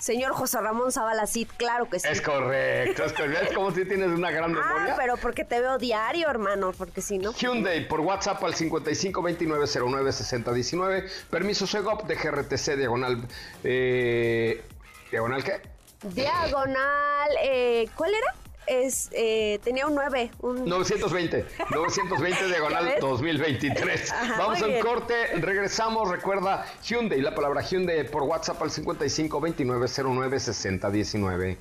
Señor 0.00 0.32
José 0.32 0.58
Ramón 0.60 0.90
Zavala 0.90 1.24
claro 1.58 1.88
que 1.88 2.00
sí. 2.00 2.08
Es 2.08 2.22
correcto, 2.22 3.04
es 3.04 3.12
correcto. 3.12 3.44
Es 3.44 3.52
como 3.52 3.70
si 3.70 3.84
tienes 3.84 4.08
una 4.08 4.30
gran 4.30 4.44
ah, 4.56 4.60
memoria. 4.60 4.94
Ah, 4.94 4.96
pero 4.98 5.16
porque 5.18 5.44
te 5.44 5.60
veo 5.60 5.76
diario, 5.76 6.28
hermano, 6.28 6.72
porque 6.76 7.02
si 7.02 7.18
no. 7.18 7.32
Hyundai 7.34 7.86
por 7.86 8.00
WhatsApp 8.00 8.42
al 8.42 8.54
55 8.54 9.22
29 9.22 9.66
09 9.66 10.12
60 10.12 10.52
19. 10.52 11.04
Permiso 11.28 11.66
SEGOP 11.66 12.06
de 12.06 12.14
GRTC 12.14 12.76
diagonal. 12.76 13.28
Eh, 13.62 14.64
¿Diagonal 15.10 15.44
qué? 15.44 15.60
Diagonal, 16.02 17.30
eh, 17.42 17.86
¿cuál 17.94 18.14
era? 18.14 18.39
Es, 18.70 19.08
eh, 19.10 19.58
tenía 19.64 19.84
un 19.88 19.96
9. 19.96 20.30
Un... 20.42 20.64
920. 20.64 21.44
920 21.70 22.46
diagonal 22.46 22.94
2023. 23.00 24.14
Vamos 24.38 24.62
al 24.62 24.78
corte, 24.78 25.14
regresamos. 25.40 26.08
Recuerda 26.08 26.64
Hyundai, 26.84 27.20
la 27.20 27.34
palabra 27.34 27.62
Hyundai 27.62 28.08
por 28.08 28.22
WhatsApp 28.22 28.62
al 28.62 28.70
55 28.70 29.40
29 29.40 29.86
09 30.04 30.38
60 30.38 30.88
19. 30.88 31.58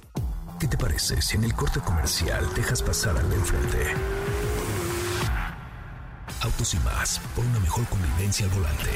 ¿Qué 0.59 0.67
te 0.67 0.77
parece 0.77 1.19
si 1.19 1.35
en 1.35 1.45
el 1.45 1.55
corte 1.55 1.79
comercial 1.79 2.45
dejas 2.53 2.83
pasar 2.83 3.17
al 3.17 3.27
de 3.27 3.35
enfrente? 3.37 3.87
Autos 6.41 6.75
y 6.75 6.79
más, 6.81 7.19
por 7.35 7.43
una 7.43 7.59
mejor 7.59 7.87
convivencia 7.87 8.45
al 8.45 8.51
volante. 8.51 8.91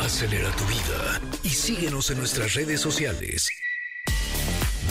Acelera 0.00 0.50
tu 0.50 0.64
vida 0.66 1.20
y 1.44 1.48
síguenos 1.48 2.10
en 2.10 2.18
nuestras 2.18 2.52
redes 2.52 2.78
sociales. 2.78 3.48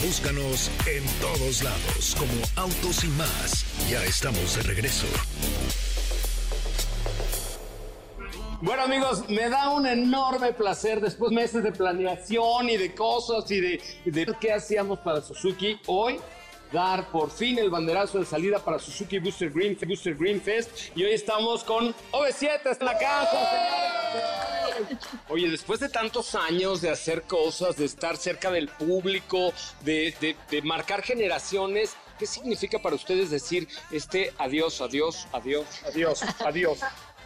Búscanos 0.04 0.72
en 0.88 1.06
todos 1.22 1.62
lados 1.62 2.16
como 2.18 2.32
Autos 2.56 3.04
y 3.04 3.08
más. 3.10 3.66
Ya 3.88 4.04
estamos 4.04 4.56
de 4.56 4.64
regreso. 4.64 5.06
Bueno 8.62 8.82
amigos, 8.82 9.30
me 9.30 9.47
da 9.47 9.70
un 9.70 9.86
enorme 9.86 10.54
placer 10.54 11.02
después 11.02 11.30
de 11.30 11.36
meses 11.36 11.64
de 11.64 11.72
planeación 11.72 12.70
y 12.70 12.78
de 12.78 12.95
cosas 12.95 13.49
y 13.52 13.60
de, 13.60 13.82
de 14.06 14.36
qué 14.39 14.54
hacíamos 14.54 14.97
para 14.99 15.22
Suzuki. 15.22 15.80
Hoy 15.86 16.20
dar 16.72 17.12
por 17.12 17.30
fin 17.30 17.60
el 17.60 17.70
banderazo 17.70 18.18
de 18.18 18.26
salida 18.26 18.58
para 18.58 18.80
Suzuki 18.80 19.20
Booster 19.20 19.52
Green, 19.52 19.78
Booster 19.88 20.16
Green 20.16 20.41
Fest. 20.41 20.95
Y 20.95 21.04
hoy 21.04 21.12
estamos 21.12 21.64
con 21.64 21.93
OV7 22.12 22.78
en 22.80 22.86
la 22.86 22.97
casa, 22.97 23.49
señores. 23.52 24.61
Oye, 25.29 25.49
después 25.49 25.79
de 25.79 25.89
tantos 25.89 26.36
años 26.36 26.82
de 26.82 26.89
hacer 26.89 27.23
cosas, 27.23 27.75
de 27.77 27.86
estar 27.86 28.17
cerca 28.17 28.51
del 28.51 28.67
público, 28.69 29.53
de, 29.82 30.13
de, 30.19 30.36
de 30.49 30.61
marcar 30.61 31.01
generaciones, 31.01 31.95
¿qué 32.19 32.25
significa 32.25 32.79
para 32.79 32.95
ustedes 32.95 33.29
decir 33.29 33.67
este 33.91 34.34
adiós, 34.38 34.82
adiós, 34.82 35.27
adiós, 35.34 35.65
adiós, 35.86 36.21
adiós? 36.39 36.79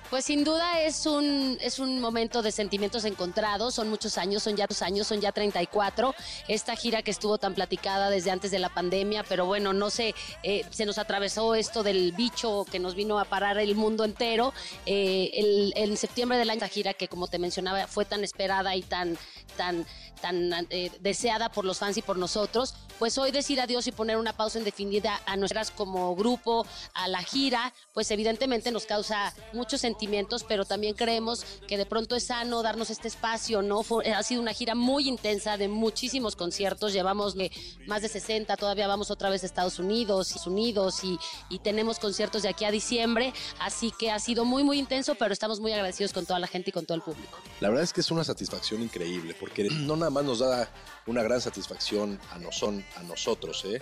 Pues 0.09 0.25
sin 0.25 0.43
duda 0.43 0.81
es 0.81 1.05
un, 1.07 1.57
es 1.61 1.79
un 1.79 1.99
momento 1.99 2.41
de 2.41 2.51
sentimientos 2.51 3.05
encontrados, 3.05 3.73
son 3.73 3.89
muchos 3.89 4.17
años, 4.17 4.43
son 4.43 4.55
ya 4.55 4.67
dos 4.67 4.81
años, 4.83 5.07
son 5.07 5.19
ya 5.19 5.31
34. 5.31 6.13
Esta 6.47 6.75
gira 6.75 7.01
que 7.01 7.09
estuvo 7.09 7.39
tan 7.39 7.55
platicada 7.55 8.09
desde 8.11 8.29
antes 8.29 8.51
de 8.51 8.59
la 8.59 8.69
pandemia, 8.69 9.23
pero 9.23 9.45
bueno, 9.45 9.73
no 9.73 9.89
sé, 9.89 10.13
eh, 10.43 10.63
se 10.69 10.85
nos 10.85 10.99
atravesó 10.99 11.55
esto 11.55 11.81
del 11.81 12.11
bicho 12.11 12.65
que 12.71 12.79
nos 12.79 12.93
vino 12.93 13.19
a 13.19 13.25
parar 13.25 13.57
el 13.57 13.75
mundo 13.75 14.03
entero. 14.03 14.53
Eh, 14.85 15.31
el, 15.33 15.73
en 15.75 15.97
septiembre 15.97 16.37
del 16.37 16.49
año, 16.51 16.59
esta 16.59 16.67
gira 16.67 16.93
que 16.93 17.07
como 17.07 17.27
te 17.27 17.39
mencionaba 17.39 17.87
fue 17.87 18.05
tan 18.05 18.23
esperada 18.23 18.75
y 18.75 18.83
tan, 18.83 19.17
tan, 19.57 19.85
tan 20.21 20.67
eh, 20.69 20.91
deseada 20.99 21.51
por 21.51 21.65
los 21.65 21.79
fans 21.79 21.97
y 21.97 22.01
por 22.01 22.17
nosotros, 22.17 22.75
pues 22.99 23.17
hoy 23.17 23.31
decir 23.31 23.59
adiós 23.59 23.87
y 23.87 23.91
poner 23.91 24.17
una 24.17 24.33
pausa 24.33 24.59
indefinida 24.59 25.21
a 25.25 25.35
nuestras 25.35 25.71
como 25.71 26.15
grupo, 26.15 26.65
a 26.93 27.07
la 27.07 27.21
gira, 27.23 27.73
pues 27.93 28.09
evidentemente 28.11 28.71
nos 28.71 28.85
causa 28.85 29.33
mucho 29.51 29.77
sentimientos, 29.99 30.43
pero 30.43 30.65
también 30.65 30.93
creemos 30.93 31.45
que 31.67 31.77
de 31.77 31.85
pronto 31.85 32.15
es 32.17 32.25
sano 32.25 32.61
darnos 32.61 32.89
este 32.89 33.07
espacio, 33.07 33.61
¿no? 33.61 33.81
Ha 34.13 34.23
sido 34.23 34.41
una 34.41 34.53
gira 34.53 34.75
muy 34.75 35.07
intensa 35.07 35.55
de 35.57 35.69
muchísimos 35.69 36.35
conciertos, 36.35 36.91
llevamos 36.91 37.35
de 37.35 37.49
más 37.87 38.01
de 38.01 38.09
60, 38.09 38.57
todavía 38.57 38.87
vamos 38.87 39.09
otra 39.09 39.29
vez 39.29 39.43
a 39.43 39.45
Estados 39.45 39.79
Unidos, 39.79 40.35
Unidos 40.45 41.03
y, 41.03 41.17
y 41.49 41.59
tenemos 41.59 41.97
conciertos 41.99 42.43
de 42.43 42.49
aquí 42.49 42.65
a 42.65 42.71
diciembre, 42.71 43.33
así 43.59 43.91
que 43.97 44.11
ha 44.11 44.19
sido 44.19 44.43
muy, 44.43 44.63
muy 44.63 44.79
intenso, 44.79 45.15
pero 45.15 45.31
estamos 45.31 45.59
muy 45.61 45.71
agradecidos 45.71 46.11
con 46.11 46.25
toda 46.25 46.39
la 46.39 46.47
gente 46.47 46.71
y 46.71 46.73
con 46.73 46.85
todo 46.85 46.95
el 46.97 47.01
público. 47.01 47.37
La 47.61 47.69
verdad 47.69 47.83
es 47.85 47.93
que 47.93 48.01
es 48.01 48.11
una 48.11 48.23
satisfacción 48.25 48.81
increíble, 48.83 49.33
porque 49.39 49.63
no 49.69 49.95
nada 49.95 50.11
más 50.11 50.25
nos 50.25 50.39
da 50.39 50.69
una 51.07 51.23
gran 51.23 51.39
satisfacción 51.39 52.19
a, 52.31 52.37
noson- 52.39 52.85
a 52.97 53.03
nosotros, 53.03 53.63
¿eh? 53.65 53.81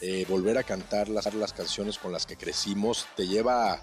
Eh, 0.00 0.24
volver 0.28 0.56
a 0.58 0.62
cantar 0.62 1.08
las, 1.08 1.34
las 1.34 1.52
canciones 1.52 1.98
con 1.98 2.12
las 2.12 2.24
que 2.24 2.36
crecimos 2.36 3.06
te 3.16 3.26
lleva 3.26 3.82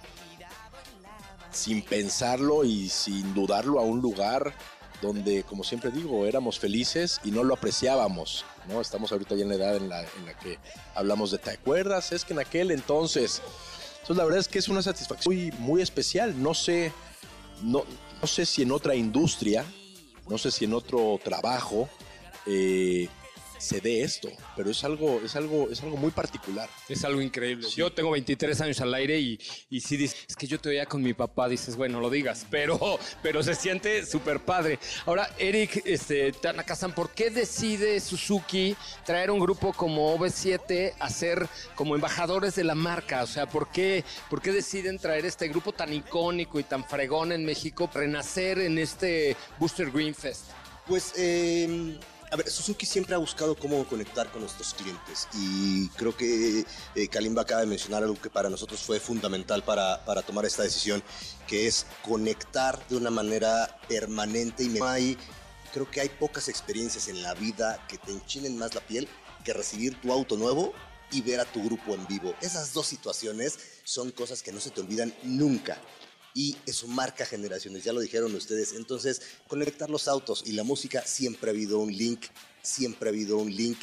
sin 1.56 1.82
pensarlo 1.82 2.64
y 2.64 2.89
sin 2.89 3.34
dudarlo 3.34 3.80
a 3.80 3.84
un 3.84 4.01
lugar 4.01 4.53
donde, 5.01 5.43
como 5.43 5.64
siempre 5.64 5.91
digo, 5.91 6.26
éramos 6.26 6.60
felices 6.60 7.20
y 7.24 7.32
no 7.32 7.43
lo 7.43 7.53
apreciábamos, 7.53 8.45
¿no? 8.68 8.82
Estamos 8.82 9.12
ahorita 9.12 9.36
ya 9.36 9.43
en 9.43 9.49
la 9.49 9.56
edad 9.56 9.76
en 9.76 9.89
la, 9.89 10.01
en 10.01 10.26
la 10.26 10.38
que 10.38 10.58
hablamos 10.93 11.32
de, 11.32 11.38
¿te 11.38 11.51
acuerdas? 11.51 12.12
Es 12.12 12.26
que 12.26 12.34
en 12.34 12.39
aquel 12.39 12.72
entonces... 12.72 13.41
Entonces, 14.01 14.18
la 14.18 14.26
verdad 14.26 14.39
es 14.39 14.47
que 14.47 14.60
es 14.60 14.68
una 14.68 14.84
satisfacción 14.84 15.34
muy, 15.34 15.51
muy 15.58 15.82
especial. 15.82 16.41
No 16.41 16.53
sé, 16.53 16.93
no, 17.64 17.84
no 18.22 18.28
sé 18.28 18.45
si 18.45 18.62
en 18.62 18.72
otra 18.72 18.93
industria, 18.93 19.66
no 20.30 20.38
sé 20.38 20.51
si 20.51 20.66
en 20.66 20.76
otro 20.76 21.20
trabajo 21.24 21.89
eh, 22.45 23.10
se 23.66 23.82
dé 23.82 24.03
esto, 24.03 24.30
pero 24.55 24.70
es 24.70 24.84
algo, 24.84 25.20
es 25.24 25.36
algo, 25.36 25.70
es 25.72 25.82
algo 25.82 25.97
muy 25.97 26.11
particular. 26.11 26.70
Es 26.88 27.03
algo 27.03 27.22
increíble. 27.22 27.68
Yo 27.76 27.91
tengo 27.91 28.11
23 28.11 28.61
años 28.61 28.80
al 28.80 28.93
aire 28.93 29.20
y, 29.20 29.39
y 29.70 29.82
si 29.82 29.97
dices, 29.97 30.26
es 30.30 30.36
que 30.36 30.45
yo 30.45 30.59
te 30.59 30.70
veía 30.70 30.86
con 30.86 31.01
mi 31.01 31.13
papá, 31.13 31.49
dices, 31.49 31.76
bueno, 31.76 31.99
lo 31.99 32.09
digas, 32.09 32.45
pero, 32.49 32.99
pero 33.24 33.41
se 33.41 33.55
siente 33.55 34.05
súper 34.05 34.39
padre. 34.39 34.78
Ahora, 35.05 35.30
Eric, 35.39 35.82
este, 35.86 36.32
Tanaka-san, 36.32 36.93
¿por 36.93 37.09
qué 37.09 37.32
decide 37.32 37.99
Suzuki 37.99 38.76
traer 39.03 39.32
un 39.32 39.39
grupo 39.39 39.74
como 39.74 40.16
OV7 40.16 40.93
a 40.99 41.09
ser 41.09 41.47
como 41.74 41.95
embajadores 41.95 42.55
de 42.55 42.63
la 42.63 42.76
marca? 42.76 43.24
O 43.24 43.28
sea, 43.28 43.47
¿por 43.47 43.70
qué, 43.72 44.03
¿por 44.30 44.41
qué 44.41 44.51
deciden 44.51 44.99
traer 44.99 45.26
este 45.26 45.47
grupo 45.47 45.72
tan 45.72 45.91
icónico 45.91 46.59
y 46.59 46.63
tan 46.63 46.86
fregón 46.86 47.32
en 47.32 47.43
México, 47.43 47.89
renacer 47.91 48.59
en 48.59 48.78
este 48.78 49.36
Booster 49.57 49.89
Green 49.89 50.13
Fest? 50.13 50.45
Pues, 50.86 51.13
eh, 51.18 51.97
a 52.36 52.38
ver, 52.38 52.51
Suzuki 52.51 52.86
siempre 52.86 53.15
ha 53.15 53.17
buscado 53.17 53.55
cómo 53.55 53.88
conectar 53.88 54.29
con 54.29 54.41
nuestros 54.41 54.73
clientes 54.73 55.29
y 55.33 55.88
creo 55.91 56.17
que 56.17 56.65
eh, 56.93 57.07
Kalimba 57.07 57.43
acaba 57.43 57.61
de 57.61 57.67
mencionar 57.67 58.03
algo 58.03 58.19
que 58.19 58.29
para 58.29 58.49
nosotros 58.49 58.81
fue 58.81 58.99
fundamental 58.99 59.63
para, 59.63 60.03
para 60.03 60.21
tomar 60.21 60.43
esta 60.43 60.63
decisión, 60.63 61.01
que 61.47 61.65
es 61.65 61.86
conectar 62.03 62.86
de 62.89 62.97
una 62.97 63.09
manera 63.09 63.79
permanente 63.88 64.65
y 64.65 64.67
no 64.67 64.86
hay, 64.86 65.17
creo 65.71 65.89
que 65.89 66.01
hay 66.01 66.09
pocas 66.09 66.49
experiencias 66.49 67.07
en 67.07 67.23
la 67.23 67.33
vida 67.36 67.81
que 67.88 67.97
te 67.97 68.11
enchinen 68.11 68.57
más 68.57 68.75
la 68.75 68.81
piel 68.81 69.07
que 69.45 69.53
recibir 69.53 70.01
tu 70.01 70.11
auto 70.11 70.36
nuevo 70.36 70.73
y 71.11 71.21
ver 71.21 71.39
a 71.39 71.45
tu 71.45 71.63
grupo 71.63 71.93
en 71.93 72.05
vivo. 72.05 72.36
Esas 72.41 72.73
dos 72.73 72.86
situaciones 72.86 73.59
son 73.86 74.11
cosas 74.11 74.43
que 74.43 74.51
no 74.51 74.59
se 74.59 74.71
te 74.71 74.81
olvidan 74.81 75.15
nunca 75.23 75.79
y 76.36 76.57
eso 76.65 76.88
marca 76.88 77.25
generaciones, 77.25 77.86
ya 77.86 77.93
lo 77.93 78.01
dijeron 78.01 78.36
ustedes. 78.36 78.73
Entonces, 78.73 79.21
conectar 79.47 79.89
los 79.89 80.09
autos 80.09 80.43
y 80.45 80.51
la 80.51 80.63
música, 80.63 81.01
siempre 81.01 81.49
ha 81.49 81.53
habido 81.53 81.79
un 81.79 81.95
link, 81.95 82.25
siempre 82.61 83.09
ha 83.09 83.13
habido 83.13 83.38
un 83.38 83.55
link 83.55 83.79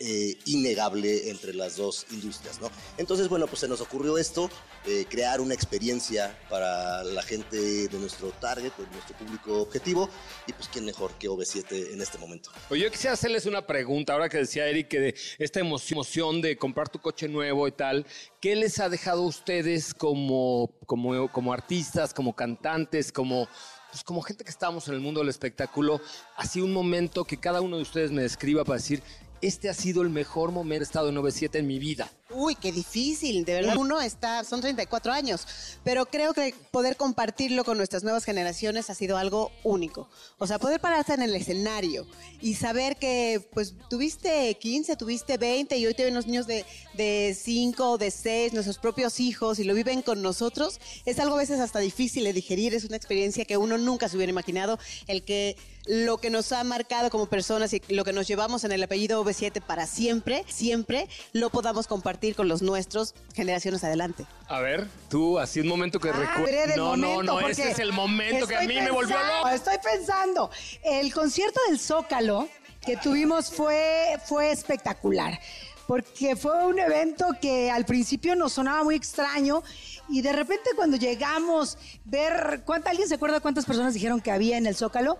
eh, 0.00 0.36
innegable 0.46 1.28
entre 1.30 1.52
las 1.54 1.76
dos 1.76 2.06
industrias, 2.10 2.60
¿no? 2.60 2.70
Entonces, 2.96 3.28
bueno, 3.28 3.46
pues 3.46 3.60
se 3.60 3.68
nos 3.68 3.80
ocurrió 3.82 4.16
esto, 4.18 4.50
eh, 4.86 5.04
crear 5.08 5.40
una 5.42 5.52
experiencia 5.52 6.38
para 6.48 7.04
la 7.04 7.22
gente 7.22 7.58
de 7.88 7.98
nuestro 7.98 8.30
target, 8.40 8.72
de 8.78 8.86
nuestro 8.92 9.14
público 9.18 9.60
objetivo, 9.60 10.08
y 10.46 10.52
pues 10.54 10.68
quién 10.72 10.86
mejor 10.86 11.12
que 11.18 11.28
OV7 11.28 11.92
en 11.92 12.00
este 12.00 12.16
momento. 12.16 12.50
Oye, 12.70 12.84
yo 12.84 12.90
quisiera 12.90 13.12
hacerles 13.12 13.44
una 13.44 13.66
pregunta, 13.66 14.14
ahora 14.14 14.28
que 14.30 14.38
decía 14.38 14.66
Eric 14.66 14.88
que 14.88 15.00
de 15.00 15.14
esta 15.38 15.60
emo- 15.60 15.78
emoción 15.92 16.40
de 16.40 16.56
comprar 16.56 16.88
tu 16.88 16.98
coche 16.98 17.28
nuevo 17.28 17.68
y 17.68 17.72
tal, 17.72 18.06
¿qué 18.40 18.56
les 18.56 18.78
ha 18.78 18.88
dejado 18.88 19.22
a 19.22 19.26
ustedes 19.26 19.92
como, 19.92 20.72
como, 20.86 21.30
como 21.30 21.52
artistas, 21.52 22.14
como 22.14 22.34
cantantes, 22.34 23.12
como, 23.12 23.48
pues 23.90 24.02
como 24.02 24.22
gente 24.22 24.44
que 24.44 24.50
estamos 24.50 24.88
en 24.88 24.94
el 24.94 25.00
mundo 25.00 25.20
del 25.20 25.28
espectáculo? 25.28 26.00
Así 26.36 26.62
un 26.62 26.72
momento 26.72 27.24
que 27.26 27.36
cada 27.38 27.60
uno 27.60 27.76
de 27.76 27.82
ustedes 27.82 28.10
me 28.12 28.22
describa 28.22 28.64
para 28.64 28.78
decir, 28.78 29.02
este 29.42 29.68
ha 29.68 29.74
sido 29.74 30.02
el 30.02 30.10
mejor 30.10 30.52
momento 30.52 30.84
estado 30.84 31.08
en 31.08 31.14
97 31.14 31.58
en 31.58 31.66
mi 31.66 31.78
vida. 31.78 32.10
Uy, 32.32 32.54
qué 32.54 32.70
difícil, 32.70 33.44
de 33.44 33.54
verdad. 33.54 33.76
Uno 33.76 34.00
está, 34.00 34.44
son 34.44 34.60
34 34.60 35.12
años, 35.12 35.46
pero 35.82 36.06
creo 36.06 36.32
que 36.32 36.54
poder 36.70 36.96
compartirlo 36.96 37.64
con 37.64 37.76
nuestras 37.76 38.04
nuevas 38.04 38.24
generaciones 38.24 38.88
ha 38.88 38.94
sido 38.94 39.16
algo 39.16 39.50
único. 39.64 40.08
O 40.38 40.46
sea, 40.46 40.60
poder 40.60 40.80
pararse 40.80 41.14
en 41.14 41.22
el 41.22 41.34
escenario 41.34 42.06
y 42.40 42.54
saber 42.54 42.96
que, 42.96 43.44
pues, 43.52 43.74
tuviste 43.88 44.54
15, 44.54 44.96
tuviste 44.96 45.38
20 45.38 45.76
y 45.76 45.86
hoy 45.86 45.94
te 45.94 46.04
ven 46.04 46.14
los 46.14 46.26
niños 46.26 46.46
de, 46.46 46.64
de 46.94 47.36
5, 47.38 47.98
de 47.98 48.10
6, 48.12 48.52
nuestros 48.52 48.78
propios 48.78 49.18
hijos 49.18 49.58
y 49.58 49.64
lo 49.64 49.74
viven 49.74 50.02
con 50.02 50.22
nosotros, 50.22 50.80
es 51.06 51.18
algo 51.18 51.34
a 51.34 51.38
veces 51.38 51.58
hasta 51.58 51.80
difícil 51.80 52.24
de 52.24 52.32
digerir, 52.32 52.74
es 52.74 52.84
una 52.84 52.96
experiencia 52.96 53.44
que 53.44 53.56
uno 53.56 53.76
nunca 53.76 54.08
se 54.08 54.16
hubiera 54.16 54.30
imaginado, 54.30 54.78
el 55.08 55.24
que 55.24 55.56
lo 55.86 56.18
que 56.18 56.30
nos 56.30 56.52
ha 56.52 56.62
marcado 56.64 57.10
como 57.10 57.26
personas 57.26 57.72
y 57.72 57.82
lo 57.88 58.04
que 58.04 58.12
nos 58.12 58.26
llevamos 58.26 58.64
en 58.64 58.72
el 58.72 58.82
apellido 58.82 59.24
V7 59.24 59.60
para 59.60 59.86
siempre, 59.86 60.44
siempre 60.48 61.08
lo 61.32 61.50
podamos 61.50 61.86
compartir 61.86 62.34
con 62.34 62.48
los 62.48 62.62
nuestros 62.62 63.14
generaciones 63.34 63.82
adelante. 63.84 64.26
A 64.48 64.60
ver, 64.60 64.88
tú, 65.08 65.38
así 65.38 65.60
un 65.60 65.68
momento 65.68 65.98
que 65.98 66.12
del 66.12 66.76
No, 66.76 66.96
no, 66.96 67.08
momento, 67.08 67.40
no, 67.40 67.48
ese 67.48 67.70
es 67.70 67.78
el 67.78 67.92
momento 67.92 68.46
que 68.46 68.56
a 68.56 68.60
mí 68.62 68.74
me 68.74 68.90
volvió 68.90 69.16
loco. 69.16 69.48
Estoy 69.48 69.76
pensando, 69.82 70.50
el 70.82 71.12
concierto 71.12 71.60
del 71.68 71.78
Zócalo 71.78 72.48
que 72.84 72.96
tuvimos 72.96 73.50
fue, 73.50 74.18
fue 74.24 74.50
espectacular. 74.50 75.38
Porque 75.86 76.36
fue 76.36 76.66
un 76.66 76.78
evento 76.78 77.26
que 77.40 77.68
al 77.68 77.84
principio 77.84 78.36
nos 78.36 78.52
sonaba 78.52 78.84
muy 78.84 78.94
extraño 78.94 79.64
y 80.08 80.22
de 80.22 80.32
repente 80.32 80.70
cuando 80.76 80.96
llegamos, 80.96 81.78
ver, 82.04 82.62
¿cuánta, 82.64 82.90
¿alguien 82.90 83.08
se 83.08 83.16
acuerda 83.16 83.40
cuántas 83.40 83.64
personas 83.64 83.92
dijeron 83.92 84.20
que 84.20 84.30
había 84.30 84.56
en 84.56 84.66
el 84.66 84.76
Zócalo? 84.76 85.18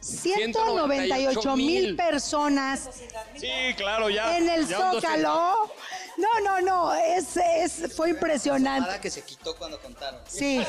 198 0.00 1.56
mil 1.56 1.96
personas 1.96 2.88
Sí, 3.36 3.48
claro, 3.76 4.10
ya. 4.10 4.36
en 4.36 4.48
el 4.48 4.66
ya 4.66 4.92
Zócalo. 4.92 5.70
No, 6.20 6.28
no, 6.44 6.60
no, 6.60 6.94
es, 6.94 7.36
es, 7.36 7.94
fue 7.94 8.10
impresionante. 8.10 8.80
Nada 8.80 9.00
que 9.00 9.10
se 9.10 9.22
quitó 9.22 9.56
cuando 9.56 9.80
contaron. 9.80 10.20
Sí. 10.28 10.62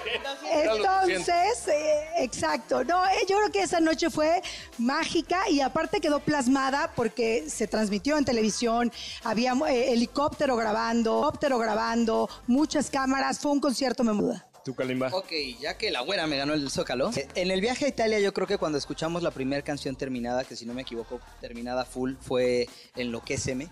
Entonces, 0.52 1.68
eh, 1.68 2.08
exacto. 2.18 2.82
No, 2.82 3.06
eh, 3.06 3.24
yo 3.28 3.36
creo 3.36 3.52
que 3.52 3.62
esa 3.62 3.78
noche 3.78 4.10
fue 4.10 4.42
mágica 4.78 5.48
y 5.48 5.60
aparte 5.60 6.00
quedó 6.00 6.18
plasmada 6.18 6.90
porque 6.96 7.48
se 7.48 7.68
transmitió 7.68 8.18
en 8.18 8.24
televisión, 8.24 8.92
había 9.22 9.52
eh, 9.68 9.92
helicóptero 9.92 10.56
grabando, 10.56 11.20
helicóptero 11.20 11.58
grabando, 11.58 12.28
muchas 12.48 12.90
cámaras, 12.90 13.38
fue 13.38 13.52
un 13.52 13.60
concierto 13.60 14.02
memorable. 14.02 14.42
¿Tú, 14.66 14.74
Kalimba? 14.74 15.10
Ok, 15.12 15.30
ya 15.60 15.78
que 15.78 15.92
la 15.92 16.00
güera 16.00 16.26
me 16.26 16.36
ganó 16.36 16.52
el 16.52 16.68
Zócalo. 16.72 17.12
eh, 17.14 17.28
En 17.36 17.52
el 17.52 17.60
viaje 17.60 17.84
a 17.84 17.88
Italia 17.88 18.18
yo 18.18 18.34
creo 18.34 18.48
que 18.48 18.58
cuando 18.58 18.76
escuchamos 18.78 19.22
la 19.22 19.30
primera 19.30 19.62
canción 19.62 19.94
terminada, 19.94 20.42
que 20.42 20.56
si 20.56 20.66
no 20.66 20.74
me 20.74 20.82
equivoco, 20.82 21.20
terminada 21.40 21.84
full, 21.84 22.14
fue 22.20 22.68
Enloquéceme. 22.96 23.68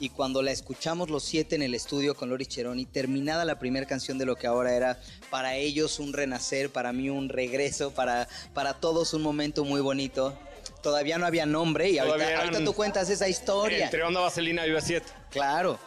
Y 0.00 0.08
cuando 0.08 0.40
la 0.40 0.50
escuchamos 0.50 1.10
los 1.10 1.22
siete 1.22 1.54
en 1.54 1.60
el 1.62 1.74
estudio 1.74 2.14
con 2.14 2.30
Lori 2.30 2.46
Cheroni, 2.46 2.86
terminada 2.86 3.44
la 3.44 3.58
primera 3.58 3.84
canción 3.84 4.16
de 4.16 4.24
lo 4.24 4.36
que 4.36 4.46
ahora 4.46 4.74
era 4.74 4.98
para 5.28 5.56
ellos 5.56 5.98
un 5.98 6.14
renacer, 6.14 6.70
para 6.70 6.94
mí 6.94 7.10
un 7.10 7.28
regreso, 7.28 7.90
para, 7.90 8.26
para 8.54 8.72
todos 8.72 9.12
un 9.12 9.20
momento 9.20 9.66
muy 9.66 9.82
bonito. 9.82 10.38
Todavía 10.82 11.18
no 11.18 11.26
había 11.26 11.44
nombre 11.44 11.90
y 11.90 11.98
ahorita, 11.98 12.14
Todavía 12.16 12.38
ahorita 12.38 12.56
eran- 12.56 12.64
tú 12.64 12.72
cuentas 12.72 13.10
esa 13.10 13.28
historia. 13.28 13.84
Entre 13.84 14.02
Onda 14.02 14.20
Vaselina 14.20 14.64
y 14.64 14.70
Viva 14.70 14.80
7. 14.80 15.06
Claro. 15.30 15.78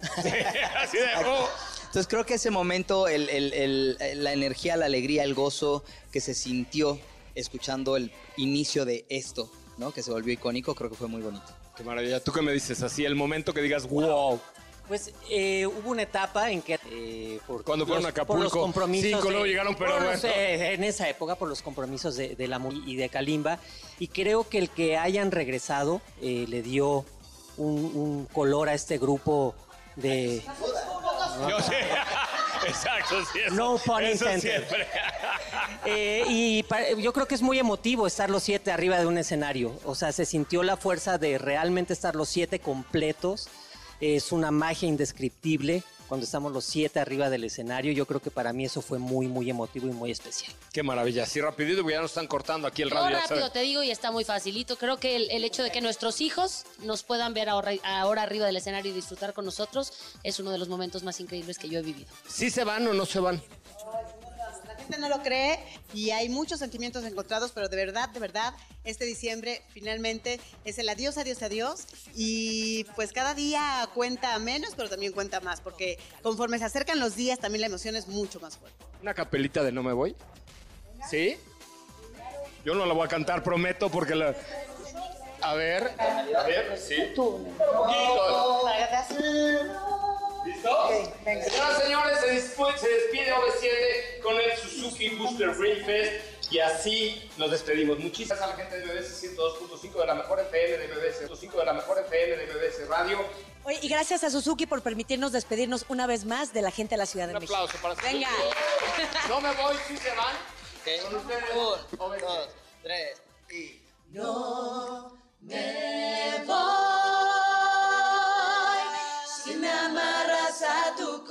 Así 0.00 0.98
de, 0.98 1.06
oh. 1.26 1.48
Entonces 1.94 2.10
creo 2.10 2.26
que 2.26 2.34
ese 2.34 2.50
momento, 2.50 3.06
el- 3.06 3.28
el- 3.28 3.52
el- 3.52 4.24
la 4.24 4.32
energía, 4.32 4.76
la 4.76 4.86
alegría, 4.86 5.22
el 5.22 5.32
gozo 5.32 5.84
que 6.10 6.20
se 6.20 6.34
sintió 6.34 6.98
escuchando 7.36 7.96
el 7.96 8.10
inicio 8.36 8.84
de 8.84 9.06
esto, 9.08 9.48
¿no? 9.78 9.92
Que 9.92 10.02
se 10.02 10.10
volvió 10.10 10.32
icónico, 10.32 10.74
creo 10.74 10.90
que 10.90 10.96
fue 10.96 11.06
muy 11.06 11.22
bonito. 11.22 11.44
Qué 11.76 11.84
maravilla. 11.84 12.18
¿Tú 12.18 12.32
qué 12.32 12.42
me 12.42 12.50
dices? 12.52 12.82
Así, 12.82 13.04
el 13.04 13.14
momento 13.14 13.54
que 13.54 13.62
digas, 13.62 13.88
wow. 13.88 14.40
Pues 14.88 15.12
eh, 15.30 15.66
hubo 15.68 15.90
una 15.90 16.02
etapa 16.02 16.50
en 16.50 16.62
que 16.62 16.80
eh, 16.90 17.38
por, 17.46 17.62
Cuando 17.62 17.86
fueron 17.86 18.02
los- 18.02 18.08
a 18.08 18.10
Acapulco, 18.10 18.34
por 18.38 18.42
los 18.42 18.52
compromisos 18.52 19.10
cinco, 19.12 19.30
luego 19.30 19.46
llegaron, 19.46 19.76
pero 19.76 20.00
los, 20.00 20.20
bueno. 20.20 20.34
eh, 20.36 20.74
en 20.74 20.82
esa 20.82 21.08
época 21.08 21.36
por 21.36 21.48
los 21.48 21.62
compromisos 21.62 22.16
de, 22.16 22.34
de 22.34 22.48
la 22.48 22.60
y 22.86 22.96
de 22.96 23.08
Kalimba 23.08 23.60
y 24.00 24.08
creo 24.08 24.48
que 24.48 24.58
el 24.58 24.68
que 24.68 24.96
hayan 24.96 25.30
regresado 25.30 26.02
eh, 26.20 26.44
le 26.48 26.60
dio 26.60 27.04
un, 27.56 27.84
un 27.94 28.26
color 28.32 28.68
a 28.68 28.74
este 28.74 28.98
grupo 28.98 29.54
de 29.96 30.42
Yo 31.48 31.60
sé. 31.60 31.74
Exacto, 32.66 33.16
sí. 33.32 33.40
eso- 33.46 33.54
No 33.54 33.76
pun 33.78 34.02
eso 34.02 34.26
siempre. 34.38 34.86
Eh, 35.86 36.24
y 36.28 36.64
yo 37.02 37.12
creo 37.12 37.26
que 37.26 37.34
es 37.34 37.42
muy 37.42 37.58
emotivo 37.58 38.06
estar 38.06 38.30
los 38.30 38.42
siete 38.42 38.72
arriba 38.72 38.98
de 38.98 39.04
un 39.06 39.18
escenario. 39.18 39.78
O 39.84 39.94
sea, 39.94 40.12
se 40.12 40.24
sintió 40.24 40.62
la 40.62 40.78
fuerza 40.78 41.18
de 41.18 41.36
realmente 41.36 41.92
estar 41.92 42.16
los 42.16 42.28
siete 42.30 42.58
completos. 42.58 43.48
Es 44.00 44.32
una 44.32 44.50
magia 44.50 44.88
indescriptible 44.88 45.82
cuando 46.14 46.26
estamos 46.26 46.52
los 46.52 46.64
siete 46.64 47.00
arriba 47.00 47.28
del 47.28 47.42
escenario. 47.42 47.92
Yo 47.92 48.06
creo 48.06 48.20
que 48.20 48.30
para 48.30 48.52
mí 48.52 48.64
eso 48.64 48.80
fue 48.80 49.00
muy, 49.00 49.26
muy 49.26 49.50
emotivo 49.50 49.88
y 49.88 49.90
muy 49.90 50.12
especial. 50.12 50.52
Qué 50.72 50.84
maravilla. 50.84 51.24
Así 51.24 51.40
rapidito, 51.40 51.82
porque 51.82 51.94
ya 51.96 52.02
nos 52.02 52.12
están 52.12 52.28
cortando 52.28 52.68
aquí 52.68 52.82
el 52.82 52.90
Yo 52.90 52.94
radio. 52.94 53.16
ya 53.16 53.26
rápido 53.26 53.50
te 53.50 53.60
digo 53.62 53.82
y 53.82 53.90
está 53.90 54.12
muy 54.12 54.22
facilito. 54.22 54.76
Creo 54.76 54.98
que 54.98 55.16
el, 55.16 55.28
el 55.32 55.42
hecho 55.42 55.64
de 55.64 55.72
que 55.72 55.80
nuestros 55.80 56.20
hijos 56.20 56.66
nos 56.84 57.02
puedan 57.02 57.34
ver 57.34 57.48
ahora, 57.48 57.72
ahora 57.82 58.22
arriba 58.22 58.46
del 58.46 58.56
escenario 58.56 58.92
y 58.92 58.94
disfrutar 58.94 59.32
con 59.34 59.44
nosotros 59.44 59.92
es 60.22 60.38
uno 60.38 60.52
de 60.52 60.58
los 60.58 60.68
momentos 60.68 61.02
más 61.02 61.18
increíbles 61.18 61.58
que 61.58 61.68
yo 61.68 61.80
he 61.80 61.82
vivido. 61.82 62.08
¿Sí 62.28 62.48
se 62.48 62.62
van 62.62 62.86
o 62.86 62.94
no 62.94 63.06
se 63.06 63.18
van? 63.18 63.42
Gente 64.84 64.98
no 64.98 65.08
lo 65.08 65.22
cree 65.22 65.58
y 65.94 66.10
hay 66.10 66.28
muchos 66.28 66.58
sentimientos 66.58 67.04
encontrados, 67.04 67.52
pero 67.52 67.70
de 67.70 67.76
verdad, 67.76 68.10
de 68.10 68.20
verdad, 68.20 68.52
este 68.84 69.06
diciembre 69.06 69.62
finalmente 69.70 70.38
es 70.66 70.78
el 70.78 70.90
adiós, 70.90 71.16
adiós, 71.16 71.42
adiós. 71.42 71.86
Y 72.14 72.84
pues 72.94 73.10
cada 73.12 73.32
día 73.32 73.88
cuenta 73.94 74.38
menos, 74.38 74.74
pero 74.76 74.90
también 74.90 75.12
cuenta 75.12 75.40
más, 75.40 75.62
porque 75.62 75.98
conforme 76.22 76.58
se 76.58 76.66
acercan 76.66 77.00
los 77.00 77.16
días, 77.16 77.38
también 77.38 77.62
la 77.62 77.68
emoción 77.68 77.96
es 77.96 78.08
mucho 78.08 78.40
más 78.40 78.58
fuerte. 78.58 78.84
¿Una 79.00 79.14
capelita 79.14 79.62
de 79.62 79.72
No 79.72 79.82
me 79.82 79.94
voy? 79.94 80.14
¿Sí? 81.08 81.38
Yo 82.62 82.74
no 82.74 82.84
la 82.84 82.92
voy 82.92 83.06
a 83.06 83.08
cantar, 83.08 83.42
prometo, 83.42 83.90
porque 83.90 84.14
la... 84.14 84.34
A 85.40 85.54
ver, 85.54 85.94
a 85.98 86.42
ver, 86.46 86.78
sí. 86.78 86.96
¿Listo? 90.44 90.88
Señoras 91.24 91.78
y 91.78 91.82
señores, 91.82 92.18
se, 92.20 92.88
despide 92.88 93.32
OV7 93.32 94.22
con 94.22 94.36
el 94.36 94.56
Suzuki 94.58 95.08
Booster 95.10 95.54
Green 95.54 95.84
Fest 95.84 96.52
y 96.52 96.58
así 96.58 97.30
nos 97.38 97.50
despedimos. 97.50 97.98
Muchísimas 97.98 98.38
gracias 98.38 98.42
a 98.42 98.56
la 98.56 98.56
gente 98.56 98.86
de 98.86 99.00
BBC 99.00 99.36
102.5 99.36 100.00
de 100.00 100.06
la 100.06 100.14
mejor 100.14 100.40
FM 100.40 100.78
de 100.78 100.86
BBC 100.88 101.18
105 101.18 101.58
de 101.58 101.64
la 101.64 101.72
mejor 101.72 101.98
FM 101.98 102.36
de 102.36 102.46
BBC 102.46 102.88
Radio. 102.88 103.18
Oye, 103.64 103.78
y 103.80 103.88
gracias 103.88 104.22
a 104.24 104.30
Suzuki 104.30 104.66
por 104.66 104.82
permitirnos 104.82 105.32
despedirnos 105.32 105.86
una 105.88 106.06
vez 106.06 106.26
más 106.26 106.52
de 106.52 106.60
la 106.60 106.70
gente 106.70 106.94
de 106.94 106.98
la 106.98 107.06
Ciudad 107.06 107.26
de 107.26 107.34
Un 107.34 107.40
México. 107.40 107.56
aplauso 107.56 107.78
para 107.80 107.94
Venga. 108.02 108.28
No 109.28 109.40
me 109.40 109.50
voy, 109.54 109.76
si 109.88 109.96
se 109.96 110.10
van. 110.10 110.36
Con 111.02 111.14
ustedes. 111.16 111.44
Un, 111.54 112.18
dos, 112.18 112.48
tres 112.82 113.22
y... 113.50 113.80
No 114.10 115.16
me 115.40 116.44
voy 116.46 117.23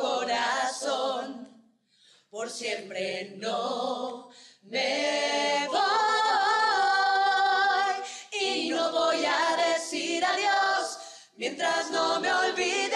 corazón. 0.04 1.48
Por 2.30 2.50
siempre 2.50 3.36
no 3.38 4.30
me 4.64 5.68
voy 5.68 5.82
y 8.42 8.70
no 8.70 8.92
voy 8.92 9.24
a 9.24 9.56
decir 9.56 10.26
adiós 10.26 10.98
mientras 11.38 11.90
no 11.92 12.20
me 12.20 12.34
olvides, 12.34 12.93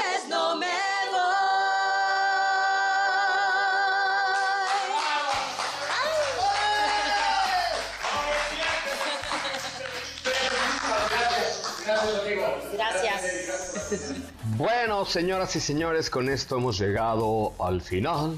Bueno, 14.58 15.06
señoras 15.06 15.56
y 15.56 15.60
señores, 15.60 16.10
con 16.10 16.30
esto 16.30 16.58
hemos 16.58 16.80
llegado 16.80 17.54
al 17.60 17.82
final. 17.82 18.36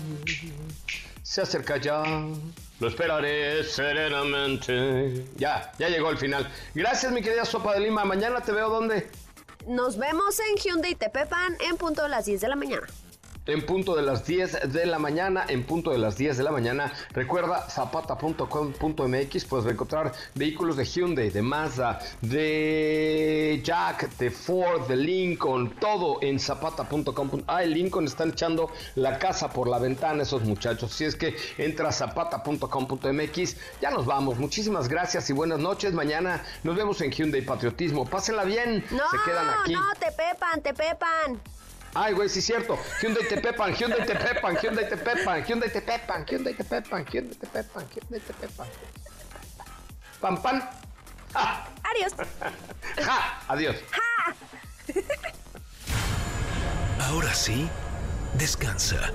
Se 1.24 1.42
acerca 1.42 1.78
ya. 1.78 2.04
Lo 2.80 2.88
esperaré 2.88 3.64
serenamente. 3.64 5.26
Ya, 5.38 5.72
ya 5.78 5.90
llegó 5.90 6.10
el 6.10 6.18
final. 6.18 6.50
Gracias, 6.74 7.12
mi 7.12 7.22
querida 7.22 7.46
Sopa 7.46 7.74
de 7.74 7.82
Lima. 7.82 8.06
Mañana 8.06 8.42
te 8.42 8.52
veo 8.52 8.70
donde. 8.70 9.10
Nos 9.68 9.98
vemos 9.98 10.40
en 10.40 10.56
Hyundai 10.56 10.96
Tepepan 10.96 11.58
en 11.60 11.78
punto 11.78 12.04
de 12.04 12.10
las 12.10 12.26
10 12.26 12.42
de 12.42 12.48
la 12.48 12.56
mañana. 12.56 12.88
En 13.50 13.66
punto 13.66 13.96
de 13.96 14.04
las 14.04 14.26
10 14.28 14.72
de 14.72 14.86
la 14.86 15.00
mañana, 15.00 15.44
en 15.48 15.64
punto 15.64 15.90
de 15.92 15.98
las 15.98 16.18
10 16.18 16.38
de 16.38 16.44
la 16.44 16.52
mañana. 16.52 16.94
Recuerda 17.14 17.68
zapata.com.mx, 17.70 19.46
puedes 19.46 19.72
encontrar 19.72 20.14
vehículos 20.36 20.78
de 20.78 20.86
Hyundai, 20.86 21.32
de 21.32 21.42
Mazda, 21.42 22.00
de 22.22 23.60
Jack, 23.64 24.16
de 24.18 24.30
Ford, 24.30 24.88
de 24.88 24.96
Lincoln, 24.96 25.76
todo 25.80 26.20
en 26.22 26.40
zapata.com. 26.40 27.42
Ah, 27.48 27.64
el 27.64 27.74
Lincoln 27.74 28.06
están 28.06 28.30
echando 28.30 28.70
la 28.96 29.18
casa 29.18 29.50
por 29.50 29.68
la 29.68 29.80
ventana 29.80 30.24
esos 30.24 30.44
muchachos. 30.44 30.92
Si 30.94 31.06
es 31.06 31.16
que 31.16 31.36
entra 31.58 31.90
a 31.90 31.92
zapata.com.mx, 31.92 33.56
ya 33.82 33.90
nos 33.90 34.06
vamos. 34.06 34.38
Muchísimas 34.38 34.88
gracias 34.88 35.30
y 35.30 35.34
buenas 35.34 35.60
noches. 35.60 35.94
Mañana 35.94 36.44
nos 36.64 36.76
vemos 36.76 37.02
en 37.02 37.12
Hyundai 37.12 37.42
Patriotismo. 37.42 38.06
Pásenla 38.06 38.44
bien. 38.44 38.86
No, 38.92 39.10
Se 39.10 39.18
quedan 39.26 39.48
aquí. 39.62 39.74
no, 39.74 39.82
Tepepan, 40.00 40.62
Tepepan. 40.62 41.59
Ay, 41.94 42.14
güey, 42.14 42.30
sí 42.30 42.40
es 42.40 42.46
cierto. 42.46 42.78
Hyundai 43.02 43.28
Tepepan, 43.28 43.74
Hyundai 43.74 44.06
Tepepan, 44.06 44.58
Hyundai 44.58 44.88
Tepepan, 44.88 45.44
Hyundai 45.44 45.72
Tepepan, 45.72 46.26
Hyundai 46.26 46.54
Tepepan, 46.54 47.06
Hyundai 47.06 47.36
Tepepan, 47.36 47.90
Hyundai 47.90 48.20
Tepepan. 48.20 48.68
Pam, 50.22 50.42
pam. 50.42 50.62
¡Ja! 51.34 51.68
Adiós. 51.84 52.14
¡Ja! 52.98 53.44
Adiós. 53.48 53.76
Ahora 57.00 57.34
sí, 57.34 57.70
descansa. 58.36 59.12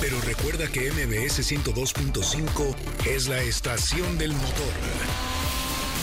Pero 0.00 0.20
recuerda 0.20 0.66
que 0.68 0.90
MBS 0.92 1.40
102.5 1.40 2.74
es 3.06 3.28
la 3.28 3.40
estación 3.40 4.18
del 4.18 4.32
motor. 4.32 5.39